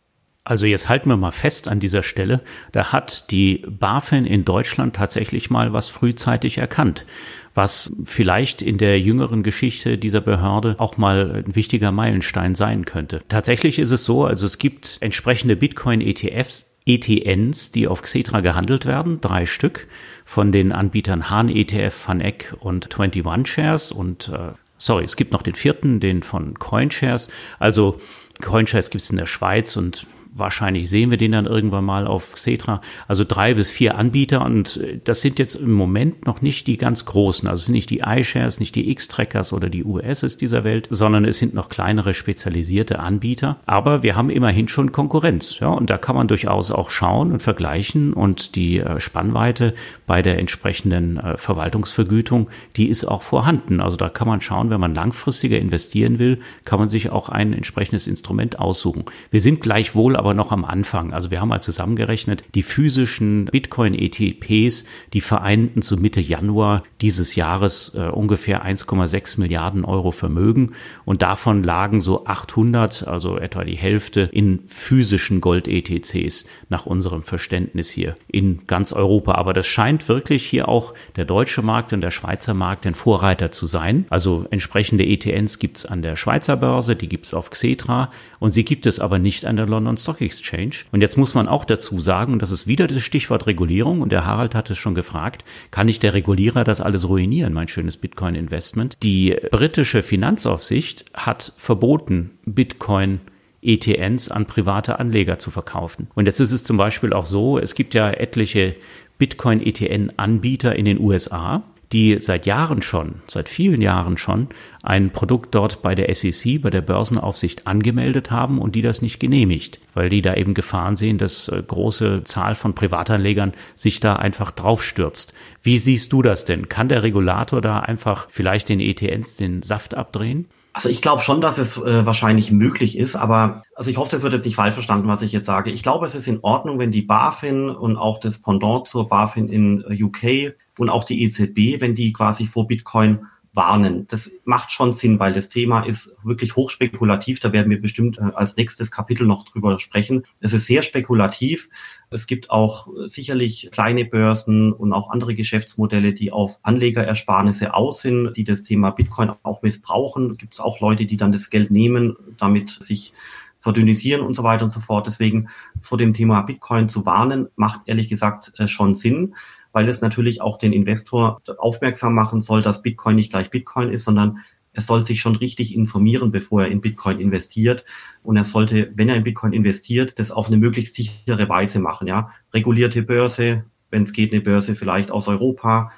Also 0.48 0.66
jetzt 0.66 0.88
halten 0.88 1.10
wir 1.10 1.18
mal 1.18 1.32
fest 1.32 1.68
an 1.68 1.82
dieser 1.82 2.04
Stelle, 2.04 2.40
da 2.72 2.94
hat 2.94 3.30
die 3.32 3.66
BaFin 3.68 4.26
in 4.26 4.46
Deutschland 4.46 4.96
tatsächlich 4.96 5.50
mal 5.50 5.74
was 5.74 5.90
frühzeitig 5.90 6.58
erkannt, 6.58 7.06
was 7.54 7.92
vielleicht 8.06 8.62
in 8.62 8.78
der 8.78 8.98
jüngeren 8.98 9.44
Geschichte 9.44 9.98
dieser 9.98 10.22
Behörde 10.22 10.76
auch 10.78 10.96
mal 10.96 11.44
ein 11.46 11.58
wichtiger 11.58 11.92
Meilenstein 11.92 12.56
sein 12.56 12.86
könnte. 12.86 13.20
Tatsächlich 13.28 13.78
ist 13.78 13.92
es 13.92 14.06
so, 14.06 14.24
also 14.24 14.46
es 14.46 14.58
gibt 14.58 15.00
entsprechende 15.02 15.58
Bitcoin-ETFs, 15.58 16.66
ETNs, 16.86 17.72
die 17.72 17.90
auf 17.90 18.02
Xetra 18.02 18.40
gehandelt 18.40 18.86
werden, 18.86 19.20
drei 19.20 19.46
Stück 19.46 19.90
von 20.24 20.54
den 20.54 20.72
Anbietern 20.72 21.30
Hahn 21.30 21.50
ETF, 21.50 21.94
FANEC 21.94 22.56
und 22.60 22.98
21 22.98 23.54
Shares 23.54 23.92
und 23.92 24.30
äh, 24.30 24.54
sorry, 24.78 25.04
es 25.04 25.18
gibt 25.18 25.34
noch 25.34 25.42
den 25.42 25.56
vierten, 25.56 26.00
den 26.00 26.24
von 26.24 26.58
CoinShares. 26.58 27.30
Also 27.60 28.00
CoinShares 28.42 28.92
gibt 28.92 29.02
es 29.02 29.10
in 29.10 29.18
der 29.18 29.26
Schweiz 29.26 29.76
und 29.76 30.08
wahrscheinlich 30.38 30.90
sehen 30.90 31.12
wir 31.12 31.18
den 31.18 31.32
dann 31.32 31.46
irgendwann 31.46 31.86
mal 31.86 32.08
auf 32.08 32.34
Xetra. 32.34 32.82
Also 33.08 33.24
drei 33.28 33.54
bis 33.54 33.70
vier 33.70 33.98
Anbieter 33.98 34.46
und 34.46 34.78
äh, 34.78 35.00
das 35.04 35.22
sind 35.22 35.40
jetzt 35.40 35.56
im 35.56 35.72
Moment 35.72 36.26
noch 36.26 36.42
nicht 36.42 36.68
die 36.68 36.78
ganz 36.78 37.06
großen. 37.06 37.48
Also 37.48 37.62
es 37.62 37.66
sind 37.66 37.74
nicht 37.74 37.90
die 37.90 38.02
iShares, 38.06 38.60
nicht 38.60 38.76
die 38.76 38.90
X-Trackers 38.92 39.54
oder 39.54 39.70
die 39.70 39.84
USs 39.84 40.38
dieser 40.38 40.64
Welt, 40.64 40.88
sondern 40.90 41.26
es 41.26 41.38
sind 41.38 41.54
noch 41.54 41.70
kleinere 41.70 42.14
spezialisierte 42.14 43.00
Anbieter. 43.00 43.58
Aber 43.66 44.04
wir 44.04 44.16
haben 44.16 44.30
immerhin 44.30 44.68
schon 44.68 44.92
Konkurrenz. 44.92 45.60
Ja, 45.60 45.70
und 45.70 45.90
da 45.90 45.98
kann 45.98 46.16
man 46.16 46.28
durchaus 46.28 46.72
auch 46.72 46.90
schauen 46.90 47.32
und 47.32 47.42
vergleichen 47.42 48.14
und 48.14 48.56
die 48.56 48.80
äh, 48.80 49.00
Spannweite 49.00 49.74
bei 50.06 50.22
der 50.22 50.40
entsprechenden 50.40 51.18
äh, 51.18 51.38
Verwaltungsvergütung, 51.38 52.50
die 52.76 52.88
ist 52.88 53.06
auch 53.06 53.22
vorhanden. 53.22 53.82
Also 53.82 53.98
da 53.98 54.10
kann 54.10 54.28
man 54.28 54.42
schauen, 54.42 54.70
wenn 54.70 54.80
man 54.80 54.96
langfristiger 54.96 55.60
investieren 55.60 56.20
will, 56.20 56.40
kann 56.66 56.80
man 56.80 56.90
sich 56.90 57.10
auch 57.10 57.30
ein 57.30 57.54
entsprechendes 57.54 58.08
Instrument 58.08 58.60
aussuchen. 58.60 59.06
Wir 59.32 59.42
sind 59.42 59.62
gleichwohl 59.62 60.16
aber 60.16 60.27
aber 60.28 60.34
noch 60.34 60.52
am 60.52 60.66
Anfang. 60.66 61.14
Also 61.14 61.32
wir 61.32 61.40
haben 61.40 61.48
mal 61.48 61.62
zusammengerechnet, 61.62 62.44
die 62.54 62.62
physischen 62.62 63.46
Bitcoin-ETPs, 63.46 64.84
die 65.14 65.22
vereinten 65.22 65.82
zu 65.82 65.96
Mitte 65.96 66.20
Januar 66.20 66.84
dieses 67.00 67.36
Jahres 67.36 67.94
äh, 67.96 68.10
ungefähr 68.10 68.66
1,6 68.66 69.40
Milliarden 69.40 69.86
Euro 69.86 70.12
Vermögen 70.12 70.74
und 71.06 71.22
davon 71.22 71.64
lagen 71.64 72.02
so 72.02 72.26
800, 72.26 73.08
also 73.08 73.38
etwa 73.38 73.64
die 73.64 73.78
Hälfte, 73.78 74.30
in 74.34 74.64
physischen 74.68 75.40
Gold-ETCs 75.40 76.46
nach 76.68 76.86
unserem 76.86 77.22
Verständnis 77.22 77.90
hier 77.90 78.16
in 78.28 78.68
ganz 78.68 78.92
Europa. 78.92 79.36
Aber 79.36 79.54
das 79.54 79.66
scheint 79.66 80.10
wirklich 80.10 80.46
hier 80.46 80.68
auch 80.68 80.94
der 81.16 81.24
deutsche 81.24 81.62
Markt 81.62 81.94
und 81.94 82.02
der 82.02 82.12
Schweizer 82.12 82.54
Markt 82.54 82.86
ein 82.86 82.96
Vorreiter 82.96 83.50
zu 83.50 83.66
sein. 83.66 84.06
Also 84.10 84.46
entsprechende 84.52 85.06
ETNs 85.06 85.60
gibt 85.60 85.78
es 85.78 85.86
an 85.86 86.02
der 86.02 86.18
Schweizer 86.18 86.58
Börse, 86.58 86.98
die 86.98 87.08
gibt 87.08 87.28
es 87.28 87.34
auf 87.34 87.50
Xetra 87.50 88.12
und 88.40 88.50
sie 88.50 88.66
gibt 88.66 88.86
es 88.86 89.00
aber 89.00 89.20
nicht 89.20 89.46
an 89.46 89.56
der 89.56 89.68
London 89.68 89.96
Stock 90.08 90.22
Exchange. 90.22 90.86
Und 90.94 91.02
jetzt 91.02 91.18
muss 91.18 91.34
man 91.34 91.50
auch 91.50 91.66
dazu 91.66 92.00
sagen, 92.00 92.32
und 92.32 92.42
das 92.42 92.52
ist 92.52 92.66
wieder 92.66 92.88
das 92.88 93.04
Stichwort 93.04 93.46
Regulierung, 93.46 94.00
und 94.00 94.14
der 94.14 94.26
Harald 94.26 94.56
hat 94.56 94.70
es 94.70 94.78
schon 94.78 94.96
gefragt, 94.96 95.44
kann 95.70 95.88
nicht 95.88 96.02
der 96.02 96.14
Regulierer 96.14 96.64
das 96.64 96.80
alles 96.80 97.10
ruinieren, 97.10 97.52
mein 97.52 97.68
schönes 97.68 97.98
Bitcoin-Investment? 97.98 98.96
Die 99.04 99.36
britische 99.52 100.04
Finanzaufsicht 100.04 101.06
hat 101.14 101.52
verboten, 101.58 102.38
Bitcoin 102.46 103.20
ETNs 103.62 104.32
an 104.32 104.46
private 104.46 104.98
Anleger 104.98 105.40
zu 105.40 105.52
verkaufen. 105.52 106.08
Und 106.16 106.26
jetzt 106.26 106.40
ist 106.40 106.54
es 106.54 106.64
zum 106.64 106.78
Beispiel 106.78 107.12
auch 107.12 107.26
so, 107.26 107.60
es 107.60 107.76
gibt 107.76 107.94
ja 107.94 108.10
etliche 108.10 108.76
Bitcoin-ETN-Anbieter 109.18 110.74
in 110.74 110.86
den 110.86 111.02
USA, 111.02 111.64
die 111.92 112.18
seit 112.20 112.46
Jahren 112.46 112.82
schon, 112.82 113.16
seit 113.28 113.50
vielen 113.50 113.82
Jahren 113.82 114.18
schon, 114.18 114.48
ein 114.88 115.12
Produkt 115.12 115.54
dort 115.54 115.82
bei 115.82 115.96
der 115.96 116.14
SEC, 116.16 116.62
bei 116.62 116.70
der 116.70 116.82
Börsenaufsicht 116.82 117.68
angemeldet 117.68 118.32
haben 118.32 118.60
und 118.60 118.74
die 118.74 118.82
das 118.82 119.02
nicht 119.02 119.20
genehmigt, 119.20 119.82
weil 119.94 120.08
die 120.08 120.22
da 120.22 120.34
eben 120.36 120.54
Gefahren 120.54 120.96
sehen, 120.96 121.18
dass 121.18 121.50
äh, 121.50 121.62
große 121.62 122.24
Zahl 122.24 122.56
von 122.56 122.74
Privatanlegern 122.74 123.52
sich 123.76 124.00
da 124.00 124.16
einfach 124.16 124.52
draufstürzt. 124.52 125.34
Wie 125.62 125.78
siehst 125.78 126.14
du 126.14 126.22
das 126.22 126.46
denn? 126.46 126.70
Kann 126.70 126.88
der 126.88 127.04
Regulator 127.04 127.60
da 127.60 127.76
einfach 127.76 128.28
vielleicht 128.32 128.70
den 128.70 128.80
ETNs 128.80 129.36
den 129.36 129.62
Saft 129.62 129.94
abdrehen? 129.94 130.48
Also 130.72 130.90
ich 130.90 131.02
glaube 131.02 131.22
schon, 131.22 131.42
dass 131.42 131.58
es 131.58 131.78
äh, 131.78 132.06
wahrscheinlich 132.06 132.52
möglich 132.52 132.98
ist, 132.98 133.16
aber 133.16 133.64
also 133.76 133.90
ich 133.90 133.98
hoffe, 133.98 134.12
das 134.12 134.22
wird 134.22 134.34
jetzt 134.34 134.46
nicht 134.46 134.56
falsch 134.56 134.76
verstanden, 134.76 135.08
was 135.08 135.24
ich 135.24 135.32
jetzt 135.32 135.48
sage. 135.48 135.72
Ich 135.72 135.84
glaube, 135.84 136.06
es 136.06 136.16
ist 136.16 136.28
in 136.28 136.40
Ordnung, 136.44 136.80
wenn 136.80 136.92
die 136.92 137.02
BaFin 137.02 137.70
und 137.72 137.98
auch 137.98 138.20
das 138.20 138.40
Pendant 138.40 138.88
zur 138.88 139.10
BaFin 139.10 139.50
in 139.50 139.84
äh, 139.90 140.02
UK 140.02 140.56
und 140.78 140.90
auch 140.90 141.04
die 141.04 141.24
EZB, 141.24 141.82
wenn 141.82 141.96
die 141.96 142.14
quasi 142.14 142.46
vor 142.46 142.68
Bitcoin 142.68 143.26
warnen. 143.58 144.08
Das 144.08 144.32
macht 144.46 144.72
schon 144.72 144.94
Sinn, 144.94 145.20
weil 145.20 145.34
das 145.34 145.50
Thema 145.50 145.82
ist 145.82 146.16
wirklich 146.24 146.56
hochspekulativ. 146.56 147.42
Da 147.42 147.52
werden 147.52 147.70
wir 147.70 147.82
bestimmt 147.82 148.18
äh, 148.20 148.32
als 148.34 148.56
nächstes 148.56 148.92
Kapitel 148.92 149.28
noch 149.28 149.44
drüber 149.44 149.78
sprechen. 149.80 150.24
Es 150.40 150.54
ist 150.54 150.68
sehr 150.68 150.84
spekulativ. 150.84 151.70
Es 152.10 152.26
gibt 152.28 152.50
auch 152.50 152.88
sicherlich 153.06 153.68
kleine 153.74 154.06
Börsen 154.06 154.72
und 154.72 154.94
auch 154.94 155.10
andere 155.10 155.36
Geschäftsmodelle, 155.36 156.14
die 156.14 156.32
auf 156.32 156.60
Anlegerersparnisse 156.64 157.74
aus 157.74 158.02
sind, 158.02 158.38
die 158.38 158.46
das 158.46 158.64
Thema 158.64 158.92
Bitcoin 158.92 159.32
auch 159.44 159.62
missbrauchen. 159.62 160.38
Gibt 160.38 160.54
es 160.54 160.62
auch 160.62 160.80
Leute, 160.80 161.06
die 161.06 161.18
dann 161.18 161.34
das 161.34 161.50
Geld 161.50 161.70
nehmen, 161.70 162.16
damit 162.38 162.78
sich 162.80 163.12
verdünnisieren 163.60 164.22
und 164.22 164.36
so 164.36 164.44
weiter 164.44 164.64
und 164.64 164.70
so 164.70 164.80
fort. 164.80 165.08
Deswegen 165.08 165.50
vor 165.82 165.98
dem 165.98 166.14
Thema 166.14 166.44
Bitcoin 166.44 166.88
zu 166.88 167.06
warnen, 167.06 167.48
macht 167.56 167.82
ehrlich 167.88 168.08
gesagt 168.08 168.54
äh, 168.58 168.68
schon 168.68 168.94
Sinn 168.94 169.34
weil 169.72 169.88
es 169.90 170.02
natürlich 170.02 170.42
auch 170.42 170.58
den 170.58 170.74
Investor 170.74 171.42
aufmerksam 171.58 172.14
machen 172.14 172.42
soll, 172.42 172.62
dass 172.62 172.82
Bitcoin 172.82 173.16
nicht 173.16 173.32
gleich 173.32 173.50
Bitcoin 173.50 173.90
ist, 173.92 174.04
sondern 174.04 174.40
er 174.78 174.84
soll 174.84 175.04
sich 175.04 175.22
schon 175.22 175.36
richtig 175.36 175.76
informieren, 175.76 176.30
bevor 176.30 176.62
er 176.62 176.68
in 176.70 176.82
Bitcoin 176.82 177.20
investiert. 177.20 177.84
Und 178.22 178.38
er 178.38 178.44
sollte, 178.44 178.92
wenn 178.96 179.10
er 179.10 179.16
in 179.16 179.24
Bitcoin 179.24 179.52
investiert, 179.52 180.20
das 180.20 180.32
auf 180.32 180.48
eine 180.48 180.58
möglichst 180.58 180.94
sichere 180.94 181.50
Weise 181.50 181.80
machen. 181.80 182.08
Ja, 182.08 182.32
regulierte 182.54 183.02
Börse, 183.02 183.66
wenn 183.90 184.04
es 184.04 184.14
geht, 184.14 184.32
eine 184.32 184.42
Börse 184.42 184.76
vielleicht 184.76 185.10
aus 185.10 185.28
Europa 185.28 185.92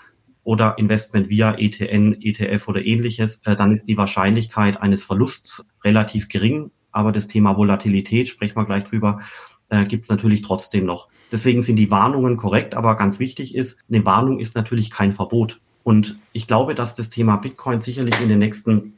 oder 0.43 0.77
Investment 0.77 1.29
via 1.29 1.55
ETN, 1.60 2.21
ETF 2.21 2.69
oder 2.69 2.86
ähnliches, 2.86 3.41
äh, 3.43 3.58
dann 3.58 3.73
ist 3.73 3.84
die 3.84 3.97
Wahrscheinlichkeit 3.97 4.82
eines 4.82 5.03
Verlusts 5.03 5.65
relativ 5.84 6.29
gering. 6.29 6.71
Aber 6.91 7.12
das 7.12 7.27
Thema 7.27 7.58
Volatilität, 7.58 8.29
sprechen 8.29 8.55
wir 8.55 8.65
gleich 8.65 8.86
drüber, 8.86 9.19
äh, 9.67 9.86
gibt 9.86 10.05
es 10.05 10.10
natürlich 10.10 10.41
trotzdem 10.41 10.86
noch. 10.86 11.10
Deswegen 11.31 11.61
sind 11.61 11.75
die 11.75 11.91
Warnungen 11.91 12.37
korrekt, 12.37 12.75
aber 12.75 12.95
ganz 12.95 13.19
wichtig 13.19 13.55
ist, 13.55 13.79
eine 13.89 14.03
Warnung 14.05 14.39
ist 14.39 14.55
natürlich 14.55 14.89
kein 14.89 15.13
Verbot. 15.13 15.59
Und 15.83 16.17
ich 16.33 16.47
glaube, 16.47 16.75
dass 16.75 16.95
das 16.95 17.09
Thema 17.09 17.37
Bitcoin 17.37 17.79
sicherlich 17.79 18.19
in 18.21 18.29
den 18.29 18.39
nächsten 18.39 18.93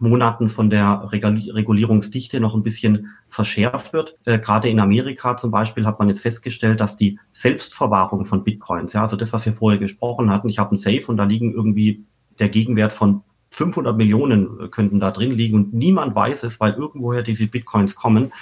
Monaten 0.00 0.48
von 0.48 0.70
der 0.70 1.08
Regulierungsdichte 1.10 2.40
noch 2.40 2.54
ein 2.54 2.62
bisschen 2.62 3.10
verschärft 3.28 3.92
wird. 3.92 4.16
Äh, 4.24 4.38
gerade 4.38 4.68
in 4.68 4.80
Amerika 4.80 5.36
zum 5.36 5.50
Beispiel 5.50 5.86
hat 5.86 5.98
man 5.98 6.08
jetzt 6.08 6.20
festgestellt, 6.20 6.80
dass 6.80 6.96
die 6.96 7.18
Selbstverwahrung 7.30 8.24
von 8.24 8.44
Bitcoins, 8.44 8.92
ja, 8.92 9.02
also 9.02 9.16
das, 9.16 9.32
was 9.32 9.44
wir 9.44 9.52
vorher 9.52 9.78
gesprochen 9.78 10.30
hatten, 10.30 10.48
ich 10.48 10.58
habe 10.58 10.74
ein 10.74 10.78
Safe 10.78 11.04
und 11.08 11.16
da 11.16 11.24
liegen 11.24 11.52
irgendwie 11.52 12.04
der 12.38 12.48
Gegenwert 12.48 12.92
von 12.92 13.22
500 13.50 13.96
Millionen 13.96 14.60
äh, 14.60 14.68
könnten 14.68 15.00
da 15.00 15.10
drin 15.10 15.32
liegen 15.32 15.56
und 15.56 15.74
niemand 15.74 16.14
weiß 16.14 16.42
es, 16.44 16.60
weil 16.60 16.74
irgendwoher 16.74 17.22
diese 17.22 17.46
Bitcoins 17.46 17.94
kommen. 17.94 18.32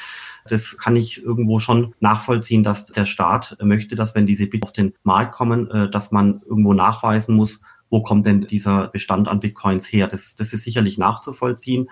Das 0.49 0.77
kann 0.79 0.97
ich 0.97 1.23
irgendwo 1.23 1.59
schon 1.59 1.95
nachvollziehen, 2.01 2.63
dass 2.63 2.87
der 2.87 3.05
Staat 3.05 3.57
möchte, 3.63 3.95
dass 3.95 4.15
wenn 4.15 4.27
diese 4.27 4.47
Bit 4.47 4.63
auf 4.63 4.73
den 4.73 4.95
Markt 5.03 5.35
kommen, 5.35 5.71
äh, 5.71 5.91
dass 5.91 6.13
man 6.13 6.43
irgendwo 6.47 6.73
nachweisen 6.73 7.37
muss, 7.37 7.61
wo 7.91 8.03
kommt 8.03 8.27
denn 8.27 8.43
dieser 8.43 8.89
Bestand 8.89 9.29
an 9.29 9.41
Bitcoins 9.41 9.87
her. 9.87 10.09
Das, 10.09 10.35
das 10.35 10.53
ist 10.53 10.65
sicherlich 10.65 10.99
nachzuvollziehen. 10.99 11.89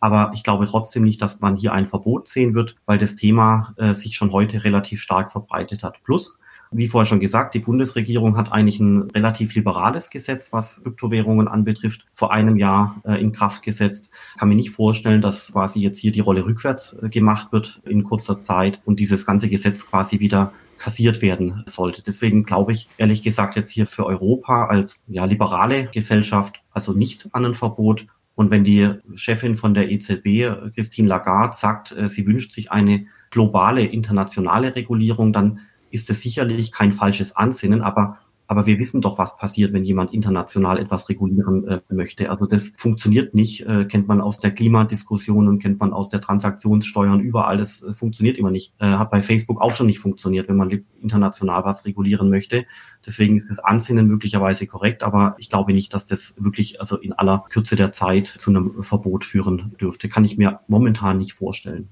Aber 0.00 0.32
ich 0.34 0.42
glaube 0.42 0.66
trotzdem 0.66 1.04
nicht, 1.04 1.22
dass 1.22 1.40
man 1.40 1.56
hier 1.56 1.72
ein 1.72 1.86
Verbot 1.86 2.28
sehen 2.28 2.54
wird, 2.54 2.76
weil 2.84 2.98
das 2.98 3.16
Thema 3.16 3.74
äh, 3.76 3.94
sich 3.94 4.16
schon 4.16 4.32
heute 4.32 4.64
relativ 4.64 5.00
stark 5.00 5.30
verbreitet 5.30 5.82
hat. 5.82 6.02
Plus, 6.04 6.36
wie 6.76 6.88
vorher 6.88 7.06
schon 7.06 7.20
gesagt, 7.20 7.54
die 7.54 7.60
Bundesregierung 7.60 8.36
hat 8.36 8.52
eigentlich 8.52 8.80
ein 8.80 9.10
relativ 9.10 9.54
liberales 9.54 10.10
Gesetz, 10.10 10.52
was 10.52 10.82
Kryptowährungen 10.82 11.48
anbetrifft, 11.48 12.04
vor 12.12 12.32
einem 12.32 12.56
Jahr 12.56 13.00
äh, 13.04 13.20
in 13.20 13.32
Kraft 13.32 13.62
gesetzt. 13.62 14.10
Kann 14.38 14.48
mir 14.48 14.56
nicht 14.56 14.70
vorstellen, 14.70 15.20
dass 15.20 15.52
quasi 15.52 15.80
jetzt 15.80 15.98
hier 15.98 16.12
die 16.12 16.20
Rolle 16.20 16.44
rückwärts 16.44 16.98
äh, 17.00 17.08
gemacht 17.08 17.52
wird 17.52 17.80
in 17.84 18.04
kurzer 18.04 18.40
Zeit 18.40 18.80
und 18.84 19.00
dieses 19.00 19.24
ganze 19.24 19.48
Gesetz 19.48 19.86
quasi 19.86 20.20
wieder 20.20 20.52
kassiert 20.78 21.22
werden 21.22 21.62
sollte. 21.66 22.02
Deswegen 22.02 22.44
glaube 22.44 22.72
ich 22.72 22.88
ehrlich 22.98 23.22
gesagt 23.22 23.56
jetzt 23.56 23.70
hier 23.70 23.86
für 23.86 24.04
Europa 24.06 24.66
als 24.66 25.04
ja, 25.06 25.24
liberale 25.24 25.86
Gesellschaft 25.86 26.60
also 26.72 26.92
nicht 26.92 27.28
an 27.32 27.44
ein 27.44 27.54
Verbot. 27.54 28.06
Und 28.34 28.50
wenn 28.50 28.64
die 28.64 28.90
Chefin 29.14 29.54
von 29.54 29.74
der 29.74 29.90
EZB, 29.90 30.74
Christine 30.74 31.08
Lagarde, 31.08 31.56
sagt, 31.56 31.92
äh, 31.92 32.08
sie 32.08 32.26
wünscht 32.26 32.50
sich 32.50 32.72
eine 32.72 33.06
globale 33.30 33.84
internationale 33.84 34.74
Regulierung, 34.74 35.32
dann 35.32 35.60
ist 35.94 36.10
es 36.10 36.20
sicherlich 36.20 36.72
kein 36.72 36.92
falsches 36.92 37.36
Ansinnen, 37.36 37.82
aber 37.82 38.18
aber 38.46 38.66
wir 38.66 38.78
wissen 38.78 39.00
doch, 39.00 39.18
was 39.18 39.38
passiert, 39.38 39.72
wenn 39.72 39.84
jemand 39.84 40.12
international 40.12 40.78
etwas 40.78 41.08
regulieren 41.08 41.66
äh, 41.66 41.80
möchte. 41.88 42.28
Also 42.28 42.46
das 42.46 42.74
funktioniert 42.76 43.34
nicht, 43.34 43.62
äh, 43.66 43.86
kennt 43.86 44.06
man 44.06 44.20
aus 44.20 44.38
der 44.38 44.50
Klimadiskussion 44.50 45.48
und 45.48 45.60
kennt 45.60 45.80
man 45.80 45.94
aus 45.94 46.10
der 46.10 46.20
Transaktionssteuern 46.20 47.20
überall. 47.20 47.56
Das 47.56 47.82
äh, 47.82 47.94
funktioniert 47.94 48.36
immer 48.36 48.50
nicht. 48.50 48.74
Äh, 48.78 48.86
hat 48.86 49.10
bei 49.10 49.22
Facebook 49.22 49.62
auch 49.62 49.72
schon 49.72 49.86
nicht 49.86 49.98
funktioniert, 49.98 50.48
wenn 50.48 50.58
man 50.58 50.84
international 51.00 51.64
was 51.64 51.86
regulieren 51.86 52.28
möchte. 52.28 52.66
Deswegen 53.06 53.34
ist 53.36 53.48
das 53.48 53.60
Ansinnen 53.60 54.08
möglicherweise 54.08 54.66
korrekt, 54.66 55.02
aber 55.02 55.36
ich 55.38 55.48
glaube 55.48 55.72
nicht, 55.72 55.94
dass 55.94 56.04
das 56.04 56.34
wirklich 56.38 56.80
also 56.80 56.98
in 56.98 57.14
aller 57.14 57.44
Kürze 57.48 57.76
der 57.76 57.92
Zeit 57.92 58.26
zu 58.26 58.50
einem 58.50 58.82
Verbot 58.82 59.24
führen 59.24 59.74
dürfte. 59.80 60.10
Kann 60.10 60.24
ich 60.24 60.36
mir 60.36 60.60
momentan 60.68 61.16
nicht 61.16 61.32
vorstellen. 61.32 61.88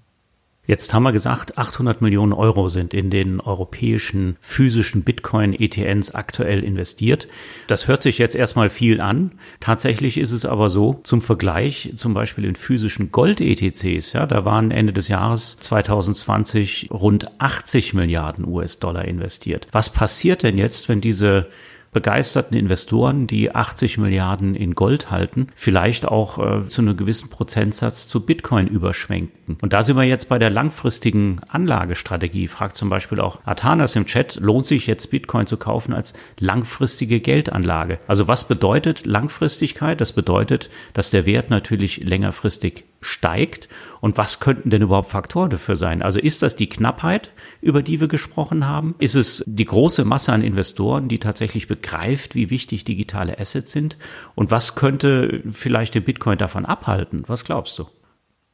Jetzt 0.64 0.94
haben 0.94 1.02
wir 1.02 1.10
gesagt, 1.10 1.58
800 1.58 2.02
Millionen 2.02 2.32
Euro 2.32 2.68
sind 2.68 2.94
in 2.94 3.10
den 3.10 3.40
europäischen 3.40 4.36
physischen 4.40 5.02
Bitcoin-ETNs 5.02 6.14
aktuell 6.14 6.62
investiert. 6.62 7.26
Das 7.66 7.88
hört 7.88 8.04
sich 8.04 8.18
jetzt 8.18 8.36
erstmal 8.36 8.70
viel 8.70 9.00
an. 9.00 9.32
Tatsächlich 9.58 10.18
ist 10.18 10.30
es 10.30 10.46
aber 10.46 10.70
so, 10.70 11.00
zum 11.02 11.20
Vergleich, 11.20 11.92
zum 11.96 12.14
Beispiel 12.14 12.44
in 12.44 12.54
physischen 12.54 13.10
Gold-ETCs, 13.10 14.12
ja, 14.12 14.24
da 14.24 14.44
waren 14.44 14.70
Ende 14.70 14.92
des 14.92 15.08
Jahres 15.08 15.56
2020 15.58 16.90
rund 16.92 17.40
80 17.40 17.94
Milliarden 17.94 18.46
US-Dollar 18.46 19.04
investiert. 19.06 19.66
Was 19.72 19.90
passiert 19.90 20.44
denn 20.44 20.58
jetzt, 20.58 20.88
wenn 20.88 21.00
diese 21.00 21.48
begeisterten 21.92 22.56
Investoren, 22.56 23.26
die 23.26 23.54
80 23.54 23.98
Milliarden 23.98 24.54
in 24.54 24.74
Gold 24.74 25.10
halten, 25.10 25.48
vielleicht 25.54 26.06
auch 26.06 26.38
äh, 26.38 26.66
zu 26.66 26.80
einem 26.80 26.96
gewissen 26.96 27.28
Prozentsatz 27.28 28.08
zu 28.08 28.24
Bitcoin 28.24 28.66
überschwenken. 28.66 29.58
Und 29.60 29.74
da 29.74 29.82
sind 29.82 29.96
wir 29.96 30.04
jetzt 30.04 30.28
bei 30.28 30.38
der 30.38 30.50
langfristigen 30.50 31.40
Anlagestrategie. 31.48 32.48
Fragt 32.48 32.76
zum 32.76 32.88
Beispiel 32.88 33.20
auch 33.20 33.40
Athanas 33.44 33.94
im 33.94 34.06
Chat, 34.06 34.36
lohnt 34.36 34.64
sich 34.64 34.86
jetzt 34.86 35.10
Bitcoin 35.10 35.46
zu 35.46 35.58
kaufen 35.58 35.92
als 35.92 36.14
langfristige 36.40 37.20
Geldanlage? 37.20 37.98
Also 38.06 38.26
was 38.26 38.48
bedeutet 38.48 39.04
Langfristigkeit? 39.04 40.00
Das 40.00 40.12
bedeutet, 40.12 40.70
dass 40.94 41.10
der 41.10 41.26
Wert 41.26 41.50
natürlich 41.50 41.98
längerfristig 41.98 42.84
steigt. 43.02 43.68
Und 44.00 44.16
was 44.16 44.40
könnten 44.40 44.70
denn 44.70 44.82
überhaupt 44.82 45.10
Faktoren 45.10 45.50
dafür 45.50 45.76
sein? 45.76 46.02
Also 46.02 46.18
ist 46.18 46.42
das 46.42 46.56
die 46.56 46.68
Knappheit, 46.68 47.30
über 47.60 47.82
die 47.82 48.00
wir 48.00 48.08
gesprochen 48.08 48.66
haben? 48.66 48.94
Ist 48.98 49.14
es 49.14 49.44
die 49.46 49.64
große 49.64 50.04
Masse 50.04 50.32
an 50.32 50.42
Investoren, 50.42 51.08
die 51.08 51.18
tatsächlich 51.18 51.66
begreift, 51.66 52.34
wie 52.34 52.50
wichtig 52.50 52.84
digitale 52.84 53.38
Assets 53.38 53.72
sind? 53.72 53.98
Und 54.34 54.50
was 54.50 54.74
könnte 54.74 55.42
vielleicht 55.52 55.94
den 55.94 56.04
Bitcoin 56.04 56.38
davon 56.38 56.64
abhalten? 56.64 57.24
Was 57.26 57.44
glaubst 57.44 57.78
du? 57.78 57.86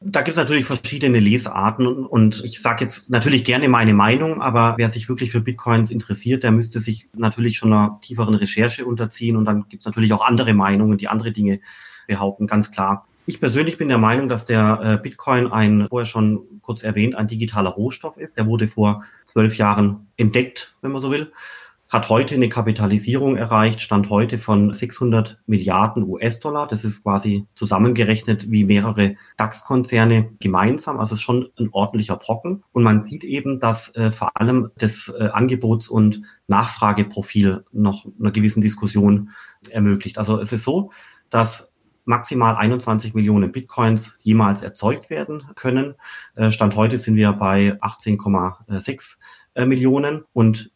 Da 0.01 0.21
gibt 0.21 0.37
es 0.37 0.41
natürlich 0.41 0.63
verschiedene 0.63 1.19
Lesarten 1.19 2.05
und, 2.05 2.41
ich 2.45 2.61
sage 2.61 2.85
jetzt 2.85 3.09
natürlich 3.09 3.43
gerne 3.43 3.67
meine 3.67 3.93
Meinung, 3.93 4.41
aber 4.41 4.75
wer 4.77 4.87
sich 4.87 5.09
wirklich 5.09 5.29
für 5.29 5.41
Bitcoins 5.41 5.91
interessiert, 5.91 6.43
der 6.43 6.51
müsste 6.51 6.79
sich 6.79 7.09
natürlich 7.13 7.57
schon 7.57 7.73
einer 7.73 7.99
tieferen 8.01 8.35
Recherche 8.35 8.85
unterziehen 8.85 9.35
und 9.35 9.43
dann 9.43 9.67
gibt 9.67 9.81
es 9.81 9.85
natürlich 9.85 10.13
auch 10.13 10.25
andere 10.25 10.53
Meinungen, 10.53 10.97
die 10.97 11.09
andere 11.09 11.33
Dinge 11.33 11.59
behaupten, 12.07 12.47
ganz 12.47 12.71
klar. 12.71 13.08
Ich 13.29 13.39
persönlich 13.39 13.77
bin 13.77 13.89
der 13.89 13.99
Meinung, 13.99 14.27
dass 14.27 14.47
der 14.47 14.79
äh, 14.81 14.97
Bitcoin 14.97 15.51
ein, 15.51 15.85
vorher 15.87 16.07
schon 16.07 16.59
kurz 16.63 16.81
erwähnt, 16.81 17.13
ein 17.13 17.27
digitaler 17.27 17.69
Rohstoff 17.69 18.17
ist. 18.17 18.37
Der 18.37 18.47
wurde 18.47 18.67
vor 18.67 19.03
zwölf 19.27 19.55
Jahren 19.55 20.07
entdeckt, 20.17 20.73
wenn 20.81 20.91
man 20.91 20.99
so 20.99 21.11
will, 21.11 21.31
hat 21.89 22.09
heute 22.09 22.33
eine 22.33 22.49
Kapitalisierung 22.49 23.37
erreicht, 23.37 23.81
stand 23.81 24.09
heute 24.09 24.39
von 24.39 24.73
600 24.73 25.37
Milliarden 25.45 26.05
US-Dollar. 26.05 26.65
Das 26.65 26.83
ist 26.83 27.03
quasi 27.03 27.45
zusammengerechnet 27.53 28.49
wie 28.49 28.63
mehrere 28.63 29.15
DAX-Konzerne 29.37 30.31
gemeinsam. 30.39 30.99
Also 30.99 31.15
schon 31.15 31.49
ein 31.59 31.69
ordentlicher 31.71 32.15
Brocken. 32.15 32.63
Und 32.71 32.81
man 32.81 32.99
sieht 32.99 33.23
eben, 33.23 33.59
dass 33.59 33.93
äh, 33.93 34.09
vor 34.09 34.31
allem 34.41 34.71
das 34.79 35.13
äh, 35.15 35.25
Angebots- 35.25 35.87
und 35.87 36.23
Nachfrageprofil 36.47 37.63
noch 37.73 38.07
einer 38.19 38.31
gewissen 38.31 38.61
Diskussion 38.61 39.29
ermöglicht. 39.69 40.17
Also 40.17 40.39
es 40.39 40.51
ist 40.51 40.63
so, 40.63 40.89
dass 41.29 41.68
maximal 42.09 42.55
21 42.55 43.13
Millionen 43.13 43.51
Bitcoins 43.51 44.17
jemals 44.19 44.63
erzeugt 44.63 45.11
werden 45.11 45.43
können. 45.55 45.93
Äh, 46.35 46.51
Stand 46.51 46.75
heute 46.75 46.97
sind 46.97 47.15
wir 47.15 47.31
bei 47.33 47.79
18,6 47.81 49.19
äh, 49.53 49.65
Millionen 49.65 50.23
und 50.33 50.71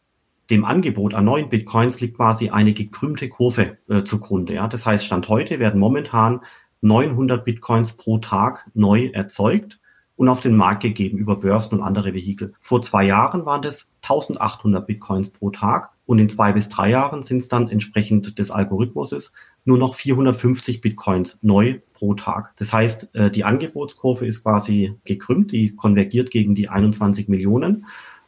dem 0.48 0.64
Angebot 0.64 1.12
an 1.12 1.24
neuen 1.24 1.48
Bitcoins 1.48 2.00
liegt 2.00 2.18
quasi 2.18 2.50
eine 2.50 2.72
gekrümmte 2.72 3.28
Kurve 3.28 3.78
äh, 3.88 4.04
zugrunde. 4.04 4.54
Das 4.70 4.86
heißt, 4.86 5.04
Stand 5.04 5.28
heute 5.28 5.58
werden 5.58 5.80
momentan 5.80 6.40
900 6.82 7.44
Bitcoins 7.44 7.94
pro 7.94 8.18
Tag 8.18 8.70
neu 8.74 9.08
erzeugt 9.08 9.80
und 10.14 10.28
auf 10.28 10.40
den 10.40 10.56
Markt 10.56 10.84
gegeben 10.84 11.18
über 11.18 11.34
Börsen 11.34 11.78
und 11.78 11.82
andere 11.82 12.14
Vehikel. 12.14 12.54
Vor 12.60 12.80
zwei 12.82 13.04
Jahren 13.06 13.44
waren 13.44 13.62
das 13.62 13.88
1800 14.02 14.86
Bitcoins 14.86 15.30
pro 15.30 15.50
Tag 15.50 15.90
und 16.06 16.18
in 16.18 16.28
zwei 16.28 16.52
bis 16.52 16.68
drei 16.68 16.90
Jahren 16.90 17.22
sind 17.22 17.38
es 17.38 17.48
dann 17.48 17.68
entsprechend 17.68 18.38
des 18.38 18.50
Algorithmuses 18.50 19.32
nur 19.64 19.78
noch 19.78 19.94
450 19.94 20.80
Bitcoins 20.80 21.38
neu 21.40 21.80
pro 21.94 22.14
Tag. 22.14 22.52
Das 22.56 22.72
heißt, 22.72 23.14
äh, 23.14 23.30
die 23.30 23.44
Angebotskurve 23.44 24.26
ist 24.26 24.42
quasi 24.42 24.94
gekrümmt, 25.04 25.52
die 25.52 25.74
konvergiert 25.74 26.30
gegen 26.30 26.54
die 26.54 26.68
21 26.68 27.28
Millionen. 27.28 27.86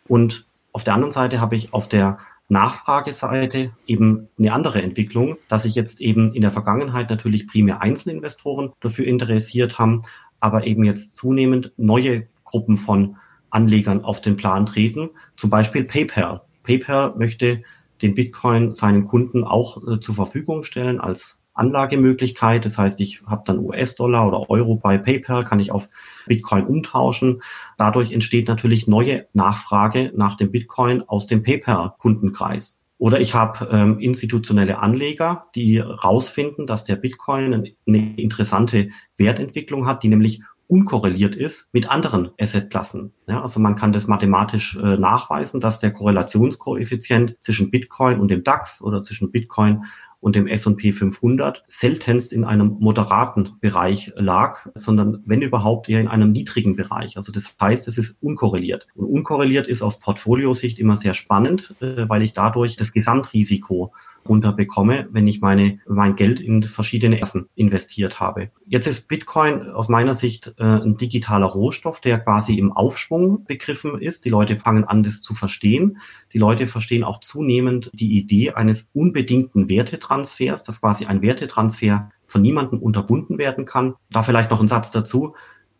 Und 0.09 0.47
auf 0.72 0.85
der 0.85 0.95
anderen 0.95 1.12
Seite 1.12 1.41
habe 1.41 1.57
ich 1.57 1.74
auf 1.74 1.89
der 1.89 2.18
Nachfrageseite 2.49 3.72
eben 3.87 4.29
eine 4.39 4.53
andere 4.53 4.81
Entwicklung, 4.81 5.37
dass 5.49 5.64
sich 5.64 5.74
jetzt 5.74 6.01
eben 6.01 6.33
in 6.33 6.43
der 6.43 6.51
Vergangenheit 6.51 7.11
natürlich 7.11 7.49
primär 7.49 7.83
Einzelinvestoren 7.83 8.72
dafür 8.81 9.07
interessiert 9.07 9.79
haben, 9.79 10.03
aber 10.39 10.66
eben 10.66 10.85
jetzt 10.85 11.16
zunehmend 11.16 11.72
neue 11.77 12.29
Gruppen 12.45 12.77
von 12.77 13.16
Anlegern 13.51 14.05
auf 14.05 14.20
den 14.20 14.37
Plan 14.37 14.66
treten, 14.66 15.11
zum 15.37 15.51
Beispiel 15.51 15.85
PayPal. 15.85 16.43
PayPal 16.67 17.14
möchte 17.17 17.62
den 18.03 18.14
Bitcoin 18.14 18.75
seinen 18.75 19.07
Kunden 19.07 19.45
auch 19.45 19.79
äh, 19.89 20.01
zur 20.01 20.14
Verfügung 20.14 20.62
stellen 20.62 21.01
als 21.01 21.39
Anlagemöglichkeit. 21.55 22.64
Das 22.64 22.77
heißt, 22.77 23.01
ich 23.01 23.23
habe 23.27 23.43
dann 23.47 23.59
US-Dollar 23.59 24.29
oder 24.29 24.51
Euro 24.51 24.77
bei 24.77 24.99
PayPal, 24.99 25.45
kann 25.45 25.61
ich 25.61 25.73
auf 25.73 25.89
Bitcoin 26.27 26.67
umtauschen. 26.67 27.43
Dadurch 27.79 28.12
entsteht 28.12 28.49
natürlich 28.49 28.87
neue 28.87 29.27
Nachfrage 29.33 30.12
nach 30.14 30.37
dem 30.37 30.51
Bitcoin 30.51 31.03
aus 31.03 31.27
dem 31.27 31.43
PayPal-Kundenkreis. 31.43 32.79
Oder 32.99 33.21
ich 33.21 33.35
habe 33.35 33.69
ähm, 33.71 33.99
institutionelle 33.99 34.79
Anleger, 34.79 35.47
die 35.55 35.79
rausfinden, 35.79 36.67
dass 36.67 36.85
der 36.85 36.97
Bitcoin 36.97 37.75
eine 37.87 38.17
interessante 38.17 38.89
Wertentwicklung 39.17 39.87
hat, 39.87 40.03
die 40.03 40.09
nämlich 40.09 40.43
unkorreliert 40.69 41.37
ist 41.37 41.69
mit 41.73 41.91
anderen 41.91 42.31
Assetklassen. 42.41 43.12
Ja, 43.27 43.43
also 43.43 43.61
man 43.61 43.77
kann 43.77 43.93
das 43.93 44.07
mathematisch 44.07 44.77
äh, 44.77 44.97
nachweisen, 44.97 45.61
dass 45.61 45.81
der 45.81 45.93
Korrelationskoeffizient 45.93 47.37
zwischen 47.41 47.71
Bitcoin 47.71 48.21
und 48.21 48.29
dem 48.29 48.43
DAX 48.43 48.83
oder 48.83 49.03
zwischen 49.03 49.31
Bitcoin 49.31 49.85
und 50.21 50.35
dem 50.35 50.47
S&P 50.47 50.93
500 50.93 51.62
seltenst 51.69 52.33
in 52.33 52.45
einem 52.45 52.79
moderaten 52.81 53.59
Bereich 53.61 54.12
lag, 54.17 54.67
sondern 54.75 55.23
wenn 55.25 55.43
überhaupt 55.43 55.89
eher 55.89 56.01
in 56.01 56.09
einem 56.09 56.33
niedrigen 56.33 56.75
Bereich. 56.75 57.17
Also 57.17 57.33
das 57.33 57.55
heißt, 57.61 57.87
es 57.87 57.99
ist 57.99 58.23
unkorreliert. 58.23 58.89
Und 58.95 59.07
unkorreliert 59.07 59.69
ist 59.69 59.83
aus 59.83 60.01
Portfoliosicht 60.01 60.79
immer 60.79 60.97
sehr 60.97 61.14
spannend, 61.14 61.75
äh, 61.81 62.09
weil 62.09 62.23
ich 62.23 62.33
dadurch 62.33 62.77
das 62.77 62.93
Gesamtrisiko 62.93 63.93
runterbekomme, 64.29 65.09
wenn 65.11 65.27
ich 65.27 65.41
meine, 65.41 65.79
mein 65.87 66.16
Geld 66.16 66.41
in 66.41 66.62
verschiedene 66.62 67.20
Essen 67.20 67.49
investiert 67.55 68.20
habe. 68.20 68.51
Jetzt 68.66 68.87
ist 68.87 69.09
Bitcoin 69.09 69.70
aus 69.70 69.89
meiner 69.89 70.14
Sicht 70.14 70.55
äh, 70.59 70.64
ein 70.64 70.97
digitaler 70.97 71.47
Rohstoff, 71.47 72.01
der 72.01 72.18
quasi 72.18 72.59
im 72.59 72.72
Aufschwung 72.72 73.45
begriffen 73.45 74.01
ist. 74.01 74.24
Die 74.24 74.31
Leute 74.31 74.57
fangen 74.57 74.85
an, 74.85 75.03
das 75.03 75.20
zu 75.20 75.35
verstehen. 75.35 75.99
Die 76.33 76.39
Leute 76.39 76.66
verstehen 76.66 77.05
auch 77.05 77.20
zunehmend 77.20 77.91
die 77.95 78.18
Idee 78.18 78.53
eines 78.53 78.91
unbedingten 78.93 79.68
Wertetransfers, 79.68 80.62
dass 80.62 80.81
quasi 80.81 81.07
ein 81.07 81.22
Wertetransfer 81.22 82.11
von 82.24 82.43
niemandem 82.43 82.81
unterbunden 82.81 83.39
werden 83.39 83.64
kann. 83.64 83.95
Da 84.11 84.22
vielleicht 84.22 84.51
noch 84.51 84.61
ein 84.61 84.68
Satz 84.68 84.91
dazu. 84.91 85.35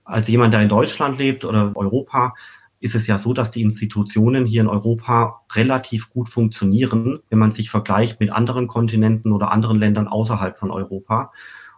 Als 0.05 0.29
jemand, 0.29 0.55
der 0.55 0.63
in 0.63 0.69
Deutschland 0.69 1.19
lebt 1.19 1.45
oder 1.45 1.73
Europa, 1.75 2.35
ist 2.81 2.95
es 2.95 3.07
ja 3.07 3.19
so, 3.19 3.33
dass 3.33 3.51
die 3.51 3.63
Institutionen 3.63 4.45
hier 4.45 4.63
in 4.63 4.69
Europa 4.69 5.43
relativ 5.55 6.11
gut 6.11 6.29
funktionieren, 6.29 7.21
wenn 7.31 7.39
man 7.39 7.51
sich 7.51 7.71
vergleicht 7.71 8.21
mit 8.21 8.31
anderen 8.31 8.69
Kontinenten 8.69 9.33
oder 9.33 9.51
anderen 9.51 9.79
Ländern 9.79 10.09
außerhalb 10.09 10.57
von 10.57 10.71
Europa. 10.71 11.33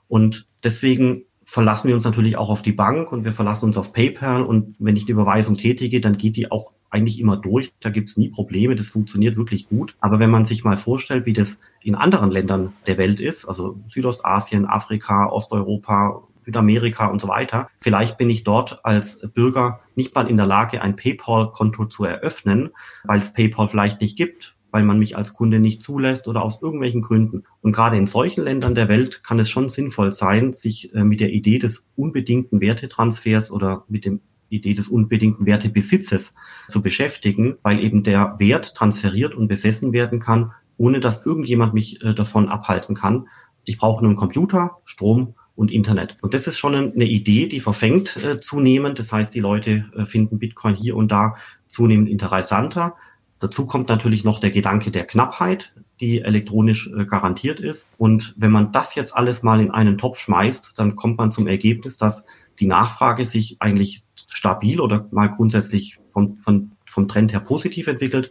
Und 0.09 0.47
deswegen 0.65 1.25
verlassen 1.45 1.89
wir 1.89 1.95
uns 1.95 2.05
natürlich 2.05 2.37
auch 2.37 2.51
auf 2.51 2.63
die 2.63 2.73
Bank 2.73 3.11
und 3.11 3.25
wir 3.25 3.33
verlassen 3.33 3.67
uns 3.67 3.79
auf 3.79 3.93
PayPal. 3.93 4.43
Und 4.43 4.77
wenn 4.79 4.97
ich 4.97 5.05
eine 5.05 5.13
Überweisung 5.13 5.57
tätige, 5.57 6.01
dann 6.01 6.19
geht 6.19 6.37
die 6.37 6.51
auch 6.51 6.73
eigentlich 6.91 7.19
immer 7.21 7.37
durch. 7.37 7.73
Da 7.81 7.91
gibt's 7.91 8.17
nie 8.17 8.29
Probleme. 8.29 8.77
Das 8.77 8.89
funktioniert 8.89 9.37
wirklich 9.37 9.67
gut. 9.67 9.97
Aber 10.01 10.19
wenn 10.19 10.31
man 10.31 10.45
sich 10.45 10.65
mal 10.65 10.77
vorstellt, 10.77 11.27
wie 11.27 11.33
das 11.33 11.59
in 11.83 11.95
anderen 11.95 12.31
Ländern 12.31 12.75
der 12.87 12.99
Welt 12.99 13.21
ist, 13.21 13.47
also 13.47 13.79
Südostasien, 13.89 14.67
Afrika, 14.67 15.31
Osteuropa, 15.31 16.23
Südamerika 16.49 17.09
und 17.09 17.21
so 17.21 17.29
weiter. 17.29 17.69
Vielleicht 17.77 18.17
bin 18.17 18.31
ich 18.31 18.43
dort 18.43 18.83
als 18.83 19.21
Bürger 19.35 19.81
nicht 19.95 20.15
mal 20.15 20.31
in 20.31 20.39
der 20.39 20.47
Lage, 20.47 20.81
ein 20.81 20.97
PayPal-Konto 20.97 21.85
zu 21.87 22.05
eröffnen, 22.05 22.71
weil 23.05 23.19
es 23.19 23.35
PayPal 23.35 23.69
vielleicht 23.69 24.01
nicht 24.01 24.17
gibt, 24.17 24.57
weil 24.71 24.83
man 24.83 24.99
mich 24.99 25.15
als 25.15 25.35
Kunde 25.35 25.59
nicht 25.59 25.83
zulässt 25.83 26.27
oder 26.27 26.43
aus 26.43 26.63
irgendwelchen 26.63 27.03
Gründen. 27.03 27.45
Und 27.61 27.73
gerade 27.73 27.99
in 27.99 28.07
solchen 28.07 28.45
Ländern 28.45 28.75
der 28.75 28.89
Welt 28.89 29.23
kann 29.23 29.39
es 29.39 29.51
schon 29.51 29.69
sinnvoll 29.69 30.11
sein, 30.11 30.55
sich 30.55 30.95
äh, 30.95 31.05
mit 31.05 31.21
der 31.21 31.35
Idee 31.35 31.59
des 31.59 31.85
unbedingten 31.97 32.63
Wertetransfers 32.63 33.53
oder 33.53 33.85
mit 33.89 34.07
dem 34.07 34.23
Idee 34.49 34.73
des 34.73 34.89
unbedingten 34.89 35.45
Wertebesitzes 35.45 36.35
zu 36.69 36.81
beschäftigen, 36.81 37.59
weil 37.63 37.81
eben 37.81 38.03
der 38.03 38.37
Wert 38.39 38.75
transferiert 38.75 39.35
und 39.35 39.49
besessen 39.49 39.93
werden 39.93 40.19
kann, 40.19 40.53
ohne 40.79 41.01
dass 41.01 41.27
irgendjemand 41.27 41.75
mich 41.75 42.03
äh, 42.03 42.15
davon 42.15 42.49
abhalten 42.49 42.95
kann. 42.95 43.29
Ich 43.65 43.77
brauche 43.77 44.03
nur 44.03 44.09
einen 44.09 44.19
Computer, 44.19 44.79
Strom 44.87 45.35
und 45.59 45.73
Internet. 45.73 46.17
Und 46.21 46.35
das 46.35 46.47
ist 46.47 46.57
schon 46.57 46.75
eine 46.77 47.05
Idee, 47.05 47.49
die 47.49 47.59
verfängt 47.59 48.17
äh, 48.17 48.39
zunehmend. 48.39 49.01
Das 49.01 49.13
heißt, 49.13 49.35
die 49.35 49.41
Leute 49.41 49.87
äh, 49.97 50.07
finden 50.07 50.39
Bitcoin 50.39 50.77
hier 50.77 50.97
und 50.97 51.11
da 51.11 51.35
zunehmend 51.67 52.09
interessanter. 52.09 52.95
Dazu 53.41 53.67
kommt 53.67 53.89
natürlich 53.89 54.23
noch 54.23 54.39
der 54.39 54.51
Gedanke 54.51 54.93
der 54.93 55.05
Knappheit, 55.05 55.75
die 56.01 56.21
elektronisch 56.21 56.89
äh, 56.97 57.05
garantiert 57.07 57.59
ist. 57.59 57.91
Und 57.99 58.35
wenn 58.37 58.53
man 58.53 58.71
das 58.71 58.95
jetzt 58.95 59.17
alles 59.17 59.43
mal 59.43 59.61
in 59.61 59.73
einen 59.73 59.99
Topf 59.99 60.21
schmeißt, 60.21 60.75
dann 60.77 60.95
kommt 60.95 61.19
man 61.19 61.33
zum 61.33 61.49
Ergebnis, 61.49 61.99
dass 61.99 62.25
die 62.61 62.67
Nachfrage 62.67 63.25
sich 63.25 63.57
eigentlich 63.59 64.05
stabil 64.29 64.81
oder 64.81 65.09
mal 65.11 65.27
grundsätzlich 65.27 65.99
vom, 66.09 66.37
vom, 66.37 66.71
vom 66.87 67.09
Trend 67.09 67.33
her 67.33 67.41
positiv 67.41 67.89
entwickelt, 67.89 68.31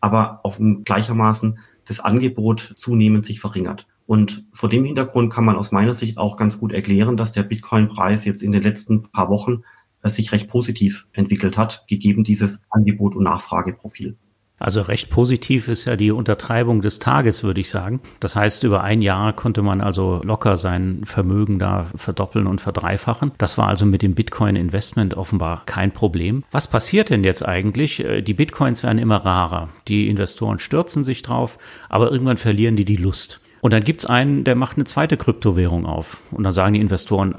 aber 0.00 0.40
auf 0.42 0.58
gleichermaßen 0.84 1.60
das 1.86 2.00
Angebot 2.00 2.72
zunehmend 2.74 3.26
sich 3.26 3.38
verringert. 3.38 3.86
Und 4.06 4.44
vor 4.52 4.68
dem 4.68 4.84
Hintergrund 4.84 5.32
kann 5.32 5.44
man 5.44 5.56
aus 5.56 5.72
meiner 5.72 5.94
Sicht 5.94 6.18
auch 6.18 6.36
ganz 6.36 6.58
gut 6.58 6.72
erklären, 6.72 7.16
dass 7.16 7.32
der 7.32 7.42
Bitcoin-Preis 7.42 8.24
jetzt 8.24 8.42
in 8.42 8.52
den 8.52 8.62
letzten 8.62 9.10
paar 9.10 9.28
Wochen 9.28 9.62
äh, 10.02 10.10
sich 10.10 10.32
recht 10.32 10.48
positiv 10.48 11.06
entwickelt 11.12 11.56
hat, 11.56 11.84
gegeben 11.88 12.24
dieses 12.24 12.62
Angebot- 12.70 13.14
und 13.14 13.24
Nachfrageprofil. 13.24 14.16
Also 14.56 14.82
recht 14.82 15.10
positiv 15.10 15.66
ist 15.68 15.84
ja 15.84 15.96
die 15.96 16.12
Untertreibung 16.12 16.80
des 16.80 17.00
Tages, 17.00 17.42
würde 17.42 17.60
ich 17.60 17.70
sagen. 17.70 18.00
Das 18.20 18.36
heißt, 18.36 18.62
über 18.62 18.84
ein 18.84 19.02
Jahr 19.02 19.32
konnte 19.32 19.62
man 19.62 19.80
also 19.80 20.20
locker 20.22 20.56
sein 20.56 21.00
Vermögen 21.04 21.58
da 21.58 21.86
verdoppeln 21.96 22.46
und 22.46 22.60
verdreifachen. 22.60 23.32
Das 23.36 23.58
war 23.58 23.66
also 23.66 23.84
mit 23.84 24.02
dem 24.02 24.14
Bitcoin-Investment 24.14 25.16
offenbar 25.16 25.64
kein 25.66 25.92
Problem. 25.92 26.44
Was 26.52 26.68
passiert 26.68 27.10
denn 27.10 27.24
jetzt 27.24 27.44
eigentlich? 27.44 28.04
Äh, 28.04 28.22
die 28.22 28.34
Bitcoins 28.34 28.82
werden 28.84 28.98
immer 28.98 29.24
rarer. 29.24 29.70
Die 29.88 30.08
Investoren 30.08 30.60
stürzen 30.60 31.02
sich 31.02 31.22
drauf, 31.22 31.58
aber 31.88 32.12
irgendwann 32.12 32.36
verlieren 32.36 32.76
die 32.76 32.84
die 32.84 32.96
Lust. 32.96 33.40
Und 33.64 33.72
dann 33.72 33.82
gibt's 33.82 34.04
einen, 34.04 34.44
der 34.44 34.56
macht 34.56 34.76
eine 34.76 34.84
zweite 34.84 35.16
Kryptowährung 35.16 35.86
auf. 35.86 36.18
Und 36.32 36.44
dann 36.44 36.52
sagen 36.52 36.74
die 36.74 36.82
Investoren, 36.82 37.34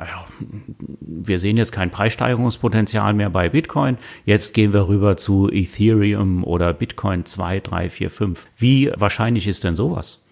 wir 0.99 1.38
sehen 1.38 1.55
jetzt 1.55 1.71
kein 1.71 1.91
Preissteigerungspotenzial 1.91 3.13
mehr 3.13 3.30
bei 3.30 3.47
Bitcoin. 3.47 3.99
Jetzt 4.26 4.55
gehen 4.55 4.73
wir 4.73 4.88
rüber 4.88 5.17
zu 5.17 5.51
Ethereum 5.51 6.43
oder 6.43 6.73
Bitcoin 6.73 7.26
2, 7.26 7.59
3, 7.59 7.89
4, 7.91 8.09
5. 8.09 8.47
Wie 8.57 8.91
wahrscheinlich 8.95 9.47
ist 9.47 9.63
denn 9.63 9.76
sowas? 9.76 10.24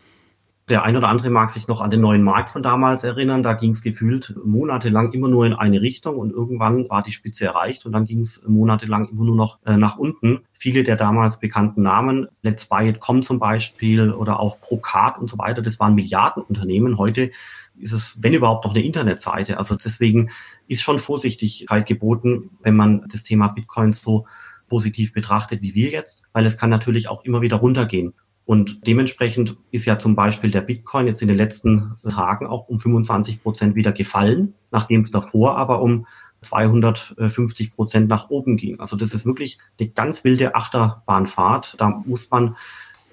Der 0.69 0.83
ein 0.83 0.95
oder 0.95 1.09
andere 1.09 1.29
mag 1.29 1.49
sich 1.49 1.67
noch 1.67 1.81
an 1.81 1.91
den 1.91 1.99
neuen 1.99 2.23
Markt 2.23 2.49
von 2.49 2.63
damals 2.63 3.03
erinnern. 3.03 3.43
Da 3.43 3.53
ging 3.53 3.71
es 3.71 3.81
gefühlt 3.81 4.33
monatelang 4.45 5.11
immer 5.11 5.27
nur 5.27 5.45
in 5.45 5.53
eine 5.53 5.81
Richtung 5.81 6.15
und 6.15 6.31
irgendwann 6.31 6.89
war 6.89 7.03
die 7.03 7.11
Spitze 7.11 7.43
erreicht 7.43 7.85
und 7.85 7.91
dann 7.91 8.05
ging 8.05 8.19
es 8.19 8.41
monatelang 8.47 9.09
immer 9.09 9.25
nur 9.25 9.35
noch 9.35 9.59
äh, 9.65 9.75
nach 9.75 9.97
unten. 9.97 10.45
Viele 10.53 10.83
der 10.83 10.95
damals 10.95 11.39
bekannten 11.39 11.81
Namen, 11.81 12.27
Let's 12.43 12.65
Buy 12.65 12.89
It.com 12.89 13.23
zum 13.23 13.39
Beispiel 13.39 14.11
oder 14.11 14.39
auch 14.39 14.61
Procard 14.61 15.19
und 15.19 15.29
so 15.29 15.37
weiter, 15.37 15.61
das 15.61 15.81
waren 15.81 15.95
Milliardenunternehmen. 15.95 16.97
Heute 16.97 17.31
ist 17.77 17.91
es, 17.91 18.17
wenn 18.21 18.33
überhaupt, 18.33 18.63
noch 18.63 18.73
eine 18.73 18.85
Internetseite. 18.85 19.57
Also 19.57 19.75
deswegen 19.75 20.29
ist 20.67 20.81
schon 20.81 20.97
Vorsichtigkeit 20.97 21.85
geboten, 21.85 22.51
wenn 22.61 22.77
man 22.77 23.05
das 23.11 23.23
Thema 23.23 23.49
Bitcoin 23.49 23.91
so 23.91 24.27
positiv 24.69 25.11
betrachtet 25.11 25.61
wie 25.61 25.75
wir 25.75 25.89
jetzt, 25.89 26.23
weil 26.31 26.45
es 26.45 26.57
kann 26.57 26.69
natürlich 26.69 27.09
auch 27.09 27.25
immer 27.25 27.41
wieder 27.41 27.57
runtergehen. 27.57 28.13
Und 28.45 28.85
dementsprechend 28.85 29.55
ist 29.71 29.85
ja 29.85 29.97
zum 29.97 30.15
Beispiel 30.15 30.51
der 30.51 30.61
Bitcoin 30.61 31.07
jetzt 31.07 31.21
in 31.21 31.29
den 31.29 31.37
letzten 31.37 31.95
Tagen 32.07 32.45
auch 32.45 32.67
um 32.67 32.79
25 32.79 33.41
Prozent 33.41 33.75
wieder 33.75 33.93
gefallen, 33.93 34.53
nachdem 34.71 35.01
es 35.01 35.11
davor 35.11 35.57
aber 35.57 35.81
um 35.81 36.05
250 36.41 37.73
Prozent 37.73 38.09
nach 38.09 38.29
oben 38.29 38.57
ging. 38.57 38.79
Also 38.79 38.97
das 38.97 39.13
ist 39.13 39.25
wirklich 39.25 39.59
eine 39.79 39.89
ganz 39.89 40.23
wilde 40.23 40.55
Achterbahnfahrt. 40.55 41.75
Da 41.77 42.01
muss 42.05 42.29
man 42.31 42.57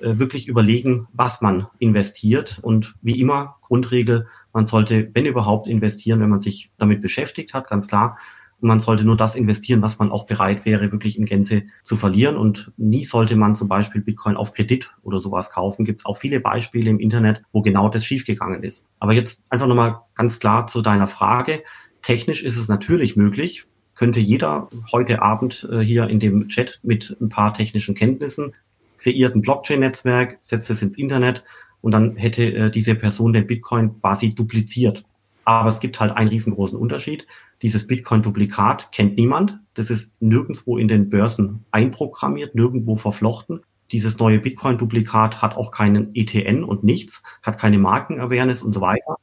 äh, 0.01 0.19
wirklich 0.19 0.49
überlegen, 0.49 1.07
was 1.13 1.41
man 1.41 1.67
investiert. 1.79 2.59
Und 2.63 2.95
wie 3.03 3.21
immer, 3.21 3.57
Grundregel, 3.61 4.27
man 4.53 4.67
sollte, 4.67 5.11
wenn 5.15 5.27
überhaupt, 5.27 5.69
investieren, 5.69 6.21
wenn 6.21 6.31
man 6.31 6.41
sich 6.41 6.73
damit 6.77 7.03
beschäftigt 7.03 7.55
hat, 7.55 7.69
ganz 7.69 7.87
klar. 7.87 8.19
Man 8.63 8.79
sollte 8.79 9.05
nur 9.05 9.17
das 9.17 9.37
investieren, 9.37 9.83
was 9.83 9.99
man 9.99 10.11
auch 10.11 10.27
bereit 10.27 10.65
wäre, 10.65 10.93
wirklich 10.93 11.19
in 11.19 11.27
Gänze 11.27 11.63
zu 11.83 11.97
verlieren. 11.97 12.37
Und 12.37 12.73
nie 12.77 13.05
sollte 13.05 13.37
man 13.37 13.55
zum 13.55 13.69
Beispiel 13.69 14.01
Bitcoin 14.01 14.37
auf 14.37 14.53
Kredit 14.53 14.91
oder 15.03 15.19
sowas 15.19 15.51
kaufen. 15.51 15.85
Gibt 15.85 16.03
es 16.03 16.07
auch 16.07 16.17
viele 16.17 16.41
Beispiele 16.41 16.91
im 16.91 17.01
Internet, 17.01 17.43
wo 17.53 17.63
genau 17.63 17.89
das 17.89 18.05
schiefgegangen 18.05 18.63
ist. 18.63 18.87
Aber 18.99 19.13
jetzt 19.13 19.43
einfach 19.49 19.67
nochmal 19.67 20.01
ganz 20.15 20.39
klar 20.39 20.67
zu 20.67 20.83
deiner 20.83 21.09
Frage. 21.09 21.63
Technisch 22.03 22.43
ist 22.43 22.57
es 22.57 22.69
natürlich 22.69 23.17
möglich, 23.17 23.67
könnte 23.95 24.21
jeder 24.21 24.69
heute 24.93 25.21
Abend 25.21 25.69
äh, 25.71 25.81
hier 25.81 26.09
in 26.09 26.21
dem 26.21 26.49
Chat 26.49 26.81
mit 26.83 27.17
ein 27.21 27.29
paar 27.29 27.53
technischen 27.53 27.95
Kenntnissen 27.95 28.55
kreiert 29.01 29.35
ein 29.35 29.43
Blockchain-Netzwerk, 29.43 30.39
setzt 30.41 30.71
es 30.71 30.83
ins 30.83 30.99
Internet 30.99 31.45
und 31.81 31.93
dann 31.93 32.17
hätte 32.17 32.45
äh, 32.45 32.71
diese 32.71 32.95
Person 32.95 33.33
den 33.33 33.47
Bitcoin 33.47 33.97
quasi 33.99 34.35
dupliziert. 34.35 35.05
Aber 35.45 35.69
es 35.69 35.81
gibt 35.81 35.99
halt 35.99 36.17
einen 36.17 36.29
riesengroßen 36.29 36.79
Unterschied. 36.79 37.27
Dieses 37.63 37.87
Bitcoin-Duplikat 37.87 38.91
kennt 38.93 39.17
niemand. 39.17 39.59
Das 39.75 39.91
ist 39.91 40.13
nirgendwo 40.21 40.79
in 40.79 40.89
den 40.89 41.11
Börsen 41.11 41.65
einprogrammiert, 41.71 42.55
nirgendwo 42.55 42.97
verflochten. 42.97 43.63
dieses 43.93 44.19
neue 44.21 44.39
Bitcoin-Duplikat 44.39 45.43
hat 45.43 45.57
auch 45.57 45.73
keinen 45.73 46.15
ETN 46.15 46.63
und 46.63 46.85
nichts, 46.85 47.25
hat 47.43 47.59
keine 47.59 47.79
Markenawareness 47.79 48.63
und 48.63 48.73
so 48.73 48.81
weiter. 48.81 49.17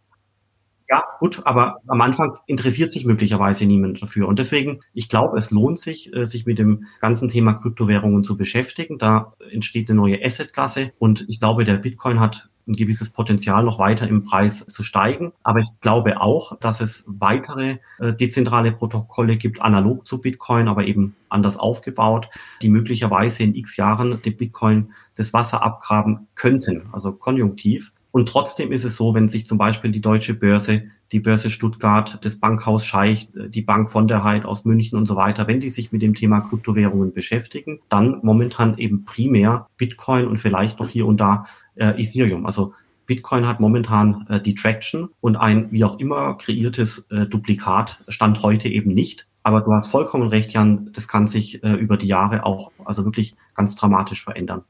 Ja, 0.89 1.03
gut, 1.19 1.41
aber 1.45 1.77
am 1.87 1.99
Anfang 1.99 2.37
interessiert 2.47 2.93
sich 2.93 3.05
möglicherweise 3.05 3.65
niemand 3.65 4.01
dafür. 4.01 4.27
Und 4.27 4.39
deswegen, 4.39 4.79
ich 4.93 5.09
glaube, 5.09 5.37
es 5.37 5.51
lohnt 5.51 5.79
sich, 5.79 6.13
äh, 6.13 6.25
sich 6.25 6.45
mit 6.45 6.59
dem 6.59 6.85
ganzen 7.01 7.27
Thema 7.27 7.55
Kryptowährungen 7.55 8.23
zu 8.23 8.37
beschäftigen. 8.37 8.97
Da 8.97 9.33
entsteht 9.51 9.89
eine 9.89 9.97
neue 9.97 10.23
Assetklasse 10.23 10.93
und 10.97 11.25
ich 11.27 11.39
glaube, 11.39 11.65
der 11.65 11.75
Bitcoin 11.77 12.21
hat 12.21 12.49
ein 12.67 12.75
gewisses 12.75 13.09
Potenzial, 13.09 13.63
noch 13.63 13.79
weiter 13.79 14.07
im 14.07 14.23
Preis 14.23 14.65
zu 14.65 14.83
steigen. 14.83 15.33
Aber 15.43 15.59
ich 15.59 15.67
glaube 15.81 16.21
auch, 16.21 16.57
dass 16.59 16.81
es 16.81 17.05
weitere 17.07 17.77
äh, 17.99 18.13
dezentrale 18.13 18.71
Protokolle 18.71 19.37
gibt, 19.37 19.61
analog 19.61 20.05
zu 20.05 20.19
Bitcoin, 20.19 20.67
aber 20.67 20.85
eben 20.85 21.15
anders 21.29 21.57
aufgebaut, 21.57 22.27
die 22.61 22.69
möglicherweise 22.69 23.43
in 23.43 23.55
x 23.55 23.77
Jahren 23.77 24.21
dem 24.21 24.37
Bitcoin 24.37 24.93
das 25.15 25.33
Wasser 25.33 25.63
abgraben 25.63 26.27
könnten, 26.35 26.89
also 26.91 27.11
konjunktiv. 27.11 27.91
Und 28.11 28.29
trotzdem 28.29 28.71
ist 28.71 28.83
es 28.83 28.95
so, 28.95 29.13
wenn 29.13 29.27
sich 29.27 29.45
zum 29.45 29.57
Beispiel 29.57 29.91
die 29.91 30.01
deutsche 30.01 30.33
Börse, 30.33 30.83
die 31.11 31.19
Börse 31.19 31.51
Stuttgart, 31.51 32.19
das 32.23 32.37
Bankhaus 32.37 32.85
Scheich, 32.85 33.29
die 33.33 33.61
Bank 33.61 33.89
von 33.89 34.07
der 34.07 34.23
Heid 34.23 34.45
aus 34.45 34.65
München 34.65 34.97
und 34.97 35.05
so 35.05 35.15
weiter, 35.15 35.47
wenn 35.47 35.59
die 35.59 35.69
sich 35.69 35.91
mit 35.91 36.01
dem 36.01 36.15
Thema 36.15 36.41
Kryptowährungen 36.41 37.13
beschäftigen, 37.13 37.79
dann 37.89 38.19
momentan 38.23 38.77
eben 38.77 39.05
primär 39.05 39.67
Bitcoin 39.77 40.27
und 40.27 40.37
vielleicht 40.37 40.79
noch 40.79 40.89
hier 40.89 41.05
und 41.05 41.17
da 41.17 41.45
äh, 41.77 42.01
Ethereum. 42.01 42.45
Also 42.45 42.73
Bitcoin 43.05 43.47
hat 43.47 43.59
momentan 43.59 44.27
äh, 44.29 44.41
die 44.41 44.53
Traction 44.55 45.09
und 45.21 45.37
ein 45.37 45.71
wie 45.71 45.83
auch 45.83 45.99
immer 45.99 46.35
kreiertes 46.35 47.07
äh, 47.09 47.25
Duplikat 47.25 47.99
stand 48.07 48.43
heute 48.43 48.67
eben 48.67 48.93
nicht. 48.93 49.27
Aber 49.43 49.61
du 49.61 49.71
hast 49.71 49.87
vollkommen 49.87 50.27
recht, 50.27 50.51
Jan, 50.51 50.91
das 50.93 51.07
kann 51.07 51.25
sich 51.25 51.63
äh, 51.63 51.73
über 51.73 51.95
die 51.95 52.07
Jahre 52.07 52.45
auch 52.45 52.71
also 52.83 53.05
wirklich 53.05 53.35
ganz 53.55 53.75
dramatisch 53.75 54.23
verändern. 54.23 54.63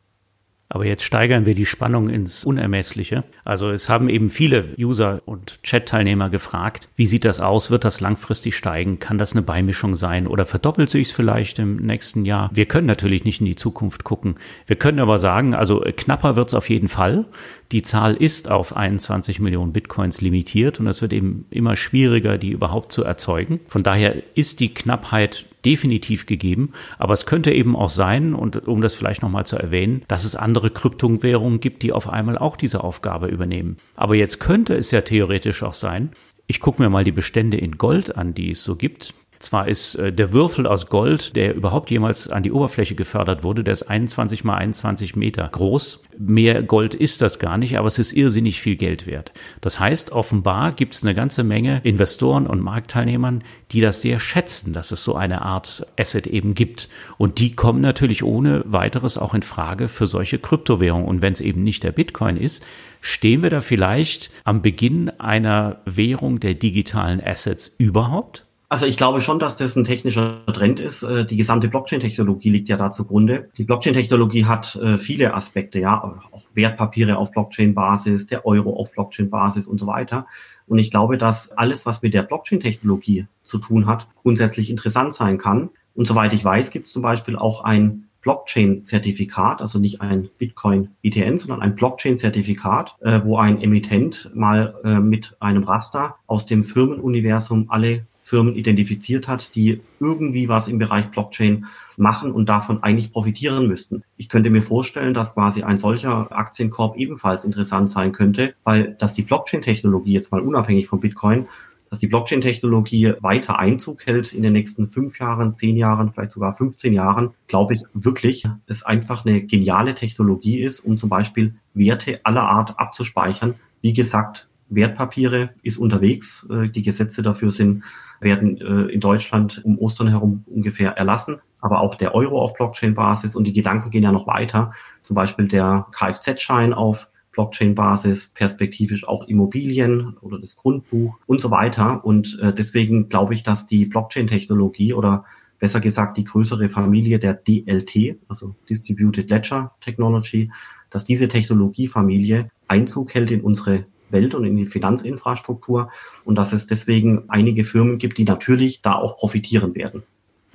Aber 0.70 0.86
jetzt 0.86 1.04
steigern 1.04 1.46
wir 1.46 1.56
die 1.56 1.66
Spannung 1.66 2.10
ins 2.10 2.44
Unermessliche. 2.44 3.24
Also 3.46 3.70
es 3.70 3.88
haben 3.88 4.10
eben 4.10 4.30
viele 4.30 4.76
User 4.78 5.22
und 5.26 5.64
Chat-Teilnehmer 5.64 6.30
gefragt, 6.30 6.90
wie 6.96 7.06
sieht 7.06 7.24
das 7.24 7.40
aus? 7.40 7.72
Wird 7.72 7.86
das 7.86 8.02
langfristig 8.02 8.58
steigen? 8.58 9.00
Kann 9.00 9.18
das 9.18 9.32
eine 9.32 9.44
Beimischung 9.44 9.96
sein? 9.96 10.28
Oder 10.28 10.46
verdoppelt 10.46 10.90
sich 10.90 11.08
es 11.08 11.14
vielleicht 11.14 11.60
im 11.60 11.78
nächsten 11.78 12.26
Jahr? 12.26 12.50
Wir 12.54 12.66
können 12.66 12.88
natürlich 12.88 13.24
nicht 13.24 13.40
in 13.40 13.46
die 13.46 13.56
Zukunft 13.56 14.04
gucken. 14.04 14.36
Wir 14.66 14.76
können 14.76 15.00
aber 15.00 15.20
sagen, 15.20 15.56
also 15.56 15.84
knapper 15.96 16.36
wird 16.36 16.50
es 16.50 16.54
auf 16.54 16.70
jeden 16.70 16.90
Fall. 16.90 17.26
Die 17.72 17.82
Zahl 17.82 18.16
ist 18.16 18.50
auf 18.50 18.76
21 18.76 19.40
Millionen 19.40 19.74
Bitcoins 19.74 20.22
limitiert 20.22 20.80
und 20.80 20.88
es 20.88 21.02
wird 21.02 21.12
eben 21.12 21.46
immer 21.50 21.76
schwieriger, 21.76 22.38
die 22.38 22.52
überhaupt 22.52 22.92
zu 22.92 23.04
erzeugen. 23.04 23.60
Von 23.68 23.84
daher 23.84 24.16
ist 24.36 24.60
die 24.60 24.74
Knappheit 24.74 25.46
definitiv 25.66 26.26
gegeben. 26.26 26.72
Aber 26.98 27.14
es 27.14 27.26
könnte 27.26 27.52
eben 27.52 27.76
auch 27.76 27.90
sein, 27.90 28.34
und 28.34 28.68
um 28.68 28.80
das 28.80 28.94
vielleicht 28.94 29.22
nochmal 29.22 29.46
zu 29.46 29.58
erwähnen, 29.58 30.02
dass 30.08 30.24
es 30.24 30.36
andere 30.36 30.70
Kryptowährungen 30.70 31.60
gibt, 31.60 31.84
die 31.84 31.92
auf 31.92 32.08
einmal 32.08 32.38
auch 32.38 32.56
diese 32.56 32.84
Aufgabe 32.84 33.28
übernehmen. 33.28 33.76
Aber 33.96 34.16
jetzt 34.16 34.40
könnte 34.40 34.76
es 34.76 34.92
ja 34.92 35.02
theoretisch 35.02 35.64
auch 35.64 35.74
sein, 35.74 36.12
ich 36.50 36.62
gucke 36.62 36.82
mir 36.82 36.90
mal 36.90 37.04
die 37.04 37.12
Bestände 37.12 37.58
in 37.58 37.78
Gold 37.78 38.16
an, 38.16 38.34
die 38.34 38.52
es 38.52 38.64
so 38.64 38.78
gibt. 38.78 39.14
Zwar 39.40 39.68
ist 39.68 39.96
äh, 39.96 40.12
der 40.12 40.34
Würfel 40.34 40.66
aus 40.66 40.88
Gold, 40.88 41.36
der 41.36 41.54
überhaupt 41.54 41.92
jemals 41.92 42.30
an 42.30 42.44
die 42.44 42.52
Oberfläche 42.52 42.96
gefördert 42.96 43.44
wurde, 43.44 43.64
der 43.64 43.74
ist 43.74 43.84
21 43.84 44.44
mal 44.44 44.56
21 44.56 45.16
Meter 45.16 45.48
groß. 45.48 46.04
Mehr 46.18 46.64
Gold 46.64 46.96
ist 46.96 47.22
das 47.22 47.38
gar 47.38 47.58
nicht, 47.58 47.78
aber 47.78 47.88
es 47.88 48.00
ist 48.00 48.14
irrsinnig 48.14 48.60
viel 48.60 48.76
Geld 48.76 49.06
wert. 49.06 49.32
Das 49.62 49.80
heißt, 49.80 50.12
offenbar 50.12 50.72
gibt 50.72 50.96
es 50.96 51.04
eine 51.04 51.14
ganze 51.14 51.44
Menge 51.44 51.82
Investoren 51.84 52.48
und 52.48 52.62
Marktteilnehmern, 52.62 53.44
die 53.72 53.82
das 53.82 54.02
sehr 54.02 54.20
schätzen, 54.20 54.74
dass 54.74 54.92
es 54.92 55.04
so 55.04 55.16
eine 55.16 55.44
Art 55.44 55.86
Asset 56.00 56.26
eben 56.26 56.56
gibt. 56.56 56.90
Und 57.18 57.38
die 57.38 57.52
kommen 57.52 57.82
natürlich 57.82 58.24
ohne 58.24 58.64
weiteres 58.66 59.18
auch 59.18 59.34
in 59.34 59.44
Frage 59.44 59.88
für 59.88 60.08
solche 60.08 60.40
Kryptowährungen. 60.40 61.08
Und 61.08 61.22
wenn 61.22 61.34
es 61.34 61.42
eben 61.42 61.64
nicht 61.64 61.84
der 61.84 61.92
Bitcoin 61.92 62.38
ist, 62.38 62.66
stehen 63.02 63.44
wir 63.44 63.52
da 63.52 63.62
vielleicht 63.62 64.32
am 64.44 64.62
Beginn 64.64 65.12
einer 65.20 65.82
Währung 65.86 66.40
der 66.40 66.56
digitalen 66.56 67.22
Assets 67.24 67.76
überhaupt? 67.78 68.47
Also 68.70 68.86
ich 68.86 68.98
glaube 68.98 69.22
schon, 69.22 69.40
dass 69.40 69.56
das 69.56 69.78
ein 69.78 69.86
technischer 69.86 70.46
Trend 70.48 70.82
ist. 70.82 71.02
Äh, 71.04 71.26
die 71.26 71.38
gesamte 71.38 71.70
Blockchain-Technologie 71.70 72.50
liegt 72.50 72.68
ja 72.68 72.76
da 72.76 72.92
zugrunde. 72.92 73.50
Die 73.58 73.64
Blockchain-Technologie 73.64 74.46
hat 74.46 74.76
äh, 74.76 74.98
viele 74.98 75.34
Aspekte, 75.34 75.80
ja, 75.80 76.04
auch 76.04 76.50
Wertpapiere 76.54 77.18
auf 77.18 77.32
Blockchain-Basis, 77.32 78.28
der 78.28 78.46
Euro 78.46 78.78
auf 78.78 78.92
Blockchain-Basis 78.92 79.68
und 79.68 79.80
so 79.80 79.88
weiter. 79.88 80.28
Und 80.68 80.80
ich 80.80 80.92
glaube, 80.92 81.18
dass 81.18 81.52
alles, 81.52 81.86
was 81.86 82.02
mit 82.02 82.14
der 82.14 82.24
Blockchain-Technologie 82.24 83.28
zu 83.42 83.58
tun 83.60 83.88
hat, 83.88 84.08
grundsätzlich 84.22 84.70
interessant 84.70 85.14
sein 85.14 85.38
kann. 85.38 85.70
Und 85.96 86.06
soweit 86.06 86.34
ich 86.34 86.44
weiß, 86.44 86.70
gibt 86.72 86.88
es 86.88 86.94
zum 86.94 87.02
Beispiel 87.02 87.38
auch 87.38 87.64
ein 87.64 88.10
Blockchain-Zertifikat, 88.22 89.62
also 89.62 89.80
nicht 89.80 90.02
ein 90.02 90.28
Bitcoin-ETN, 90.38 91.38
sondern 91.38 91.62
ein 91.62 91.76
Blockchain-Zertifikat, 91.76 92.96
äh, 93.00 93.22
wo 93.24 93.38
ein 93.38 93.62
Emittent 93.62 94.30
mal 94.36 95.00
mit 95.02 95.38
einem 95.40 95.64
Raster 95.64 96.16
aus 96.28 96.46
dem 96.46 96.66
Firmenuniversum 96.66 97.68
alle 97.70 98.06
Firmen 98.28 98.56
identifiziert 98.56 99.28
hat, 99.28 99.56
die 99.56 99.82
irgendwie 100.00 100.50
was 100.50 100.68
im 100.68 100.78
Bereich 100.78 101.10
Blockchain 101.12 101.66
machen 101.98 102.32
und 102.32 102.48
davon 102.50 102.84
eigentlich 102.84 103.12
profitieren 103.12 103.68
müssten. 103.68 104.04
Ich 104.18 104.30
könnte 104.30 104.50
mir 104.50 104.62
vorstellen, 104.62 105.14
dass 105.14 105.34
quasi 105.34 105.64
ein 105.64 105.78
solcher 105.78 106.32
Aktienkorb 106.32 106.98
ebenfalls 106.98 107.44
interessant 107.44 107.90
sein 107.90 108.12
könnte, 108.12 108.54
weil 108.64 108.96
dass 109.00 109.14
die 109.14 109.24
Blockchain-Technologie 109.24 110.14
jetzt 110.14 110.32
mal 110.32 110.42
unabhängig 110.42 110.88
von 110.88 111.00
Bitcoin 111.00 111.48
dass 111.90 112.00
die 112.00 112.08
Blockchain-Technologie 112.08 113.14
weiter 113.22 113.60
Einzug 113.60 114.06
hält 114.06 114.34
in 114.34 114.44
den 114.44 114.54
nächsten 114.54 114.88
fünf 114.88 115.20
Jahren, 115.20 115.56
zehn 115.56 115.78
Jahren, 115.78 116.12
vielleicht 116.12 116.32
sogar 116.32 116.54
15 116.54 116.94
Jahren, 116.94 117.34
glaube 117.48 117.76
ich 117.76 117.84
wirklich, 117.94 118.46
es 118.68 118.84
einfach 118.84 119.26
eine 119.26 119.42
geniale 119.42 119.96
Technologie 119.96 120.60
ist, 120.60 120.82
um 120.82 120.98
zum 120.98 121.10
Beispiel 121.10 121.56
Werte 121.74 122.20
aller 122.24 122.44
Art 122.44 122.80
abzuspeichern. 122.80 123.56
Wie 123.82 123.94
gesagt, 123.94 124.48
Wertpapiere 124.70 125.52
ist 125.64 125.78
unterwegs. 125.78 126.46
Äh, 126.50 126.70
die 126.70 126.84
Gesetze 126.84 127.22
dafür 127.22 127.52
sind 127.52 127.84
werden 128.20 128.58
äh, 128.58 128.92
in 128.92 129.00
Deutschland 129.00 129.62
um 129.64 129.78
Ostern 129.78 130.08
herum 130.08 130.44
ungefähr 130.48 130.92
erlassen, 130.98 131.38
aber 131.62 131.82
auch 131.82 131.96
der 131.96 132.16
Euro 132.16 132.42
auf 132.42 132.54
Blockchain-Basis 132.54 133.36
und 133.36 133.44
die 133.44 133.54
Gedanken 133.54 133.90
gehen 133.90 134.04
ja 134.04 134.12
noch 134.12 134.28
weiter. 134.28 134.74
Zum 135.02 135.16
Beispiel 135.16 135.48
der 135.48 135.88
Kfz-Schein 135.92 136.74
auf 136.74 137.10
Blockchain-Basis, 137.34 138.30
perspektivisch 138.30 139.08
auch 139.08 139.28
Immobilien 139.28 140.18
oder 140.22 140.40
das 140.40 140.56
Grundbuch 140.56 141.20
und 141.28 141.40
so 141.40 141.52
weiter. 141.52 142.04
Und 142.04 142.40
äh, 142.42 142.52
deswegen 142.52 143.10
glaube 143.10 143.36
ich, 143.36 143.44
dass 143.44 143.68
die 143.68 143.86
Blockchain-Technologie 143.86 144.94
oder 144.94 145.26
besser 145.60 145.80
gesagt 145.80 146.18
die 146.18 146.24
größere 146.24 146.70
Familie 146.70 147.20
der 147.20 147.36
DLT, 147.36 148.18
also 148.28 148.56
Distributed 148.70 149.30
Ledger 149.30 149.76
Technology, 149.82 150.52
dass 150.90 151.04
diese 151.04 151.28
Technologiefamilie 151.28 152.50
Einzug 152.68 153.14
hält 153.14 153.32
in 153.32 153.42
unsere 153.42 153.86
Welt 154.10 154.36
und 154.36 154.46
in 154.46 154.56
die 154.56 154.66
Finanzinfrastruktur 154.66 155.92
und 156.26 156.36
dass 156.36 156.54
es 156.54 156.68
deswegen 156.68 157.24
einige 157.28 157.64
Firmen 157.64 157.98
gibt, 157.98 158.18
die 158.18 158.24
natürlich 158.24 158.82
da 158.82 158.96
auch 158.96 159.18
profitieren 159.18 159.76
werden. 159.76 160.04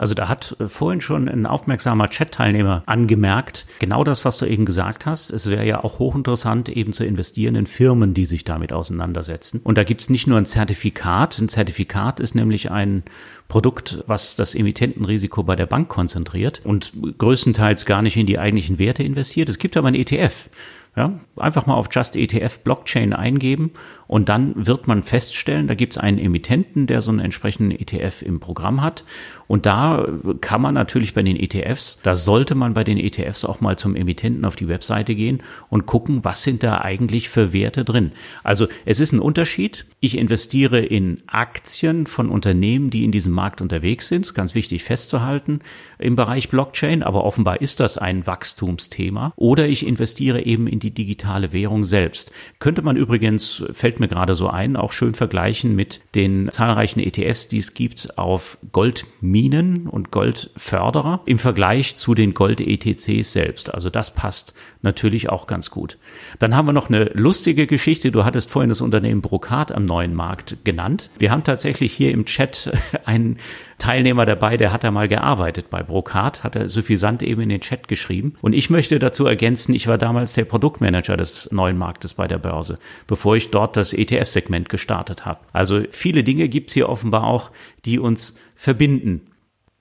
Also 0.02 0.14
da 0.14 0.26
hat 0.26 0.56
äh, 0.58 0.68
vorhin 0.68 1.00
schon 1.00 1.28
ein 1.28 1.46
aufmerksamer 1.46 2.08
Chat-Teilnehmer 2.08 2.82
angemerkt, 2.86 3.66
genau 3.78 4.04
das, 4.04 4.24
was 4.24 4.38
du 4.38 4.46
eben 4.46 4.64
gesagt 4.64 5.06
hast. 5.06 5.30
Es 5.30 5.48
wäre 5.48 5.64
ja 5.66 5.84
auch 5.84 5.98
hochinteressant, 5.98 6.68
eben 6.70 6.92
zu 6.92 7.04
investieren 7.04 7.54
in 7.54 7.66
Firmen, 7.66 8.14
die 8.14 8.24
sich 8.24 8.44
damit 8.44 8.72
auseinandersetzen. 8.72 9.60
Und 9.62 9.78
da 9.78 9.84
gibt 9.84 10.00
es 10.00 10.10
nicht 10.10 10.26
nur 10.26 10.38
ein 10.38 10.46
Zertifikat. 10.46 11.38
Ein 11.38 11.48
Zertifikat 11.48 12.20
ist 12.20 12.34
nämlich 12.34 12.70
ein 12.70 13.04
Produkt, 13.48 14.02
was 14.06 14.34
das 14.34 14.54
Emittentenrisiko 14.54 15.42
bei 15.42 15.56
der 15.56 15.66
Bank 15.66 15.88
konzentriert 15.88 16.62
und 16.64 16.92
größtenteils 17.18 17.84
gar 17.84 18.02
nicht 18.02 18.16
in 18.16 18.26
die 18.26 18.38
eigentlichen 18.38 18.78
Werte 18.78 19.02
investiert. 19.02 19.50
Es 19.50 19.58
gibt 19.58 19.76
aber 19.76 19.88
ein 19.88 19.94
ETF. 19.94 20.48
Ja, 20.94 21.18
einfach 21.36 21.64
mal 21.64 21.74
auf 21.74 21.88
Just 21.90 22.16
ETF 22.16 22.58
Blockchain 22.64 23.14
eingeben 23.14 23.70
und 24.12 24.28
dann 24.28 24.66
wird 24.66 24.88
man 24.88 25.02
feststellen, 25.02 25.66
da 25.66 25.74
gibt 25.74 25.94
es 25.94 25.98
einen 25.98 26.18
Emittenten, 26.18 26.86
der 26.86 27.00
so 27.00 27.10
einen 27.10 27.20
entsprechenden 27.20 27.70
ETF 27.70 28.20
im 28.20 28.40
Programm 28.40 28.82
hat. 28.82 29.04
Und 29.46 29.64
da 29.64 30.06
kann 30.42 30.60
man 30.60 30.74
natürlich 30.74 31.14
bei 31.14 31.22
den 31.22 31.36
ETFs, 31.36 31.98
da 32.02 32.14
sollte 32.14 32.54
man 32.54 32.74
bei 32.74 32.84
den 32.84 32.98
ETFs 32.98 33.46
auch 33.46 33.62
mal 33.62 33.78
zum 33.78 33.96
Emittenten 33.96 34.44
auf 34.44 34.54
die 34.56 34.68
Webseite 34.68 35.14
gehen 35.14 35.42
und 35.70 35.86
gucken, 35.86 36.24
was 36.24 36.42
sind 36.42 36.62
da 36.62 36.82
eigentlich 36.82 37.30
für 37.30 37.54
Werte 37.54 37.84
drin. 37.84 38.12
Also 38.44 38.68
es 38.84 39.00
ist 39.00 39.12
ein 39.12 39.20
Unterschied. 39.20 39.86
Ich 40.00 40.18
investiere 40.18 40.80
in 40.80 41.22
Aktien 41.26 42.06
von 42.06 42.28
Unternehmen, 42.28 42.90
die 42.90 43.04
in 43.04 43.12
diesem 43.12 43.32
Markt 43.32 43.62
unterwegs 43.62 44.08
sind. 44.08 44.34
Ganz 44.34 44.54
wichtig 44.54 44.84
festzuhalten 44.84 45.60
im 45.98 46.16
Bereich 46.16 46.50
Blockchain, 46.50 47.02
aber 47.02 47.24
offenbar 47.24 47.62
ist 47.62 47.80
das 47.80 47.96
ein 47.96 48.26
Wachstumsthema. 48.26 49.32
Oder 49.36 49.68
ich 49.68 49.86
investiere 49.86 50.44
eben 50.44 50.66
in 50.66 50.80
die 50.82 50.90
digitale 50.90 51.52
Währung 51.52 51.84
selbst. 51.84 52.32
Könnte 52.58 52.82
man 52.82 52.96
übrigens, 52.96 53.64
fällt 53.72 54.00
mir 54.00 54.08
gerade 54.08 54.34
so 54.34 54.48
ein, 54.48 54.76
auch 54.76 54.92
schön 54.92 55.14
vergleichen 55.14 55.74
mit 55.74 56.00
den 56.14 56.50
zahlreichen 56.50 57.00
ETFs, 57.00 57.48
die 57.48 57.58
es 57.58 57.74
gibt 57.74 58.18
auf 58.18 58.58
Goldminen 58.72 59.86
und 59.86 60.10
Goldförderer 60.10 61.22
im 61.26 61.38
Vergleich 61.38 61.96
zu 61.96 62.14
den 62.14 62.34
Gold-ETCs 62.34 63.32
selbst. 63.32 63.72
Also 63.72 63.90
das 63.90 64.14
passt 64.14 64.54
natürlich 64.82 65.30
auch 65.30 65.46
ganz 65.46 65.70
gut. 65.70 65.98
Dann 66.38 66.56
haben 66.56 66.66
wir 66.66 66.72
noch 66.72 66.88
eine 66.88 67.04
lustige 67.14 67.66
Geschichte. 67.66 68.10
Du 68.10 68.24
hattest 68.24 68.50
vorhin 68.50 68.68
das 68.68 68.80
Unternehmen 68.80 69.22
Brokat 69.22 69.72
am 69.72 69.84
neuen 69.84 70.14
Markt 70.14 70.64
genannt. 70.64 71.10
Wir 71.18 71.30
haben 71.30 71.44
tatsächlich 71.44 71.92
hier 71.92 72.10
im 72.10 72.24
Chat 72.24 72.72
einen 73.04 73.38
Teilnehmer 73.82 74.26
dabei, 74.26 74.56
der 74.56 74.72
hat 74.72 74.84
da 74.84 74.92
mal 74.92 75.08
gearbeitet 75.08 75.68
bei 75.68 75.82
Brokat, 75.82 76.44
hat 76.44 76.54
er 76.54 76.68
suffisant 76.68 77.20
eben 77.20 77.40
in 77.40 77.48
den 77.48 77.60
Chat 77.60 77.88
geschrieben. 77.88 78.34
Und 78.40 78.52
ich 78.52 78.70
möchte 78.70 79.00
dazu 79.00 79.26
ergänzen, 79.26 79.74
ich 79.74 79.88
war 79.88 79.98
damals 79.98 80.34
der 80.34 80.44
Produktmanager 80.44 81.16
des 81.16 81.50
neuen 81.50 81.76
Marktes 81.76 82.14
bei 82.14 82.28
der 82.28 82.38
Börse, 82.38 82.78
bevor 83.08 83.34
ich 83.34 83.50
dort 83.50 83.76
das 83.76 83.92
ETF-Segment 83.92 84.68
gestartet 84.68 85.26
habe. 85.26 85.40
Also 85.52 85.82
viele 85.90 86.22
Dinge 86.22 86.48
gibt's 86.48 86.74
hier 86.74 86.88
offenbar 86.88 87.24
auch, 87.24 87.50
die 87.84 87.98
uns 87.98 88.36
verbinden. 88.54 89.22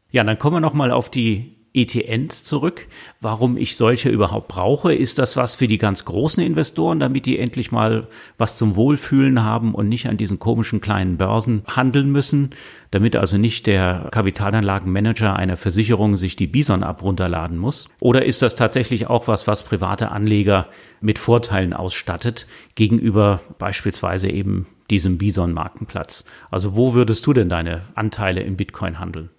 Ja, 0.09 0.23
dann 0.23 0.39
kommen 0.39 0.55
wir 0.55 0.61
nochmal 0.61 0.89
auf 0.89 1.11
die 1.11 1.60
ETNs 1.73 2.43
zurück. 2.43 2.87
Warum 3.21 3.57
ich 3.57 3.77
solche 3.77 4.09
überhaupt 4.09 4.49
brauche, 4.49 4.93
ist 4.93 5.19
das 5.19 5.37
was 5.37 5.55
für 5.55 5.67
die 5.67 5.77
ganz 5.77 6.03
großen 6.03 6.43
Investoren, 6.43 6.99
damit 6.99 7.25
die 7.25 7.39
endlich 7.39 7.71
mal 7.71 8.07
was 8.37 8.57
zum 8.57 8.75
Wohlfühlen 8.75 9.43
haben 9.43 9.73
und 9.73 9.87
nicht 9.87 10.07
an 10.07 10.17
diesen 10.17 10.39
komischen 10.39 10.81
kleinen 10.81 11.17
Börsen 11.17 11.63
handeln 11.67 12.11
müssen, 12.11 12.49
damit 12.91 13.15
also 13.15 13.37
nicht 13.37 13.67
der 13.67 14.09
Kapitalanlagenmanager 14.11 15.35
einer 15.35 15.55
Versicherung 15.55 16.17
sich 16.17 16.35
die 16.35 16.47
Bison 16.47 16.83
abrunterladen 16.83 17.57
muss? 17.57 17.87
Oder 17.99 18.25
ist 18.25 18.41
das 18.41 18.55
tatsächlich 18.55 19.07
auch 19.07 19.29
was, 19.29 19.47
was 19.47 19.63
private 19.63 20.11
Anleger 20.11 20.67
mit 20.99 21.19
Vorteilen 21.19 21.73
ausstattet 21.73 22.47
gegenüber 22.75 23.41
beispielsweise 23.59 24.29
eben 24.29 24.67
diesem 24.89 25.17
Bison-Markenplatz? 25.17 26.25
Also 26.49 26.75
wo 26.75 26.93
würdest 26.93 27.25
du 27.25 27.31
denn 27.31 27.47
deine 27.47 27.83
Anteile 27.95 28.41
im 28.41 28.57
Bitcoin 28.57 28.99
handeln? 28.99 29.29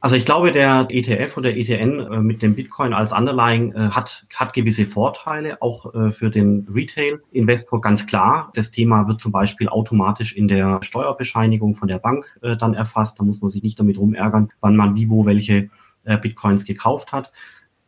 Also 0.00 0.14
ich 0.14 0.24
glaube, 0.24 0.52
der 0.52 0.86
ETF 0.90 1.36
oder 1.38 1.56
ETN 1.56 1.98
äh, 1.98 2.20
mit 2.20 2.40
dem 2.40 2.54
Bitcoin 2.54 2.92
als 2.92 3.10
Underlying 3.10 3.72
äh, 3.72 3.90
hat, 3.90 4.26
hat 4.32 4.52
gewisse 4.52 4.86
Vorteile, 4.86 5.60
auch 5.60 5.92
äh, 5.92 6.12
für 6.12 6.30
den 6.30 6.68
Retail-Investor 6.72 7.80
ganz 7.80 8.06
klar. 8.06 8.52
Das 8.54 8.70
Thema 8.70 9.08
wird 9.08 9.20
zum 9.20 9.32
Beispiel 9.32 9.68
automatisch 9.68 10.36
in 10.36 10.46
der 10.46 10.78
Steuerbescheinigung 10.82 11.74
von 11.74 11.88
der 11.88 11.98
Bank 11.98 12.38
dann 12.40 12.74
erfasst. 12.74 13.18
Da 13.18 13.24
muss 13.24 13.40
man 13.40 13.50
sich 13.50 13.62
nicht 13.62 13.78
damit 13.78 13.98
rumärgern, 13.98 14.50
wann 14.60 14.76
man 14.76 14.94
wie 14.94 15.08
wo 15.10 15.26
welche 15.26 15.70
Bitcoins 16.22 16.64
gekauft 16.64 17.12
hat. 17.12 17.32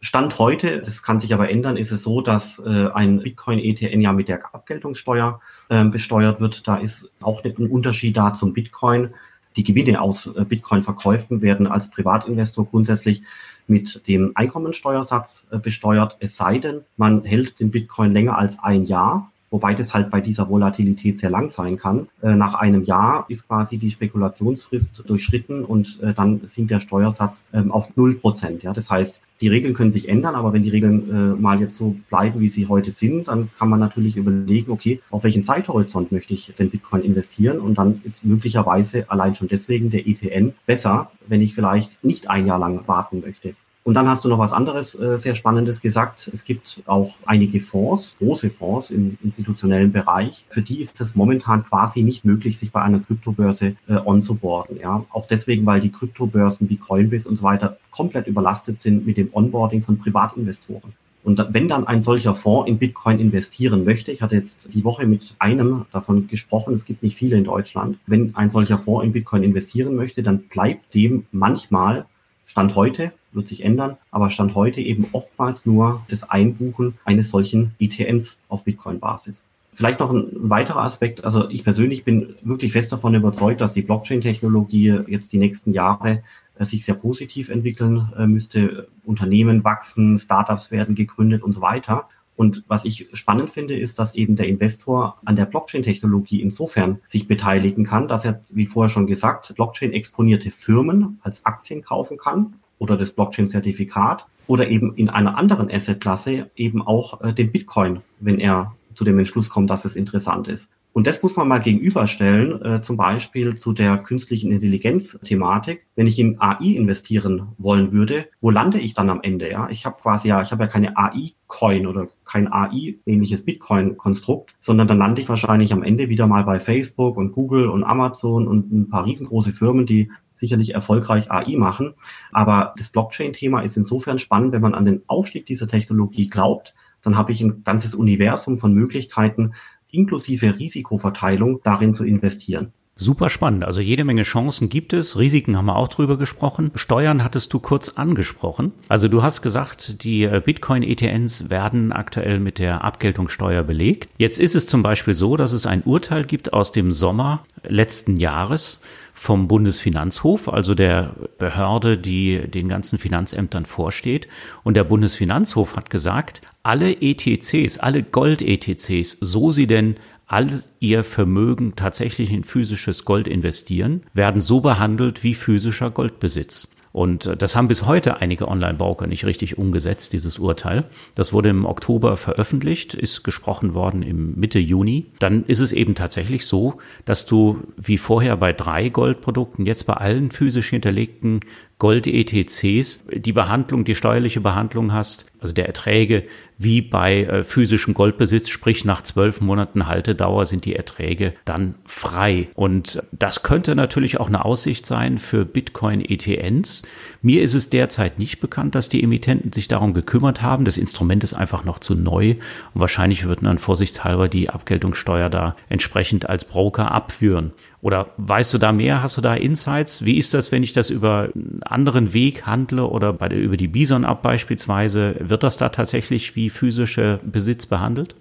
Stand 0.00 0.38
heute, 0.38 0.80
das 0.80 1.02
kann 1.02 1.20
sich 1.20 1.32
aber 1.32 1.50
ändern, 1.50 1.76
ist 1.76 1.92
es 1.92 2.02
so, 2.02 2.20
dass 2.20 2.60
ein 2.60 3.20
Bitcoin-ETN 3.22 4.00
ja 4.00 4.12
mit 4.12 4.28
der 4.28 4.54
Abgeltungssteuer 4.54 5.40
besteuert 5.68 6.40
wird. 6.40 6.66
Da 6.66 6.76
ist 6.76 7.10
auch 7.20 7.44
ein 7.44 7.70
Unterschied 7.70 8.16
da 8.16 8.32
zum 8.32 8.52
Bitcoin. 8.52 9.10
Die 9.56 9.64
Gewinne 9.64 10.00
aus 10.00 10.26
äh, 10.26 10.44
Bitcoin-Verkäufen 10.44 11.42
werden 11.42 11.66
als 11.66 11.90
Privatinvestor 11.90 12.66
grundsätzlich 12.66 13.22
mit 13.66 14.06
dem 14.08 14.32
Einkommensteuersatz 14.34 15.48
äh, 15.50 15.58
besteuert, 15.58 16.16
es 16.20 16.36
sei 16.36 16.58
denn, 16.58 16.82
man 16.96 17.24
hält 17.24 17.60
den 17.60 17.70
Bitcoin 17.70 18.12
länger 18.12 18.38
als 18.38 18.58
ein 18.58 18.84
Jahr 18.84 19.29
wobei 19.50 19.74
das 19.74 19.94
halt 19.94 20.10
bei 20.10 20.20
dieser 20.20 20.48
Volatilität 20.48 21.18
sehr 21.18 21.30
lang 21.30 21.50
sein 21.50 21.76
kann. 21.76 22.08
Äh, 22.22 22.34
nach 22.34 22.54
einem 22.54 22.84
Jahr 22.84 23.26
ist 23.28 23.48
quasi 23.48 23.78
die 23.78 23.90
Spekulationsfrist 23.90 25.04
durchschritten 25.06 25.64
und 25.64 26.00
äh, 26.02 26.14
dann 26.14 26.40
sinkt 26.44 26.70
der 26.70 26.80
Steuersatz 26.80 27.46
ähm, 27.52 27.70
auf 27.72 27.96
null 27.96 28.14
Prozent. 28.14 28.62
Ja? 28.62 28.72
Das 28.72 28.90
heißt, 28.90 29.20
die 29.40 29.48
Regeln 29.48 29.74
können 29.74 29.90
sich 29.90 30.08
ändern, 30.08 30.34
aber 30.34 30.52
wenn 30.52 30.62
die 30.62 30.70
Regeln 30.70 31.10
äh, 31.10 31.40
mal 31.40 31.60
jetzt 31.60 31.76
so 31.76 31.96
bleiben, 32.10 32.40
wie 32.40 32.48
sie 32.48 32.66
heute 32.66 32.90
sind, 32.90 33.28
dann 33.28 33.50
kann 33.58 33.70
man 33.70 33.80
natürlich 33.80 34.16
überlegen, 34.16 34.70
okay, 34.70 35.00
auf 35.10 35.24
welchen 35.24 35.44
Zeithorizont 35.44 36.12
möchte 36.12 36.34
ich 36.34 36.54
den 36.58 36.70
Bitcoin 36.70 37.02
investieren? 37.02 37.58
Und 37.58 37.78
dann 37.78 38.02
ist 38.04 38.24
möglicherweise 38.24 39.10
allein 39.10 39.34
schon 39.34 39.48
deswegen 39.48 39.90
der 39.90 40.06
ETN 40.06 40.54
besser, 40.66 41.10
wenn 41.26 41.40
ich 41.40 41.54
vielleicht 41.54 42.04
nicht 42.04 42.28
ein 42.28 42.46
Jahr 42.46 42.58
lang 42.58 42.86
warten 42.86 43.20
möchte. 43.20 43.54
Und 43.90 43.94
dann 43.94 44.08
hast 44.08 44.24
du 44.24 44.28
noch 44.28 44.38
was 44.38 44.52
anderes 44.52 44.94
äh, 44.94 45.18
sehr 45.18 45.34
Spannendes 45.34 45.80
gesagt. 45.80 46.30
Es 46.32 46.44
gibt 46.44 46.80
auch 46.86 47.16
einige 47.26 47.60
Fonds, 47.60 48.14
große 48.20 48.48
Fonds 48.50 48.90
im 48.90 49.18
institutionellen 49.24 49.90
Bereich. 49.90 50.46
Für 50.48 50.62
die 50.62 50.80
ist 50.80 51.00
es 51.00 51.16
momentan 51.16 51.64
quasi 51.64 52.04
nicht 52.04 52.24
möglich, 52.24 52.56
sich 52.56 52.70
bei 52.70 52.82
einer 52.82 53.00
Kryptobörse 53.00 53.74
äh, 53.88 53.96
onzuboarden. 53.96 54.78
Ja? 54.78 55.04
Auch 55.10 55.26
deswegen, 55.26 55.66
weil 55.66 55.80
die 55.80 55.90
Kryptobörsen 55.90 56.70
wie 56.70 56.76
Coinbase 56.76 57.28
und 57.28 57.34
so 57.34 57.42
weiter 57.42 57.78
komplett 57.90 58.28
überlastet 58.28 58.78
sind 58.78 59.06
mit 59.06 59.16
dem 59.16 59.30
Onboarding 59.32 59.82
von 59.82 59.98
Privatinvestoren. 59.98 60.92
Und 61.24 61.44
wenn 61.50 61.66
dann 61.66 61.84
ein 61.84 62.00
solcher 62.00 62.36
Fonds 62.36 62.68
in 62.68 62.78
Bitcoin 62.78 63.18
investieren 63.18 63.84
möchte, 63.84 64.12
ich 64.12 64.22
hatte 64.22 64.36
jetzt 64.36 64.72
die 64.72 64.84
Woche 64.84 65.04
mit 65.08 65.34
einem 65.40 65.86
davon 65.90 66.28
gesprochen, 66.28 66.74
es 66.74 66.84
gibt 66.84 67.02
nicht 67.02 67.16
viele 67.16 67.36
in 67.36 67.44
Deutschland, 67.44 67.98
wenn 68.06 68.36
ein 68.36 68.50
solcher 68.50 68.78
Fonds 68.78 69.04
in 69.04 69.12
Bitcoin 69.12 69.42
investieren 69.42 69.96
möchte, 69.96 70.22
dann 70.22 70.44
bleibt 70.44 70.94
dem 70.94 71.26
manchmal 71.32 72.06
Stand 72.50 72.74
heute, 72.74 73.12
wird 73.30 73.46
sich 73.46 73.64
ändern, 73.64 73.96
aber 74.10 74.28
Stand 74.28 74.56
heute 74.56 74.80
eben 74.80 75.06
oftmals 75.12 75.66
nur 75.66 76.04
das 76.08 76.28
Einbuchen 76.28 76.98
eines 77.04 77.30
solchen 77.30 77.76
ETNs 77.78 78.40
auf 78.48 78.64
Bitcoin-Basis. 78.64 79.46
Vielleicht 79.72 80.00
noch 80.00 80.10
ein 80.10 80.26
weiterer 80.32 80.82
Aspekt. 80.82 81.22
Also 81.22 81.48
ich 81.48 81.62
persönlich 81.62 82.02
bin 82.02 82.34
wirklich 82.42 82.72
fest 82.72 82.90
davon 82.90 83.14
überzeugt, 83.14 83.60
dass 83.60 83.72
die 83.72 83.82
Blockchain-Technologie 83.82 85.02
jetzt 85.06 85.32
die 85.32 85.38
nächsten 85.38 85.72
Jahre 85.72 86.24
äh, 86.58 86.64
sich 86.64 86.84
sehr 86.84 86.96
positiv 86.96 87.50
entwickeln 87.50 88.12
äh, 88.18 88.26
müsste. 88.26 88.88
Unternehmen 89.04 89.62
wachsen, 89.62 90.18
Startups 90.18 90.72
werden 90.72 90.96
gegründet 90.96 91.44
und 91.44 91.52
so 91.52 91.60
weiter. 91.60 92.08
Und 92.40 92.64
was 92.68 92.86
ich 92.86 93.06
spannend 93.12 93.50
finde, 93.50 93.78
ist, 93.78 93.98
dass 93.98 94.14
eben 94.14 94.34
der 94.34 94.48
Investor 94.48 95.18
an 95.26 95.36
der 95.36 95.44
Blockchain-Technologie 95.44 96.40
insofern 96.40 96.98
sich 97.04 97.28
beteiligen 97.28 97.84
kann, 97.84 98.08
dass 98.08 98.24
er, 98.24 98.42
wie 98.48 98.64
vorher 98.64 98.88
schon 98.88 99.06
gesagt, 99.06 99.54
Blockchain-exponierte 99.54 100.50
Firmen 100.50 101.18
als 101.20 101.44
Aktien 101.44 101.82
kaufen 101.82 102.16
kann 102.16 102.54
oder 102.78 102.96
das 102.96 103.10
Blockchain-Zertifikat 103.10 104.24
oder 104.46 104.70
eben 104.70 104.94
in 104.94 105.10
einer 105.10 105.36
anderen 105.36 105.70
Asset-Klasse 105.70 106.50
eben 106.56 106.80
auch 106.80 107.20
äh, 107.20 107.34
den 107.34 107.52
Bitcoin, 107.52 108.00
wenn 108.20 108.38
er 108.38 108.74
zu 108.94 109.04
dem 109.04 109.18
Entschluss 109.18 109.50
kommt, 109.50 109.68
dass 109.68 109.84
es 109.84 109.94
interessant 109.94 110.48
ist. 110.48 110.70
Und 110.92 111.06
das 111.06 111.22
muss 111.22 111.36
man 111.36 111.46
mal 111.46 111.58
gegenüberstellen, 111.58 112.62
äh, 112.62 112.80
zum 112.80 112.96
Beispiel 112.96 113.54
zu 113.54 113.72
der 113.72 113.98
künstlichen 113.98 114.50
Intelligenz-Thematik. 114.50 115.86
Wenn 115.94 116.08
ich 116.08 116.18
in 116.18 116.40
AI 116.40 116.74
investieren 116.74 117.52
wollen 117.58 117.92
würde, 117.92 118.26
wo 118.40 118.50
lande 118.50 118.80
ich 118.80 118.94
dann 118.94 119.08
am 119.08 119.20
Ende? 119.22 119.50
Ja, 119.50 119.68
ich 119.70 119.86
habe 119.86 120.00
quasi 120.00 120.28
ja, 120.28 120.42
ich 120.42 120.50
habe 120.50 120.64
ja 120.64 120.68
keine 120.68 120.96
AI-Coin 120.96 121.86
oder 121.86 122.08
kein 122.24 122.52
AI-ähnliches 122.52 123.44
Bitcoin-Konstrukt, 123.44 124.54
sondern 124.58 124.88
dann 124.88 124.98
lande 124.98 125.20
ich 125.20 125.28
wahrscheinlich 125.28 125.72
am 125.72 125.84
Ende 125.84 126.08
wieder 126.08 126.26
mal 126.26 126.42
bei 126.42 126.58
Facebook 126.58 127.16
und 127.16 127.32
Google 127.32 127.68
und 127.68 127.84
Amazon 127.84 128.48
und 128.48 128.72
ein 128.72 128.88
paar 128.88 129.06
riesengroße 129.06 129.52
Firmen, 129.52 129.86
die 129.86 130.10
sicherlich 130.34 130.74
erfolgreich 130.74 131.30
AI 131.30 131.56
machen. 131.56 131.94
Aber 132.32 132.74
das 132.76 132.88
Blockchain-Thema 132.88 133.60
ist 133.60 133.76
insofern 133.76 134.18
spannend, 134.18 134.52
wenn 134.52 134.62
man 134.62 134.74
an 134.74 134.86
den 134.86 135.02
Aufstieg 135.06 135.46
dieser 135.46 135.68
Technologie 135.68 136.28
glaubt, 136.28 136.74
dann 137.02 137.16
habe 137.16 137.32
ich 137.32 137.40
ein 137.40 137.64
ganzes 137.64 137.94
Universum 137.94 138.56
von 138.56 138.74
Möglichkeiten, 138.74 139.52
inklusive 139.92 140.58
Risikoverteilung 140.58 141.60
darin 141.62 141.94
zu 141.94 142.04
investieren. 142.04 142.72
Super 143.02 143.30
spannend. 143.30 143.64
Also 143.64 143.80
jede 143.80 144.04
Menge 144.04 144.24
Chancen 144.24 144.68
gibt 144.68 144.92
es. 144.92 145.18
Risiken 145.18 145.56
haben 145.56 145.64
wir 145.64 145.76
auch 145.76 145.88
drüber 145.88 146.18
gesprochen. 146.18 146.70
Steuern 146.74 147.24
hattest 147.24 147.50
du 147.54 147.58
kurz 147.58 147.88
angesprochen. 147.88 148.72
Also 148.88 149.08
du 149.08 149.22
hast 149.22 149.40
gesagt, 149.40 150.04
die 150.04 150.24
äh, 150.24 150.42
Bitcoin-ETNs 150.44 151.48
werden 151.48 151.92
aktuell 151.92 152.40
mit 152.40 152.58
der 152.58 152.84
Abgeltungssteuer 152.84 153.62
belegt. 153.62 154.10
Jetzt 154.18 154.38
ist 154.38 154.54
es 154.54 154.66
zum 154.66 154.82
Beispiel 154.82 155.14
so, 155.14 155.38
dass 155.38 155.54
es 155.54 155.64
ein 155.64 155.82
Urteil 155.82 156.24
gibt 156.24 156.52
aus 156.52 156.72
dem 156.72 156.92
Sommer 156.92 157.42
letzten 157.66 158.16
Jahres 158.16 158.82
vom 159.14 159.48
Bundesfinanzhof, 159.48 160.48
also 160.48 160.74
der 160.74 161.14
Behörde, 161.38 161.96
die 161.96 162.48
den 162.48 162.68
ganzen 162.68 162.98
Finanzämtern 162.98 163.64
vorsteht. 163.64 164.28
Und 164.62 164.74
der 164.76 164.84
Bundesfinanzhof 164.84 165.76
hat 165.76 165.88
gesagt, 165.88 166.42
alle 166.62 167.00
ETCs, 167.00 167.78
alle 167.78 168.02
Gold-ETCs, 168.02 169.18
so 169.20 169.52
sie 169.52 169.66
denn 169.66 169.96
all 170.26 170.62
ihr 170.78 171.02
Vermögen 171.02 171.74
tatsächlich 171.74 172.30
in 172.30 172.44
physisches 172.44 173.04
Gold 173.04 173.26
investieren, 173.26 174.02
werden 174.14 174.40
so 174.40 174.60
behandelt 174.60 175.24
wie 175.24 175.34
physischer 175.34 175.90
Goldbesitz. 175.90 176.68
Und 176.92 177.26
äh, 177.26 177.36
das 177.36 177.56
haben 177.56 177.68
bis 177.68 177.86
heute 177.86 178.20
einige 178.20 178.48
Online-Broker 178.48 179.06
nicht 179.06 179.24
richtig 179.24 179.58
umgesetzt, 179.58 180.12
dieses 180.12 180.38
Urteil. 180.38 180.84
Das 181.14 181.32
wurde 181.32 181.48
im 181.48 181.64
Oktober 181.64 182.16
veröffentlicht, 182.16 182.94
ist 182.94 183.22
gesprochen 183.22 183.74
worden 183.74 184.02
im 184.02 184.34
Mitte 184.34 184.58
Juni. 184.58 185.06
Dann 185.18 185.44
ist 185.44 185.60
es 185.60 185.72
eben 185.72 185.94
tatsächlich 185.94 186.46
so, 186.46 186.78
dass 187.04 187.26
du 187.26 187.60
wie 187.76 187.98
vorher 187.98 188.36
bei 188.36 188.52
drei 188.52 188.88
Goldprodukten 188.88 189.66
jetzt 189.66 189.86
bei 189.86 189.94
allen 189.94 190.30
physisch 190.30 190.70
hinterlegten 190.70 191.40
Gold-ETCs 191.80 193.04
die 193.10 193.32
Behandlung, 193.32 193.84
die 193.84 193.96
steuerliche 193.96 194.40
Behandlung 194.40 194.92
hast, 194.92 195.26
also 195.40 195.52
der 195.52 195.66
Erträge 195.66 196.24
wie 196.58 196.82
bei 196.82 197.24
äh, 197.24 197.42
physischem 197.42 197.94
Goldbesitz, 197.94 198.50
sprich 198.50 198.84
nach 198.84 199.00
zwölf 199.02 199.40
Monaten 199.40 199.86
Haltedauer 199.86 200.44
sind 200.44 200.66
die 200.66 200.76
Erträge 200.76 201.32
dann 201.46 201.74
frei. 201.86 202.48
Und 202.54 203.02
das 203.12 203.42
könnte 203.42 203.74
natürlich 203.74 204.20
auch 204.20 204.28
eine 204.28 204.44
Aussicht 204.44 204.84
sein 204.84 205.18
für 205.18 205.46
Bitcoin-ETNs. 205.46 206.82
Mir 207.22 207.42
ist 207.42 207.54
es 207.54 207.68
derzeit 207.68 208.18
nicht 208.18 208.40
bekannt, 208.40 208.74
dass 208.74 208.88
die 208.88 209.02
Emittenten 209.02 209.52
sich 209.52 209.68
darum 209.68 209.92
gekümmert 209.92 210.40
haben. 210.40 210.64
Das 210.64 210.78
Instrument 210.78 211.22
ist 211.22 211.34
einfach 211.34 211.64
noch 211.64 211.78
zu 211.78 211.94
neu 211.94 212.36
und 212.72 212.80
wahrscheinlich 212.80 213.24
würden 213.24 213.44
dann 213.44 213.58
vorsichtshalber 213.58 214.28
die 214.28 214.48
Abgeltungssteuer 214.48 215.28
da 215.28 215.54
entsprechend 215.68 216.28
als 216.28 216.46
Broker 216.46 216.90
abführen. 216.90 217.52
Oder 217.82 218.08
weißt 218.16 218.54
du 218.54 218.58
da 218.58 218.72
mehr? 218.72 219.02
Hast 219.02 219.18
du 219.18 219.20
da 219.20 219.34
Insights? 219.34 220.04
Wie 220.04 220.16
ist 220.16 220.32
das, 220.32 220.50
wenn 220.50 220.62
ich 220.62 220.72
das 220.72 220.88
über 220.88 221.30
einen 221.34 221.62
anderen 221.62 222.14
Weg 222.14 222.46
handle 222.46 222.86
oder 222.86 223.12
bei 223.12 223.28
der, 223.28 223.38
über 223.38 223.58
die 223.58 223.68
Bison-App 223.68 224.22
beispielsweise? 224.22 225.16
Wird 225.18 225.42
das 225.42 225.58
da 225.58 225.68
tatsächlich 225.68 226.36
wie 226.36 226.48
physische 226.48 227.20
Besitz 227.22 227.66
behandelt? 227.66 228.14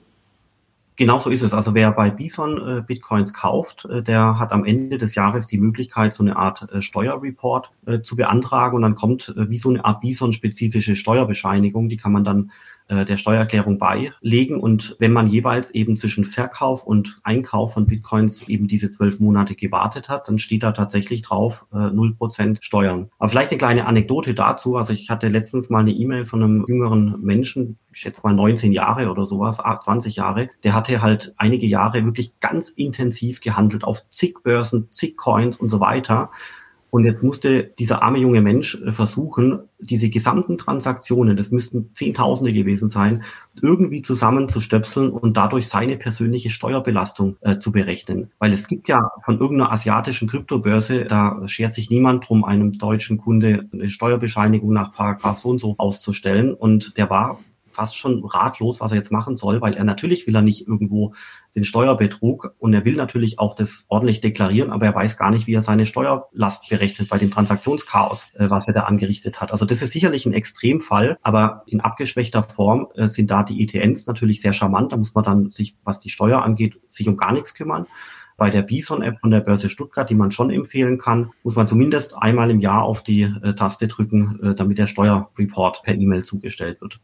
Genau 1.00 1.18
so 1.18 1.30
ist 1.30 1.44
es. 1.44 1.54
Also 1.54 1.76
wer 1.76 1.94
bei 1.94 2.10
Bison 2.10 2.58
äh, 2.58 2.82
Bitcoins 2.82 3.34
kauft, 3.34 3.86
äh, 3.86 4.04
der 4.04 4.38
hat 4.38 4.52
am 4.52 4.66
Ende 4.66 4.98
des 4.98 5.16
Jahres 5.16 5.48
die 5.48 5.58
Möglichkeit, 5.58 6.12
so 6.12 6.24
eine 6.24 6.36
Art 6.36 6.70
äh, 6.74 6.82
Steuerreport 6.82 7.72
äh, 7.86 8.02
zu 8.02 8.18
beantragen 8.18 8.76
und 8.76 8.82
dann 8.82 8.96
kommt 8.96 9.30
äh, 9.30 9.50
wie 9.50 9.58
so 9.58 9.70
eine 9.70 9.86
Art 9.86 10.02
Bison-spezifische 10.02 10.98
Steuerbescheinigung, 10.98 11.88
die 11.88 11.96
kann 11.96 12.12
man 12.12 12.26
dann 12.26 12.52
der 12.90 13.18
Steuererklärung 13.18 13.78
beilegen. 13.78 14.60
Und 14.60 14.96
wenn 15.00 15.14
man 15.14 15.28
jeweils 15.28 15.72
eben 15.72 15.96
zwischen 15.96 16.24
Verkauf 16.24 16.84
und 16.84 17.20
Einkauf 17.24 17.74
von 17.74 17.86
Bitcoins 17.86 18.48
eben 18.48 18.68
diese 18.68 18.90
zwölf 18.90 19.20
Monate 19.20 19.56
gewartet 19.56 20.10
hat, 20.10 20.28
dann 20.28 20.40
steht 20.40 20.64
da 20.64 20.72
tatsächlich 20.72 21.22
drauf 21.22 21.68
null 21.72 22.12
äh, 22.12 22.16
Prozent 22.16 22.60
Steuern. 22.62 23.10
Aber 23.20 23.30
vielleicht 23.30 23.52
eine 23.52 23.58
kleine 23.58 23.86
Anekdote 23.86 24.34
dazu. 24.34 24.76
Also 24.76 24.94
ich 24.94 25.10
hatte 25.10 25.28
letztens 25.28 25.70
mal 25.70 25.80
eine 25.80 25.92
E-Mail 25.92 26.26
von 26.26 26.44
einem 26.44 26.66
jüngeren 26.68 27.22
Menschen, 27.22 27.78
ich 27.94 28.02
schätze 28.02 28.22
mal 28.24 28.34
19 28.34 28.72
Jahre 28.72 29.10
oder 29.10 29.26
sowas, 29.26 29.58
20 29.58 30.16
Jahre, 30.16 30.50
der 30.64 30.74
hatte 30.74 31.02
halt 31.02 31.34
einige 31.38 31.68
Jahre 31.68 32.04
wirklich 32.06 32.40
ganz 32.40 32.70
intensiv 32.70 33.42
gehandelt 33.42 33.84
auf 33.84 34.08
zig 34.10 34.36
Börsen, 34.44 34.90
zig 34.92 35.18
Coins 35.18 35.58
und 35.58 35.70
so 35.70 35.80
weiter. 35.80 36.32
Und 36.92 37.06
jetzt 37.06 37.24
musste 37.24 37.64
dieser 37.64 38.02
arme 38.02 38.18
junge 38.18 38.42
Mensch 38.42 38.76
äh, 38.82 38.92
versuchen, 38.92 39.60
diese 39.80 40.10
gesamten 40.10 40.58
Transaktionen, 40.58 41.38
das 41.38 41.52
müssten 41.52 41.92
Zehntausende 41.94 42.52
gewesen 42.52 42.90
sein, 42.90 43.24
irgendwie 43.62 44.02
zusammenzustöpseln 44.02 45.10
und 45.10 45.38
dadurch 45.38 45.68
seine 45.68 45.98
persönliche 45.98 46.50
Steuerbelastung 46.50 47.38
äh, 47.42 47.60
zu 47.60 47.72
berechnen. 47.72 48.32
Weil 48.40 48.54
es 48.54 48.68
gibt 48.68 48.90
ja 48.90 49.12
von 49.24 49.40
irgendeiner 49.40 49.72
asiatischen 49.72 50.28
Kryptobörse, 50.28 51.06
da 51.06 51.48
schert 51.48 51.74
sich 51.74 51.90
niemand 51.90 52.28
drum, 52.28 52.44
einem 52.44 52.78
deutschen 52.78 53.18
Kunde 53.18 53.68
eine 53.72 53.90
Steuerbescheinigung 53.90 54.74
nach 54.74 54.94
Paragraph 54.94 55.40
so 55.40 55.50
und 55.50 55.60
so 55.60 55.76
auszustellen. 55.78 56.54
Und 56.54 56.98
der 56.98 57.10
war 57.10 57.40
fast 57.80 57.96
schon 57.96 58.26
ratlos, 58.26 58.82
was 58.82 58.92
er 58.92 58.98
jetzt 58.98 59.12
machen 59.12 59.38
soll, 59.38 59.62
weil 59.62 59.74
er 59.74 59.86
natürlich 59.86 60.28
will 60.28 60.36
er 60.36 60.42
nicht 60.42 60.68
irgendwo 60.68 61.14
den 61.56 61.64
Steuerbetrug 61.64 62.54
und 62.60 62.74
er 62.74 62.84
will 62.84 62.96
natürlich 62.96 63.40
auch 63.40 63.56
das 63.56 63.86
ordentlich 63.88 64.20
deklarieren, 64.20 64.72
aber 64.72 64.86
er 64.86 64.96
weiß 64.96 65.16
gar 65.16 65.32
nicht, 65.32 65.48
wie 65.48 65.54
er 65.54 65.62
seine 65.62 65.86
Steuerlast 65.86 66.68
berechnet 66.68 67.08
bei 67.08 67.18
dem 67.18 67.32
Transaktionschaos, 67.32 68.32
äh, 68.34 68.50
was 68.50 68.68
er 68.68 68.74
da 68.74 68.82
angerichtet 68.82 69.40
hat. 69.40 69.54
Also 69.54 69.66
das 69.66 69.82
ist 69.82 69.92
sicherlich 69.92 70.26
ein 70.26 70.34
Extremfall, 70.34 71.18
aber 71.22 71.64
in 71.68 71.80
abgeschwächter 71.80 72.44
Form 72.44 72.88
äh, 72.96 73.08
sind 73.08 73.32
da 73.32 73.44
die 73.44 73.64
ETNs 73.64 74.08
natürlich 74.08 74.42
sehr 74.42 74.52
charmant. 74.52 74.92
Da 74.92 74.98
muss 74.98 75.16
man 75.16 75.24
dann 75.24 75.50
sich, 75.50 75.78
was 75.86 76.02
die 76.02 76.10
Steuer 76.10 76.44
angeht, 76.44 76.82
sich 76.90 77.08
um 77.08 77.16
gar 77.16 77.32
nichts 77.32 77.54
kümmern. 77.54 77.86
Bei 78.36 78.50
der 78.50 78.62
Bison-App 78.62 79.20
von 79.20 79.32
der 79.32 79.40
Börse 79.40 79.70
Stuttgart, 79.70 80.10
die 80.10 80.16
man 80.16 80.32
schon 80.32 80.50
empfehlen 80.50 80.98
kann, 80.98 81.32
muss 81.44 81.56
man 81.56 81.68
zumindest 81.68 82.16
einmal 82.18 82.52
im 82.52 82.60
Jahr 82.60 82.84
auf 82.84 83.04
die 83.04 83.22
äh, 83.22 83.54
Taste 83.54 83.88
drücken, 83.88 84.40
äh, 84.44 84.56
damit 84.56 84.78
der 84.78 84.88
Steuerreport 84.88 85.84
per 85.84 85.96
E-Mail 85.96 86.24
zugestellt 86.24 86.82
wird. 86.82 87.00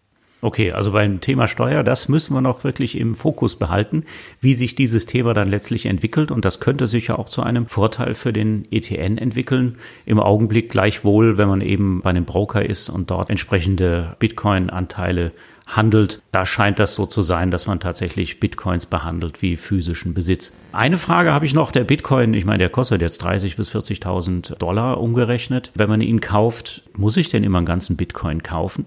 Okay, 0.46 0.72
also 0.72 0.92
beim 0.92 1.22
Thema 1.22 1.48
Steuer, 1.48 1.82
das 1.82 2.08
müssen 2.08 2.36
wir 2.36 2.40
noch 2.40 2.64
wirklich 2.64 3.00
im 3.00 3.16
Fokus 3.16 3.56
behalten, 3.56 4.04
wie 4.42 4.54
sich 4.54 4.76
dieses 4.76 5.08
Thema 5.08 5.34
dann 5.34 5.48
letztlich 5.48 5.88
entwickelt. 5.88 6.30
Und 6.30 6.46
das 6.46 6.60
könnte 6.60 6.86
sich 6.86 7.08
ja 7.08 7.18
auch 7.18 7.30
zu 7.30 7.42
einem 7.42 7.66
Vorteil 7.66 8.14
für 8.14 8.32
den 8.32 8.68
ETN 8.70 9.18
entwickeln. 9.18 9.80
Im 10.06 10.20
Augenblick 10.20 10.70
gleichwohl, 10.70 11.40
wenn 11.40 11.48
man 11.48 11.62
eben 11.62 12.02
bei 12.02 12.12
einem 12.12 12.26
Broker 12.26 12.64
ist 12.64 12.90
und 12.90 13.10
dort 13.10 13.32
entsprechende 13.32 14.16
Bitcoin-Anteile 14.20 15.32
handelt, 15.66 16.22
da 16.32 16.46
scheint 16.46 16.78
das 16.78 16.94
so 16.94 17.08
zu 17.08 17.24
sein, 17.24 17.50
dass 17.50 17.66
man 17.66 17.80
tatsächlich 17.80 18.40
Bitcoins 18.40 18.86
behandelt 18.86 19.42
wie 19.42 19.58
physischen 19.58 20.14
Besitz. 20.14 20.54
Eine 20.74 21.00
Frage 21.00 21.34
habe 21.34 21.48
ich 21.48 21.56
noch, 21.56 21.72
der 21.72 21.86
Bitcoin, 21.86 22.36
ich 22.36 22.46
meine, 22.46 22.60
der 22.60 22.70
kostet 22.70 23.02
jetzt 23.02 23.24
30 23.24 23.56
bis 23.56 23.74
40.000 23.74 24.60
Dollar 24.60 25.02
umgerechnet. 25.02 25.72
Wenn 25.74 25.90
man 25.90 26.02
ihn 26.02 26.22
kauft, 26.22 26.84
muss 26.96 27.18
ich 27.18 27.30
denn 27.30 27.44
immer 27.44 27.58
einen 27.58 27.66
ganzen 27.66 27.98
Bitcoin 27.98 28.44
kaufen? 28.44 28.86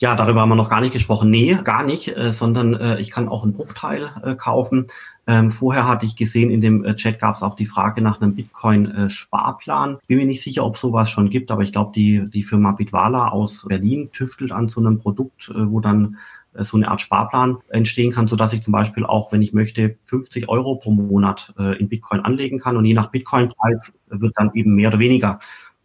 Ja, 0.00 0.14
darüber 0.14 0.42
haben 0.42 0.50
wir 0.50 0.54
noch 0.54 0.70
gar 0.70 0.80
nicht 0.80 0.92
gesprochen. 0.92 1.28
Nee, 1.28 1.58
gar 1.64 1.82
nicht, 1.82 2.16
äh, 2.16 2.30
sondern 2.30 2.74
äh, 2.74 3.00
ich 3.00 3.10
kann 3.10 3.28
auch 3.28 3.42
einen 3.42 3.52
Bruchteil 3.52 4.08
äh, 4.22 4.36
kaufen. 4.36 4.86
Ähm, 5.26 5.50
vorher 5.50 5.88
hatte 5.88 6.06
ich 6.06 6.14
gesehen, 6.14 6.52
in 6.52 6.60
dem 6.60 6.84
äh, 6.84 6.94
Chat 6.94 7.18
gab 7.18 7.34
es 7.34 7.42
auch 7.42 7.56
die 7.56 7.66
Frage 7.66 8.00
nach 8.00 8.20
einem 8.20 8.36
Bitcoin-Sparplan. 8.36 9.98
Bin 10.06 10.18
mir 10.18 10.26
nicht 10.26 10.40
sicher, 10.40 10.64
ob 10.64 10.76
sowas 10.76 11.10
schon 11.10 11.30
gibt, 11.30 11.50
aber 11.50 11.62
ich 11.62 11.72
glaube, 11.72 11.90
die, 11.96 12.30
die 12.30 12.44
Firma 12.44 12.70
Bitwala 12.70 13.30
aus 13.30 13.66
Berlin 13.68 14.10
tüftelt 14.12 14.52
an 14.52 14.68
so 14.68 14.80
einem 14.80 14.98
Produkt, 14.98 15.48
äh, 15.48 15.68
wo 15.68 15.80
dann 15.80 16.18
äh, 16.54 16.62
so 16.62 16.76
eine 16.76 16.86
Art 16.86 17.00
Sparplan 17.00 17.56
entstehen 17.68 18.12
kann, 18.12 18.28
so 18.28 18.36
dass 18.36 18.52
ich 18.52 18.62
zum 18.62 18.70
Beispiel 18.70 19.04
auch, 19.04 19.32
wenn 19.32 19.42
ich 19.42 19.52
möchte, 19.52 19.96
50 20.04 20.48
Euro 20.48 20.76
pro 20.76 20.92
Monat 20.92 21.52
in 21.78 21.88
Bitcoin 21.88 22.20
anlegen 22.20 22.60
kann 22.60 22.76
und 22.76 22.84
je 22.84 22.94
nach 22.94 23.10
Bitcoin-Preis 23.10 23.94
wird 24.06 24.32
dann 24.36 24.52
eben 24.54 24.76
mehr 24.76 24.90
oder 24.90 24.98
weniger 25.00 25.40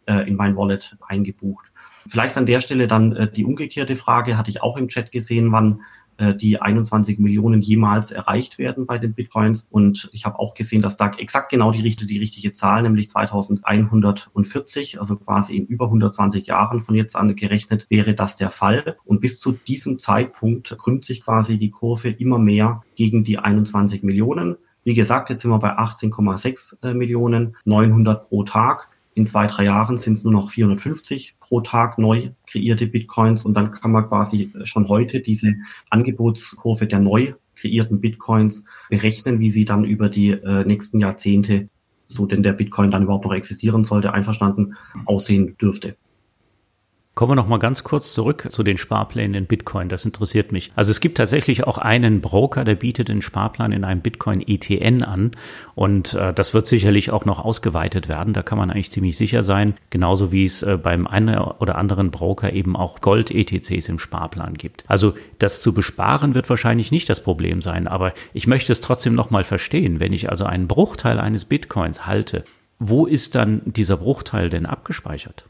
in 0.06 0.36
mein 0.36 0.56
Wallet 0.56 0.96
eingebucht. 1.06 1.64
Vielleicht 2.06 2.36
an 2.36 2.46
der 2.46 2.60
Stelle 2.60 2.86
dann 2.86 3.16
äh, 3.16 3.30
die 3.30 3.44
umgekehrte 3.44 3.96
Frage, 3.96 4.36
hatte 4.36 4.50
ich 4.50 4.62
auch 4.62 4.76
im 4.76 4.88
Chat 4.88 5.12
gesehen, 5.12 5.52
wann 5.52 5.80
äh, 6.16 6.34
die 6.34 6.62
21 6.62 7.18
Millionen 7.18 7.60
jemals 7.60 8.12
erreicht 8.12 8.58
werden 8.58 8.86
bei 8.86 8.98
den 8.98 9.14
Bitcoins. 9.14 9.66
Und 9.70 10.08
ich 10.12 10.24
habe 10.24 10.38
auch 10.38 10.54
gesehen, 10.54 10.80
dass 10.80 10.96
da 10.96 11.10
exakt 11.18 11.50
genau 11.50 11.72
die, 11.72 11.82
die 11.82 12.18
richtige 12.18 12.52
Zahl, 12.52 12.82
nämlich 12.82 13.10
2140, 13.10 15.00
also 15.00 15.16
quasi 15.16 15.56
in 15.56 15.66
über 15.66 15.86
120 15.86 16.46
Jahren 16.46 16.80
von 16.80 16.94
jetzt 16.94 17.16
an 17.16 17.34
gerechnet, 17.34 17.86
wäre 17.90 18.14
das 18.14 18.36
der 18.36 18.50
Fall. 18.50 18.96
Und 19.04 19.20
bis 19.20 19.40
zu 19.40 19.52
diesem 19.52 19.98
Zeitpunkt 19.98 20.76
krümmt 20.78 21.04
sich 21.04 21.24
quasi 21.24 21.58
die 21.58 21.70
Kurve 21.70 22.10
immer 22.10 22.38
mehr 22.38 22.84
gegen 22.94 23.24
die 23.24 23.38
21 23.38 24.04
Millionen. 24.04 24.56
Wie 24.84 24.94
gesagt, 24.94 25.30
jetzt 25.30 25.42
sind 25.42 25.50
wir 25.50 25.58
bei 25.58 25.76
18,6 25.78 26.84
äh, 26.84 26.94
Millionen, 26.94 27.56
900 27.64 28.22
pro 28.22 28.44
Tag. 28.44 28.90
In 29.14 29.26
zwei, 29.26 29.46
drei 29.46 29.64
Jahren 29.64 29.96
sind 29.96 30.14
es 30.14 30.24
nur 30.24 30.32
noch 30.32 30.50
450 30.50 31.36
pro 31.38 31.60
Tag 31.60 31.98
neu 31.98 32.30
kreierte 32.48 32.86
Bitcoins 32.86 33.44
und 33.44 33.54
dann 33.54 33.70
kann 33.70 33.92
man 33.92 34.08
quasi 34.08 34.52
schon 34.64 34.88
heute 34.88 35.20
diese 35.20 35.54
Angebotskurve 35.90 36.86
der 36.88 36.98
neu 36.98 37.34
kreierten 37.54 38.00
Bitcoins 38.00 38.64
berechnen, 38.90 39.38
wie 39.38 39.50
sie 39.50 39.64
dann 39.64 39.84
über 39.84 40.08
die 40.08 40.30
äh, 40.30 40.64
nächsten 40.64 41.00
Jahrzehnte, 41.00 41.68
so 42.08 42.26
denn 42.26 42.42
der 42.42 42.52
Bitcoin 42.52 42.90
dann 42.90 43.04
überhaupt 43.04 43.24
noch 43.24 43.34
existieren 43.34 43.84
sollte, 43.84 44.12
einverstanden 44.12 44.74
aussehen 45.06 45.56
dürfte. 45.58 45.96
Kommen 47.14 47.30
wir 47.30 47.36
noch 47.36 47.46
mal 47.46 47.60
ganz 47.60 47.84
kurz 47.84 48.12
zurück 48.12 48.48
zu 48.50 48.64
den 48.64 48.76
Sparplänen 48.76 49.34
in 49.34 49.46
Bitcoin. 49.46 49.88
Das 49.88 50.04
interessiert 50.04 50.50
mich. 50.50 50.72
Also 50.74 50.90
es 50.90 50.98
gibt 50.98 51.16
tatsächlich 51.16 51.62
auch 51.64 51.78
einen 51.78 52.20
Broker, 52.20 52.64
der 52.64 52.74
bietet 52.74 53.08
den 53.08 53.22
Sparplan 53.22 53.70
in 53.70 53.84
einem 53.84 54.00
Bitcoin 54.00 54.42
ETN 54.44 55.04
an 55.04 55.30
und 55.76 56.14
äh, 56.14 56.34
das 56.34 56.54
wird 56.54 56.66
sicherlich 56.66 57.12
auch 57.12 57.24
noch 57.24 57.38
ausgeweitet 57.38 58.08
werden. 58.08 58.34
Da 58.34 58.42
kann 58.42 58.58
man 58.58 58.68
eigentlich 58.72 58.90
ziemlich 58.90 59.16
sicher 59.16 59.44
sein, 59.44 59.74
genauso 59.90 60.32
wie 60.32 60.44
es 60.44 60.64
äh, 60.64 60.76
beim 60.76 61.06
einen 61.06 61.38
oder 61.38 61.76
anderen 61.76 62.10
Broker 62.10 62.52
eben 62.52 62.74
auch 62.74 63.00
Gold 63.00 63.30
ETCs 63.30 63.88
im 63.88 64.00
Sparplan 64.00 64.54
gibt. 64.54 64.82
Also 64.88 65.14
das 65.38 65.60
zu 65.60 65.72
besparen 65.72 66.34
wird 66.34 66.50
wahrscheinlich 66.50 66.90
nicht 66.90 67.08
das 67.08 67.22
Problem 67.22 67.62
sein, 67.62 67.86
aber 67.86 68.12
ich 68.32 68.48
möchte 68.48 68.72
es 68.72 68.80
trotzdem 68.80 69.14
noch 69.14 69.30
mal 69.30 69.44
verstehen, 69.44 70.00
wenn 70.00 70.12
ich 70.12 70.30
also 70.30 70.46
einen 70.46 70.66
Bruchteil 70.66 71.20
eines 71.20 71.44
Bitcoins 71.44 72.06
halte, 72.06 72.44
wo 72.80 73.06
ist 73.06 73.36
dann 73.36 73.62
dieser 73.66 73.98
Bruchteil 73.98 74.50
denn 74.50 74.66
abgespeichert? 74.66 75.44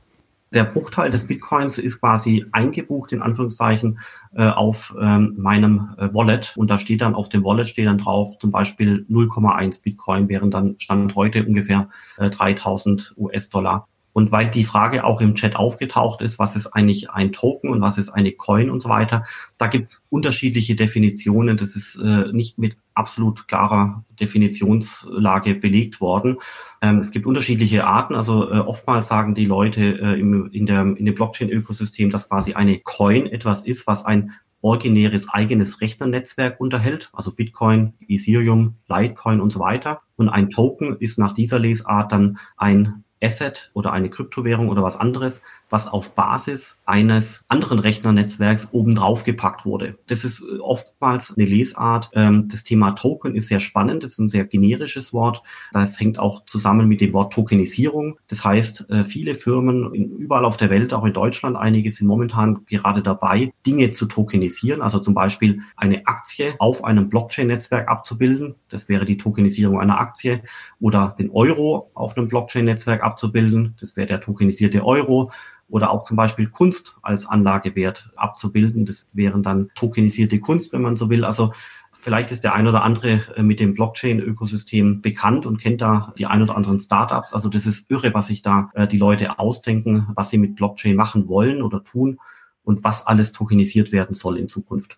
Der 0.55 0.64
Bruchteil 0.64 1.11
des 1.11 1.26
Bitcoins 1.26 1.78
ist 1.78 2.00
quasi 2.00 2.46
eingebucht, 2.52 3.12
in 3.12 3.22
Anführungszeichen, 3.22 3.98
äh, 4.34 4.48
auf 4.48 4.94
ähm, 5.00 5.34
meinem 5.36 5.94
äh, 5.98 6.09
Wallet. 6.14 6.55
Und 6.57 6.70
da 6.70 6.78
steht 6.78 7.00
dann 7.00 7.14
auf 7.14 7.28
dem 7.28 7.44
Wallet 7.44 7.68
steht 7.68 7.86
dann 7.86 7.98
drauf 7.98 8.38
zum 8.38 8.50
Beispiel 8.50 9.05
0,1 9.11 9.82
Bitcoin, 9.82 10.28
während 10.28 10.55
dann 10.55 10.76
Stand 10.78 11.14
heute 11.14 11.44
ungefähr 11.44 11.88
äh, 12.16 12.30
3000 12.30 13.14
US-Dollar. 13.16 13.88
Und 14.14 14.30
weil 14.30 14.48
die 14.48 14.62
Frage 14.62 15.04
auch 15.04 15.20
im 15.20 15.34
Chat 15.34 15.56
aufgetaucht 15.56 16.22
ist, 16.22 16.38
was 16.38 16.54
ist 16.54 16.68
eigentlich 16.68 17.10
ein 17.10 17.32
Token 17.32 17.68
und 17.68 17.80
was 17.80 17.98
ist 17.98 18.10
eine 18.10 18.30
Coin 18.30 18.70
und 18.70 18.80
so 18.80 18.88
weiter, 18.88 19.24
da 19.58 19.66
gibt's 19.66 20.06
unterschiedliche 20.08 20.76
Definitionen. 20.76 21.56
Das 21.56 21.74
ist 21.74 21.96
äh, 21.96 22.32
nicht 22.32 22.56
mit 22.56 22.76
absolut 22.94 23.48
klarer 23.48 24.04
Definitionslage 24.20 25.56
belegt 25.56 26.00
worden. 26.00 26.38
Ähm, 26.80 26.98
es 26.98 27.10
gibt 27.10 27.26
unterschiedliche 27.26 27.86
Arten. 27.86 28.14
Also 28.14 28.52
äh, 28.52 28.58
oftmals 28.58 29.08
sagen 29.08 29.34
die 29.34 29.46
Leute 29.46 29.82
äh, 29.82 30.20
im, 30.20 30.48
in, 30.52 30.66
der, 30.66 30.82
in 30.82 31.04
dem 31.04 31.14
Blockchain-Ökosystem, 31.14 32.10
dass 32.10 32.28
quasi 32.28 32.54
eine 32.54 32.78
Coin 32.78 33.26
etwas 33.26 33.66
ist, 33.66 33.88
was 33.88 34.04
ein 34.04 34.30
originäres 34.64 35.28
eigenes 35.28 35.82
Rechnernetzwerk 35.82 36.58
unterhält, 36.58 37.10
also 37.12 37.34
Bitcoin, 37.34 37.92
Ethereum, 38.08 38.76
Litecoin 38.88 39.42
und 39.42 39.50
so 39.50 39.60
weiter. 39.60 40.00
Und 40.16 40.30
ein 40.30 40.48
Token 40.48 40.96
ist 41.00 41.18
nach 41.18 41.34
dieser 41.34 41.58
Lesart 41.58 42.12
dann 42.12 42.38
ein 42.56 43.03
Asset 43.25 43.70
oder 43.72 43.93
eine 43.93 44.11
Kryptowährung 44.11 44.68
oder 44.68 44.83
was 44.83 44.97
anderes, 44.97 45.43
was 45.75 45.89
auf 45.89 46.14
Basis 46.14 46.79
eines 46.87 47.45
anderen 47.49 47.81
Rechnernetzwerks 47.81 48.68
obendrauf 48.70 49.25
gepackt 49.25 49.66
wurde. 49.66 49.99
Das 50.07 50.25
ist 50.25 50.41
äh, 50.41 50.61
oftmals 50.61 51.37
eine 51.37 51.47
Lesart. 51.47 52.11
Ähm, 52.12 52.47
das 52.47 52.62
Thema 52.62 52.93
Token 52.93 53.35
ist 53.35 53.49
sehr 53.49 53.59
spannend. 53.59 54.05
Das 54.05 54.12
ist 54.12 54.18
ein 54.20 54.29
sehr 54.29 54.45
generisches 54.45 55.12
Wort. 55.12 55.43
Das 55.72 55.99
hängt 55.99 56.20
auch 56.20 56.45
zusammen 56.45 56.87
mit 56.87 57.01
dem 57.01 57.12
Wort 57.12 57.33
Tokenisierung. 57.33 58.20
Das 58.29 58.45
heißt, 58.45 58.89
äh, 58.89 59.03
viele 59.03 59.35
Firmen 59.35 59.93
überall 59.93 60.45
auf 60.45 60.57
der 60.57 60.70
Welt, 60.70 60.95
auch 60.95 61.05
in 61.05 61.12
Deutschland, 61.12 61.57
einige 61.57 61.91
sind 61.91 62.07
momentan 62.07 62.64
gerade 62.66 63.03
dabei, 63.03 63.53
Dinge 63.66 63.91
zu 63.91 64.07
tokenisieren. 64.07 64.81
Also 64.81 65.01
zum 65.01 65.14
Beispiel 65.14 65.61
eine 65.75 66.07
Aktie 66.07 66.55
auf 66.61 66.85
einem 66.85 67.09
Blockchain-Netzwerk 67.09 67.89
abzubilden. 67.89 68.55
Das 68.68 68.89
wäre 68.89 69.07
die 69.07 69.16
Tokenisierung 69.16 69.81
einer 69.81 69.99
Aktie 69.99 70.41
oder 70.79 71.16
den 71.18 71.31
Euro 71.33 71.91
auf 71.95 72.16
einem 72.16 72.29
Blockchain-Netzwerk 72.29 73.03
abzubilden. 73.03 73.75
Das 73.81 73.97
wäre 73.97 74.07
der 74.07 74.20
tokenisierte 74.20 74.85
Euro 74.85 75.33
oder 75.75 75.91
auch 75.91 76.05
zum 76.05 76.16
Beispiel 76.16 76.47
Kunst 76.47 76.95
als 77.03 77.27
Anlagewert 77.27 78.12
abzubilden. 78.14 78.87
Das 78.87 79.09
wären 79.12 79.43
dann 79.43 79.70
tokenisierte 79.75 80.39
Kunst, 80.39 80.72
wenn 80.72 80.83
man 80.83 80.95
so 80.95 81.11
will. 81.11 81.25
Also 81.25 81.53
vielleicht 81.91 82.31
ist 82.31 82.45
der 82.45 82.55
ein 82.55 82.68
oder 82.68 82.85
andere 82.85 83.22
äh, 83.35 83.43
mit 83.43 83.59
dem 83.59 83.75
Blockchain-Ökosystem 83.75 85.01
bekannt 85.01 85.47
und 85.47 85.59
kennt 85.59 85.81
da 85.81 86.14
die 86.16 86.27
ein 86.27 86.43
oder 86.43 86.55
anderen 86.55 86.79
Startups. 86.79 87.35
Also 87.35 87.49
das 87.49 87.66
ist 87.66 87.91
irre, 87.91 88.14
was 88.14 88.29
sich 88.29 88.41
da 88.41 88.70
äh, 88.75 88.87
die 88.87 88.99
Leute 88.99 89.41
ausdenken, 89.41 90.07
was 90.14 90.31
sie 90.31 90.39
mit 90.39 90.55
Blockchain 90.55 90.95
machen 90.95 91.27
wollen 91.27 91.61
oder 91.61 91.83
tun 91.83 92.20
und 92.62 92.85
was 92.85 93.05
alles 93.05 93.33
tokenisiert 93.33 93.91
werden 93.91 94.14
soll 94.14 94.39
in 94.39 94.47
Zukunft. 94.47 94.97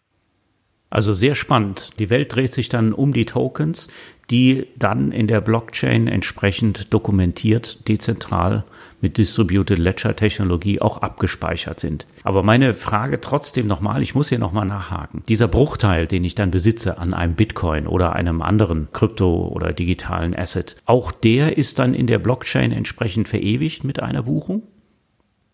Also 0.90 1.14
sehr 1.14 1.36
spannend. 1.36 1.98
Die 1.98 2.10
Welt 2.10 2.34
dreht 2.34 2.52
sich 2.52 2.68
dann 2.68 2.92
um 2.92 3.14
die 3.14 3.24
Tokens, 3.24 3.88
die 4.30 4.66
dann 4.76 5.10
in 5.10 5.26
der 5.26 5.40
Blockchain 5.40 6.06
entsprechend 6.06 6.92
dokumentiert, 6.92 7.88
dezentral 7.88 8.66
mit 9.00 9.18
Distributed 9.18 9.78
Ledger 9.78 10.16
Technologie 10.16 10.80
auch 10.80 10.98
abgespeichert 10.98 11.80
sind. 11.80 12.06
Aber 12.22 12.42
meine 12.42 12.74
Frage 12.74 13.20
trotzdem 13.20 13.66
nochmal, 13.66 14.02
ich 14.02 14.14
muss 14.14 14.28
hier 14.28 14.38
nochmal 14.38 14.66
nachhaken. 14.66 15.22
Dieser 15.28 15.48
Bruchteil, 15.48 16.06
den 16.06 16.24
ich 16.24 16.34
dann 16.34 16.50
besitze 16.50 16.98
an 16.98 17.14
einem 17.14 17.34
Bitcoin 17.34 17.86
oder 17.86 18.14
einem 18.14 18.42
anderen 18.42 18.88
Krypto- 18.92 19.48
oder 19.48 19.72
digitalen 19.72 20.34
Asset, 20.34 20.76
auch 20.86 21.12
der 21.12 21.56
ist 21.58 21.78
dann 21.78 21.94
in 21.94 22.06
der 22.06 22.18
Blockchain 22.18 22.72
entsprechend 22.72 23.28
verewigt 23.28 23.84
mit 23.84 24.02
einer 24.02 24.22
Buchung? 24.22 24.62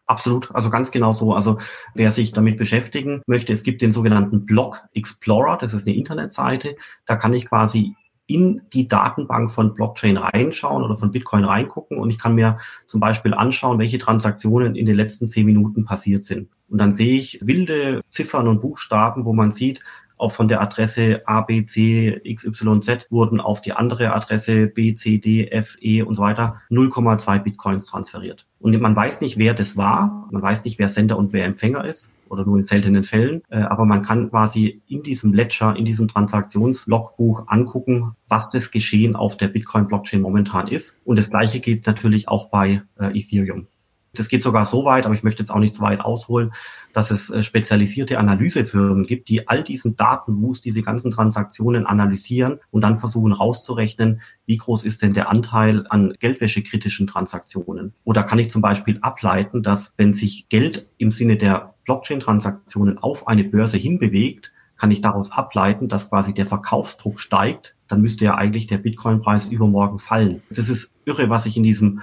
Absolut, 0.07 0.55
also 0.55 0.69
ganz 0.69 0.91
genau 0.91 1.13
so. 1.13 1.33
Also 1.33 1.59
wer 1.95 2.11
sich 2.13 2.33
damit 2.33 2.59
beschäftigen 2.59 3.23
möchte, 3.27 3.53
es 3.53 3.63
gibt 3.63 3.83
den 3.83 3.93
sogenannten 3.93 4.45
Block 4.45 4.83
Explorer, 4.95 5.57
das 5.57 5.75
ist 5.75 5.87
eine 5.87 5.97
Internetseite, 5.97 6.77
da 7.07 7.17
kann 7.17 7.33
ich 7.33 7.47
quasi 7.47 7.95
in 8.27 8.63
die 8.73 8.89
Datenbank 8.89 9.51
von 9.51 9.75
Blockchain 9.75 10.17
reinschauen 10.17 10.85
oder 10.85 10.95
von 10.95 11.11
Bitcoin 11.11 11.45
reingucken 11.45 11.99
und 11.99 12.11
ich 12.11 12.19
kann 12.19 12.35
mir 12.35 12.59
zum 12.87 13.01
Beispiel 13.01 13.35
anschauen, 13.35 13.79
welche 13.79 13.99
Transaktionen 13.99 14.75
in 14.77 14.87
den 14.87 14.97
letzten 14.97 15.29
zehn 15.29 15.47
Minuten 15.47 15.85
passiert 15.85 16.25
sind. 16.25 16.49
Und 16.69 16.79
dann 16.79 16.93
sehe 16.93 17.19
ich 17.19 17.39
wilde 17.43 18.01
Ziffern 18.09 18.49
und 18.49 18.61
Buchstaben, 18.61 19.27
wo 19.27 19.33
man 19.33 19.51
sieht, 19.51 19.81
auch 20.19 20.33
von 20.33 20.49
der 20.49 20.61
Adresse 20.61 21.23
A, 21.27 21.43
B, 21.43 21.65
C, 21.65 22.21
X, 22.25 22.45
Y, 22.45 22.83
Z 22.83 23.07
wurden 23.11 23.41
auf 23.41 23.61
die 23.61 23.73
andere 23.73 24.13
Adresse 24.15 24.67
B, 24.67 24.95
C, 24.95 25.19
D, 25.19 25.49
F, 25.49 25.77
E 25.81 26.03
und 26.03 26.15
so 26.15 26.23
weiter 26.23 26.61
0,2 26.71 27.39
Bitcoins 27.41 27.87
transferiert. 27.87 28.47
Und 28.61 28.81
man 28.81 28.95
weiß 28.95 29.21
nicht, 29.21 29.39
wer 29.39 29.55
das 29.55 29.77
war, 29.77 30.29
man 30.31 30.41
weiß 30.41 30.65
nicht, 30.65 30.79
wer 30.79 30.89
Sender 30.89 31.19
und 31.19 31.33
wer 31.33 31.45
Empfänger 31.45 31.85
ist 31.85 32.13
oder 32.29 32.45
nur 32.47 32.57
in 32.57 32.65
seltenen 32.65 33.03
Fällen, 33.03 33.43
äh, 33.51 33.59
aber 33.59 33.85
man 33.85 34.03
kann 34.03 34.31
quasi 34.31 34.83
in 34.87 35.03
diesem 35.03 35.35
Ledger, 35.35 35.77
in 35.77 35.85
diesem 35.85 36.09
Transaktionslogbuch 36.09 37.49
angucken, 37.49 38.17
was 38.29 38.51
das 38.51 38.71
Geschehen 38.71 39.17
auf 39.17 39.37
der 39.37 39.49
Bitcoin-Blockchain 39.49 40.21
momentan 40.21 40.69
ist. 40.69 40.97
Und 41.05 41.19
das 41.19 41.31
gleiche 41.31 41.61
gilt 41.61 41.87
natürlich 41.87 42.29
auch 42.29 42.49
bei 42.51 42.83
äh, 42.99 43.19
Ethereum. 43.19 43.67
Das 44.15 44.29
geht 44.29 44.43
sogar 44.43 44.67
so 44.67 44.85
weit, 44.85 45.07
aber 45.07 45.15
ich 45.15 45.23
möchte 45.23 45.43
jetzt 45.43 45.51
auch 45.51 45.59
nicht 45.59 45.75
zu 45.75 45.81
weit 45.81 46.01
ausholen, 46.01 46.53
dass 46.93 47.11
es 47.11 47.31
äh, 47.31 47.43
spezialisierte 47.43 48.19
Analysefirmen 48.19 49.07
gibt, 49.07 49.29
die 49.29 49.49
all 49.49 49.63
diesen 49.63 49.97
Datenwust, 49.97 50.65
diese 50.65 50.83
ganzen 50.83 51.11
Transaktionen 51.11 51.87
analysieren 51.87 52.61
und 52.71 52.83
dann 52.83 52.97
versuchen 52.97 53.33
rauszurechnen, 53.33 54.21
wie 54.45 54.59
groß 54.59 54.85
ist 54.85 55.03
denn 55.03 55.15
der 55.15 55.31
Anteil 55.31 55.87
an 55.89 56.15
geldwäschekritischen 56.19 57.07
Transaktionen. 57.07 57.95
Oder 58.05 58.23
kann 58.23 58.39
ich 58.39 58.51
zum 58.51 58.61
Beispiel 58.61 58.99
ableiten, 59.01 59.63
dass 59.63 59.95
wenn 59.97 60.13
sich 60.13 60.49
Geld 60.51 60.87
im 60.99 61.11
Sinne 61.11 61.37
der 61.37 61.75
Blockchain-Transaktionen 61.85 62.99
auf 62.99 63.27
eine 63.27 63.45
Börse 63.45 63.79
hinbewegt, 63.79 64.53
kann 64.77 64.91
ich 64.91 65.01
daraus 65.01 65.31
ableiten, 65.33 65.89
dass 65.89 66.11
quasi 66.11 66.35
der 66.35 66.47
Verkaufsdruck 66.47 67.21
steigt, 67.21 67.77
dann 67.89 68.01
müsste 68.01 68.25
ja 68.25 68.35
eigentlich 68.35 68.67
der 68.67 68.79
Bitcoin-Preis 68.79 69.47
übermorgen 69.47 69.99
fallen. 69.99 70.43
Das 70.51 70.69
ist 70.69 70.95
irre, 71.05 71.31
was 71.31 71.47
ich 71.47 71.57
in 71.57 71.63
diesem 71.63 72.03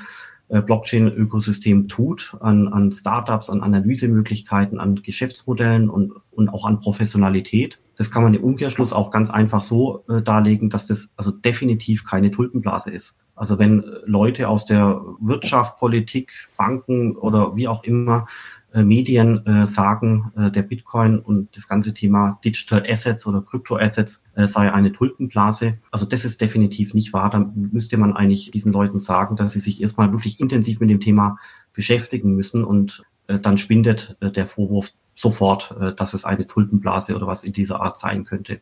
Blockchain-Ökosystem 0.49 1.87
tut, 1.87 2.35
an, 2.39 2.67
an 2.67 2.91
Startups, 2.91 3.49
an 3.49 3.61
Analysemöglichkeiten, 3.61 4.79
an 4.79 4.95
Geschäftsmodellen 5.03 5.89
und, 5.89 6.13
und 6.31 6.49
auch 6.49 6.65
an 6.65 6.79
Professionalität. 6.79 7.79
Das 7.95 8.09
kann 8.09 8.23
man 8.23 8.33
im 8.33 8.43
Umkehrschluss 8.43 8.93
auch 8.93 9.11
ganz 9.11 9.29
einfach 9.29 9.61
so 9.61 10.03
äh, 10.09 10.21
darlegen, 10.21 10.69
dass 10.69 10.87
das 10.87 11.13
also 11.17 11.31
definitiv 11.31 12.05
keine 12.05 12.31
Tulpenblase 12.31 12.91
ist. 12.91 13.17
Also 13.35 13.57
wenn 13.59 13.83
Leute 14.05 14.49
aus 14.49 14.65
der 14.65 15.01
Wirtschaft, 15.21 15.77
Politik, 15.77 16.31
Banken 16.57 17.15
oder 17.15 17.55
wie 17.55 17.67
auch 17.67 17.83
immer 17.83 18.27
äh, 18.27 18.58
Medien 18.73 19.45
äh, 19.45 19.65
sagen, 19.65 20.31
äh, 20.37 20.51
der 20.51 20.61
Bitcoin 20.61 21.19
und 21.19 21.55
das 21.55 21.67
ganze 21.67 21.93
Thema 21.93 22.39
Digital 22.43 22.83
Assets 22.87 23.25
oder 23.25 23.41
Crypto 23.41 23.77
Assets 23.77 24.23
äh, 24.35 24.45
sei 24.45 24.71
eine 24.71 24.91
Tulpenblase. 24.91 25.77
Also 25.91 26.05
das 26.05 26.25
ist 26.25 26.39
definitiv 26.39 26.93
nicht 26.93 27.11
wahr. 27.13 27.29
Da 27.29 27.51
müsste 27.55 27.97
man 27.97 28.15
eigentlich 28.15 28.51
diesen 28.51 28.71
Leuten 28.71 28.99
sagen, 28.99 29.35
dass 29.35 29.53
sie 29.53 29.59
sich 29.59 29.81
erstmal 29.81 30.11
wirklich 30.11 30.39
intensiv 30.39 30.79
mit 30.79 30.89
dem 30.89 30.99
Thema 30.99 31.37
beschäftigen 31.73 32.35
müssen 32.35 32.63
und 32.63 33.03
äh, 33.27 33.39
dann 33.39 33.57
schwindet 33.57 34.17
äh, 34.19 34.31
der 34.31 34.47
Vorwurf 34.47 34.91
sofort, 35.15 35.75
äh, 35.79 35.93
dass 35.93 36.13
es 36.13 36.25
eine 36.25 36.47
Tulpenblase 36.47 37.15
oder 37.15 37.27
was 37.27 37.43
in 37.43 37.53
dieser 37.53 37.81
Art 37.81 37.97
sein 37.97 38.25
könnte. 38.25 38.59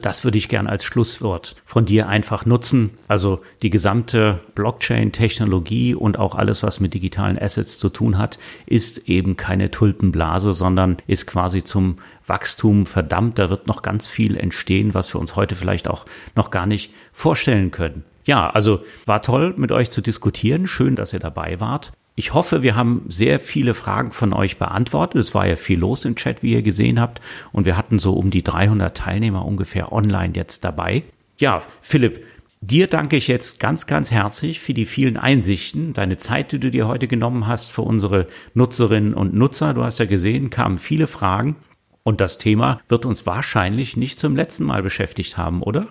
Das 0.00 0.22
würde 0.22 0.38
ich 0.38 0.48
gern 0.48 0.68
als 0.68 0.84
Schlusswort 0.84 1.56
von 1.66 1.84
dir 1.84 2.08
einfach 2.08 2.46
nutzen. 2.46 2.90
Also 3.08 3.40
die 3.62 3.70
gesamte 3.70 4.38
Blockchain-Technologie 4.54 5.96
und 5.96 6.20
auch 6.20 6.36
alles, 6.36 6.62
was 6.62 6.78
mit 6.78 6.94
digitalen 6.94 7.36
Assets 7.36 7.80
zu 7.80 7.88
tun 7.88 8.16
hat, 8.16 8.38
ist 8.66 9.08
eben 9.08 9.36
keine 9.36 9.72
Tulpenblase, 9.72 10.54
sondern 10.54 10.98
ist 11.08 11.26
quasi 11.26 11.64
zum 11.64 11.96
Wachstum 12.28 12.86
verdammt. 12.86 13.40
Da 13.40 13.50
wird 13.50 13.66
noch 13.66 13.82
ganz 13.82 14.06
viel 14.06 14.36
entstehen, 14.36 14.94
was 14.94 15.12
wir 15.12 15.20
uns 15.20 15.34
heute 15.34 15.56
vielleicht 15.56 15.88
auch 15.90 16.04
noch 16.36 16.50
gar 16.50 16.66
nicht 16.66 16.92
vorstellen 17.12 17.72
können. 17.72 18.04
Ja, 18.24 18.50
also 18.50 18.84
war 19.04 19.22
toll, 19.22 19.54
mit 19.56 19.72
euch 19.72 19.90
zu 19.90 20.00
diskutieren. 20.00 20.68
Schön, 20.68 20.94
dass 20.94 21.12
ihr 21.12 21.18
dabei 21.18 21.58
wart. 21.58 21.92
Ich 22.18 22.34
hoffe, 22.34 22.64
wir 22.64 22.74
haben 22.74 23.04
sehr 23.06 23.38
viele 23.38 23.74
Fragen 23.74 24.10
von 24.10 24.32
euch 24.32 24.58
beantwortet. 24.58 25.20
Es 25.20 25.36
war 25.36 25.46
ja 25.46 25.54
viel 25.54 25.78
los 25.78 26.04
im 26.04 26.16
Chat, 26.16 26.42
wie 26.42 26.52
ihr 26.52 26.62
gesehen 26.62 26.98
habt. 26.98 27.20
Und 27.52 27.64
wir 27.64 27.76
hatten 27.76 28.00
so 28.00 28.14
um 28.14 28.32
die 28.32 28.42
300 28.42 28.96
Teilnehmer 28.96 29.44
ungefähr 29.44 29.92
online 29.92 30.32
jetzt 30.34 30.64
dabei. 30.64 31.04
Ja, 31.38 31.60
Philipp, 31.80 32.26
dir 32.60 32.88
danke 32.88 33.14
ich 33.14 33.28
jetzt 33.28 33.60
ganz, 33.60 33.86
ganz 33.86 34.10
herzlich 34.10 34.58
für 34.58 34.74
die 34.74 34.84
vielen 34.84 35.16
Einsichten, 35.16 35.92
deine 35.92 36.16
Zeit, 36.16 36.50
die 36.50 36.58
du 36.58 36.72
dir 36.72 36.88
heute 36.88 37.06
genommen 37.06 37.46
hast 37.46 37.70
für 37.70 37.82
unsere 37.82 38.26
Nutzerinnen 38.52 39.14
und 39.14 39.32
Nutzer. 39.34 39.72
Du 39.72 39.84
hast 39.84 40.00
ja 40.00 40.06
gesehen, 40.06 40.50
kamen 40.50 40.78
viele 40.78 41.06
Fragen. 41.06 41.54
Und 42.02 42.20
das 42.20 42.36
Thema 42.36 42.80
wird 42.88 43.06
uns 43.06 43.26
wahrscheinlich 43.26 43.96
nicht 43.96 44.18
zum 44.18 44.34
letzten 44.34 44.64
Mal 44.64 44.82
beschäftigt 44.82 45.38
haben, 45.38 45.62
oder? 45.62 45.86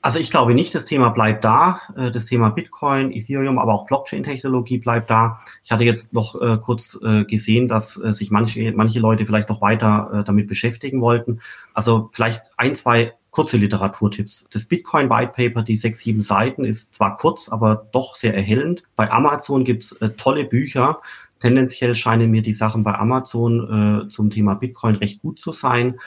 Also 0.00 0.20
ich 0.20 0.30
glaube 0.30 0.54
nicht, 0.54 0.74
das 0.74 0.84
Thema 0.84 1.08
bleibt 1.10 1.44
da. 1.44 1.80
Äh, 1.96 2.10
das 2.10 2.26
Thema 2.26 2.50
Bitcoin, 2.50 3.10
Ethereum, 3.12 3.58
aber 3.58 3.74
auch 3.74 3.86
Blockchain-Technologie 3.86 4.78
bleibt 4.78 5.10
da. 5.10 5.40
Ich 5.64 5.72
hatte 5.72 5.84
jetzt 5.84 6.14
noch 6.14 6.40
äh, 6.40 6.56
kurz 6.58 6.98
äh, 7.02 7.24
gesehen, 7.24 7.68
dass 7.68 7.94
sich 7.94 8.30
manche, 8.30 8.72
manche 8.72 9.00
Leute 9.00 9.26
vielleicht 9.26 9.48
noch 9.48 9.60
weiter 9.60 10.24
damit 10.26 10.46
beschäftigen 10.46 11.00
wollten. 11.00 11.40
Also 11.74 12.08
vielleicht 12.12 12.42
ein, 12.56 12.74
zwei 12.74 13.14
kurze 13.30 13.56
Literaturtipps. 13.56 14.46
Das 14.52 14.66
Bitcoin 14.66 15.10
White 15.10 15.32
Paper, 15.34 15.62
die 15.62 15.76
sechs, 15.76 16.00
sieben 16.00 16.22
Seiten, 16.22 16.64
ist 16.64 16.94
zwar 16.94 17.16
kurz, 17.16 17.48
aber 17.48 17.88
doch 17.92 18.16
sehr 18.16 18.34
erhellend. 18.34 18.82
Bei 18.96 19.10
Amazon 19.10 19.64
gibt's 19.64 19.96
tolle 20.16 20.44
Bücher. 20.44 21.00
Tendenziell 21.40 21.94
scheinen 21.94 22.30
mir 22.30 22.42
die 22.42 22.52
Sachen 22.52 22.82
bei 22.82 22.94
Amazon 22.94 24.08
zum 24.10 24.30
Thema 24.30 24.54
Bitcoin 24.54 24.96
recht 24.96 25.20
gut 25.22 25.38
zu 25.38 25.52
sein 25.52 25.98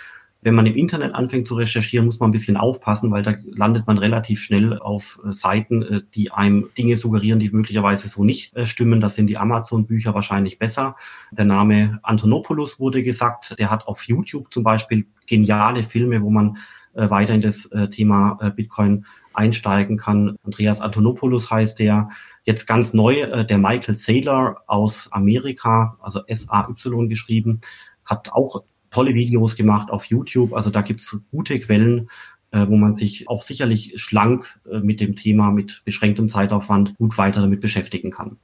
wenn 0.44 0.56
man 0.56 0.66
im 0.66 0.76
Internet 0.76 1.14
anfängt 1.14 1.48
zu 1.48 1.56
recherchieren, 1.56 2.06
muss 2.06 2.20
man 2.20 2.30
ein 2.30 2.34
bisschen 2.34 2.58
aufpassen, 2.58 3.12
weil 3.12 3.22
da 3.22 3.36
landet 3.46 3.86
man 3.86 4.00
relativ 4.00 4.42
schnell 4.42 4.78
auf 4.80 5.20
äh, 5.24 5.32
Seiten, 5.32 5.84
äh, 5.84 6.02
die 6.16 6.32
einem 6.32 6.70
Dinge 6.78 6.98
suggerieren, 6.98 7.39
die 7.39 7.52
möglicherweise 7.52 8.08
so 8.08 8.24
nicht 8.24 8.56
äh, 8.56 8.66
stimmen. 8.66 9.02
Das 9.02 9.16
sind 9.16 9.28
die 9.28 9.38
Amazon-Bücher 9.38 10.16
wahrscheinlich 10.16 10.58
besser. 10.58 10.96
Der 11.32 11.46
Name 11.46 12.00
Antonopoulos 12.02 12.80
wurde 12.80 13.04
gesagt. 13.04 13.56
Der 13.60 13.70
hat 13.70 13.88
auf 13.88 14.04
YouTube 14.04 14.52
zum 14.52 14.64
Beispiel 14.64 15.06
geniale 15.28 15.84
Filme, 15.84 16.22
wo 16.22 16.30
man 16.30 16.58
weiter 16.94 17.34
in 17.34 17.42
das 17.42 17.70
Thema 17.92 18.52
Bitcoin 18.54 19.06
einsteigen 19.34 19.96
kann. 19.96 20.36
Andreas 20.44 20.82
Antonopoulos 20.82 21.50
heißt 21.50 21.80
der. 21.80 22.10
Jetzt 22.44 22.66
ganz 22.66 22.94
neu, 22.94 23.46
der 23.46 23.58
Michael 23.58 23.96
Saylor 23.96 24.62
aus 24.68 25.08
Amerika, 25.12 25.98
also 26.02 26.22
S-A-Y 26.28 27.08
geschrieben, 27.08 27.62
hat 28.04 28.34
auch 28.34 28.64
tolle 28.92 29.16
Videos 29.16 29.56
gemacht 29.56 29.89
auf 29.89 30.06
YouTube. 30.06 30.54
Also 30.54 30.70
da 30.70 30.82
gibt's 30.82 31.18
gute 31.32 31.60
Quellen, 31.60 32.10
äh, 32.52 32.68
wo 32.68 32.76
man 32.76 32.96
sich 32.96 33.28
auch 33.28 33.42
sicherlich 33.42 33.94
schlank 33.96 34.60
äh, 34.72 34.80
mit 34.80 35.00
dem 35.00 35.16
Thema 35.16 35.52
mit 35.52 35.82
beschränktem 35.86 36.30
Zeitaufwand 36.30 36.96
gut 36.98 37.18
weiter 37.18 37.42
damit 37.42 37.62
beschäftigen 37.62 38.12
kann. 38.12 38.38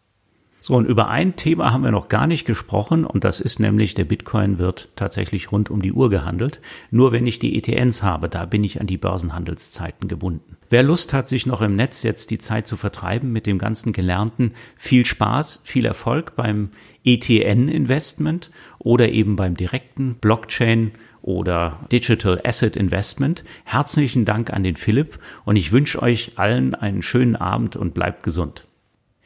So, 0.67 0.75
und 0.75 0.85
über 0.85 1.07
ein 1.07 1.37
Thema 1.37 1.71
haben 1.71 1.85
wir 1.85 1.91
noch 1.91 2.09
gar 2.09 2.27
nicht 2.27 2.43
gesprochen 2.43 3.05
und 3.05 3.23
das 3.23 3.39
ist 3.39 3.57
nämlich, 3.57 3.93
der 3.93 4.03
Bitcoin 4.03 4.57
wird 4.57 4.89
tatsächlich 4.97 5.53
rund 5.53 5.69
um 5.69 5.81
die 5.81 5.93
Uhr 5.93 6.09
gehandelt. 6.09 6.59
Nur 6.91 7.13
wenn 7.13 7.25
ich 7.25 7.39
die 7.39 7.57
ETNs 7.57 8.03
habe, 8.03 8.27
da 8.27 8.43
bin 8.43 8.65
ich 8.65 8.81
an 8.81 8.85
die 8.85 8.97
Börsenhandelszeiten 8.97 10.09
gebunden. 10.09 10.57
Wer 10.69 10.83
Lust 10.83 11.13
hat, 11.13 11.29
sich 11.29 11.45
noch 11.45 11.61
im 11.61 11.77
Netz 11.77 12.03
jetzt 12.03 12.31
die 12.31 12.37
Zeit 12.37 12.67
zu 12.67 12.75
vertreiben 12.75 13.31
mit 13.31 13.45
dem 13.45 13.59
ganzen 13.59 13.93
Gelernten, 13.93 14.55
viel 14.75 15.05
Spaß, 15.05 15.61
viel 15.63 15.85
Erfolg 15.85 16.35
beim 16.35 16.71
ETN-Investment 17.05 18.51
oder 18.77 19.07
eben 19.07 19.37
beim 19.37 19.55
direkten 19.55 20.15
Blockchain 20.15 20.91
oder 21.21 21.79
Digital 21.93 22.41
Asset 22.43 22.75
Investment. 22.75 23.45
Herzlichen 23.63 24.25
Dank 24.25 24.51
an 24.51 24.65
den 24.65 24.75
Philipp 24.75 25.17
und 25.45 25.55
ich 25.55 25.71
wünsche 25.71 26.01
euch 26.01 26.33
allen 26.35 26.75
einen 26.75 27.03
schönen 27.03 27.37
Abend 27.37 27.77
und 27.77 27.93
bleibt 27.93 28.23
gesund. 28.23 28.67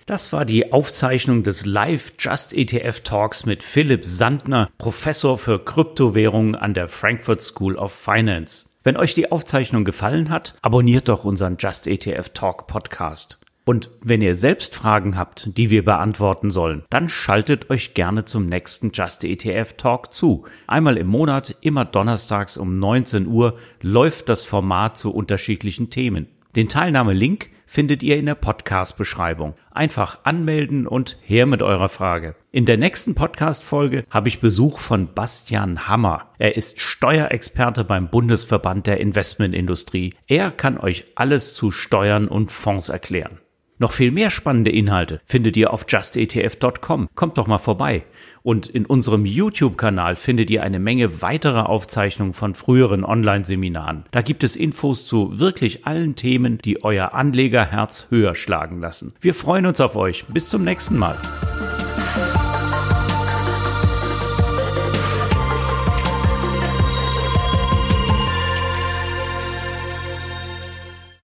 Das 0.08 0.34
war 0.34 0.45
die 0.45 0.74
Aufzeichnung 0.74 1.43
des 1.43 1.66
Live 1.66 2.14
Just 2.18 2.54
ETF 2.54 3.02
Talks 3.02 3.45
mit 3.45 3.62
Philipp 3.62 4.04
Sandner, 4.04 4.70
Professor 4.78 5.38
für 5.38 5.64
Kryptowährungen 5.64 6.56
an 6.56 6.74
der 6.74 6.88
Frankfurt 6.88 7.41
School 7.41 7.76
of 7.76 7.93
Finance. 7.93 8.70
Wenn 8.84 8.97
euch 8.97 9.14
die 9.14 9.32
Aufzeichnung 9.32 9.86
gefallen 9.86 10.30
hat, 10.30 10.56
abonniert 10.64 11.08
doch 11.08 11.24
unseren 11.24 11.58
Just 11.60 11.86
ETF 11.86 12.30
Talk 12.30 12.66
Podcast. 12.66 13.38
Und 13.64 13.91
wenn 14.02 14.24
ihr 14.24 14.34
selbst 14.34 14.74
Fragen 14.74 15.16
habt, 15.16 15.56
die 15.56 15.70
wir 15.70 15.86
beantworten 15.86 16.49
sollen, 16.49 16.84
dann 16.89 17.08
schaltet 17.08 17.70
euch 17.70 17.93
gerne 17.93 18.26
zum 18.26 18.47
nächsten 18.47 18.91
Just 18.91 19.24
ETF 19.24 19.74
Talk 19.78 20.12
zu. 20.12 20.45
Einmal 20.66 20.97
im 20.97 21.06
Monat, 21.06 21.56
immer 21.62 21.86
donnerstags 21.86 22.58
um 22.58 22.80
19 22.80 23.28
Uhr, 23.28 23.58
läuft 23.82 24.30
das 24.30 24.43
Format 24.45 24.97
zu 24.97 25.14
unterschiedlichen 25.14 25.91
Themen. 25.91 26.26
Den 26.56 26.70
Teilnahmelink 26.70 27.49
findet 27.72 28.04
ihr 28.04 28.18
in 28.18 28.26
der 28.26 28.36
Podcast-Beschreibung. 28.36 29.54
Einfach 29.72 30.20
anmelden 30.26 30.86
und 30.86 31.18
her 31.22 31.46
mit 31.46 31.62
eurer 31.62 31.88
Frage. 31.88 32.36
In 32.52 32.66
der 32.66 32.76
nächsten 32.76 33.16
Podcast-Folge 33.16 34.04
habe 34.10 34.28
ich 34.28 34.42
Besuch 34.42 34.78
von 34.80 35.14
Bastian 35.14 35.88
Hammer. 35.88 36.34
Er 36.38 36.58
ist 36.58 36.82
Steuerexperte 36.82 37.86
beim 37.86 38.10
Bundesverband 38.10 38.88
der 38.88 39.00
Investmentindustrie. 39.00 40.16
Er 40.28 40.52
kann 40.52 40.78
euch 40.78 41.06
alles 41.16 41.54
zu 41.54 41.72
Steuern 41.72 42.28
und 42.28 42.52
Fonds 42.52 42.90
erklären. 42.90 43.40
Noch 43.78 43.94
viel 43.94 44.12
mehr 44.12 44.32
spannende 44.32 44.70
Inhalte 44.70 45.22
findet 45.24 45.56
ihr 45.56 45.72
auf 45.72 45.86
justetf.com. 45.88 47.08
Kommt 47.16 47.38
doch 47.38 47.48
mal 47.48 47.58
vorbei. 47.58 48.04
Und 48.44 48.68
in 48.68 48.86
unserem 48.86 49.26
YouTube-Kanal 49.26 50.16
findet 50.16 50.50
ihr 50.50 50.64
eine 50.64 50.80
Menge 50.80 51.22
weiterer 51.22 51.70
Aufzeichnungen 51.70 52.34
von 52.34 52.56
früheren 52.56 53.04
Online-Seminaren. 53.04 54.06
Da 54.12 54.22
gibt 54.22 54.44
es 54.44 54.56
Infos 54.56 55.06
zu 55.06 55.39
wirklich 55.39 55.86
allen 55.86 56.16
Themen, 56.16 56.58
die 56.58 56.84
euer 56.84 57.14
Anlegerherz 57.14 58.08
höher 58.10 58.36
schlagen 58.36 58.80
lassen. 58.80 59.14
Wir 59.22 59.34
freuen 59.34 59.66
uns 59.66 59.80
auf 59.80 59.96
euch. 59.96 60.26
Bis 60.28 60.50
zum 60.50 60.64
nächsten 60.64 60.98
Mal. 60.98 61.18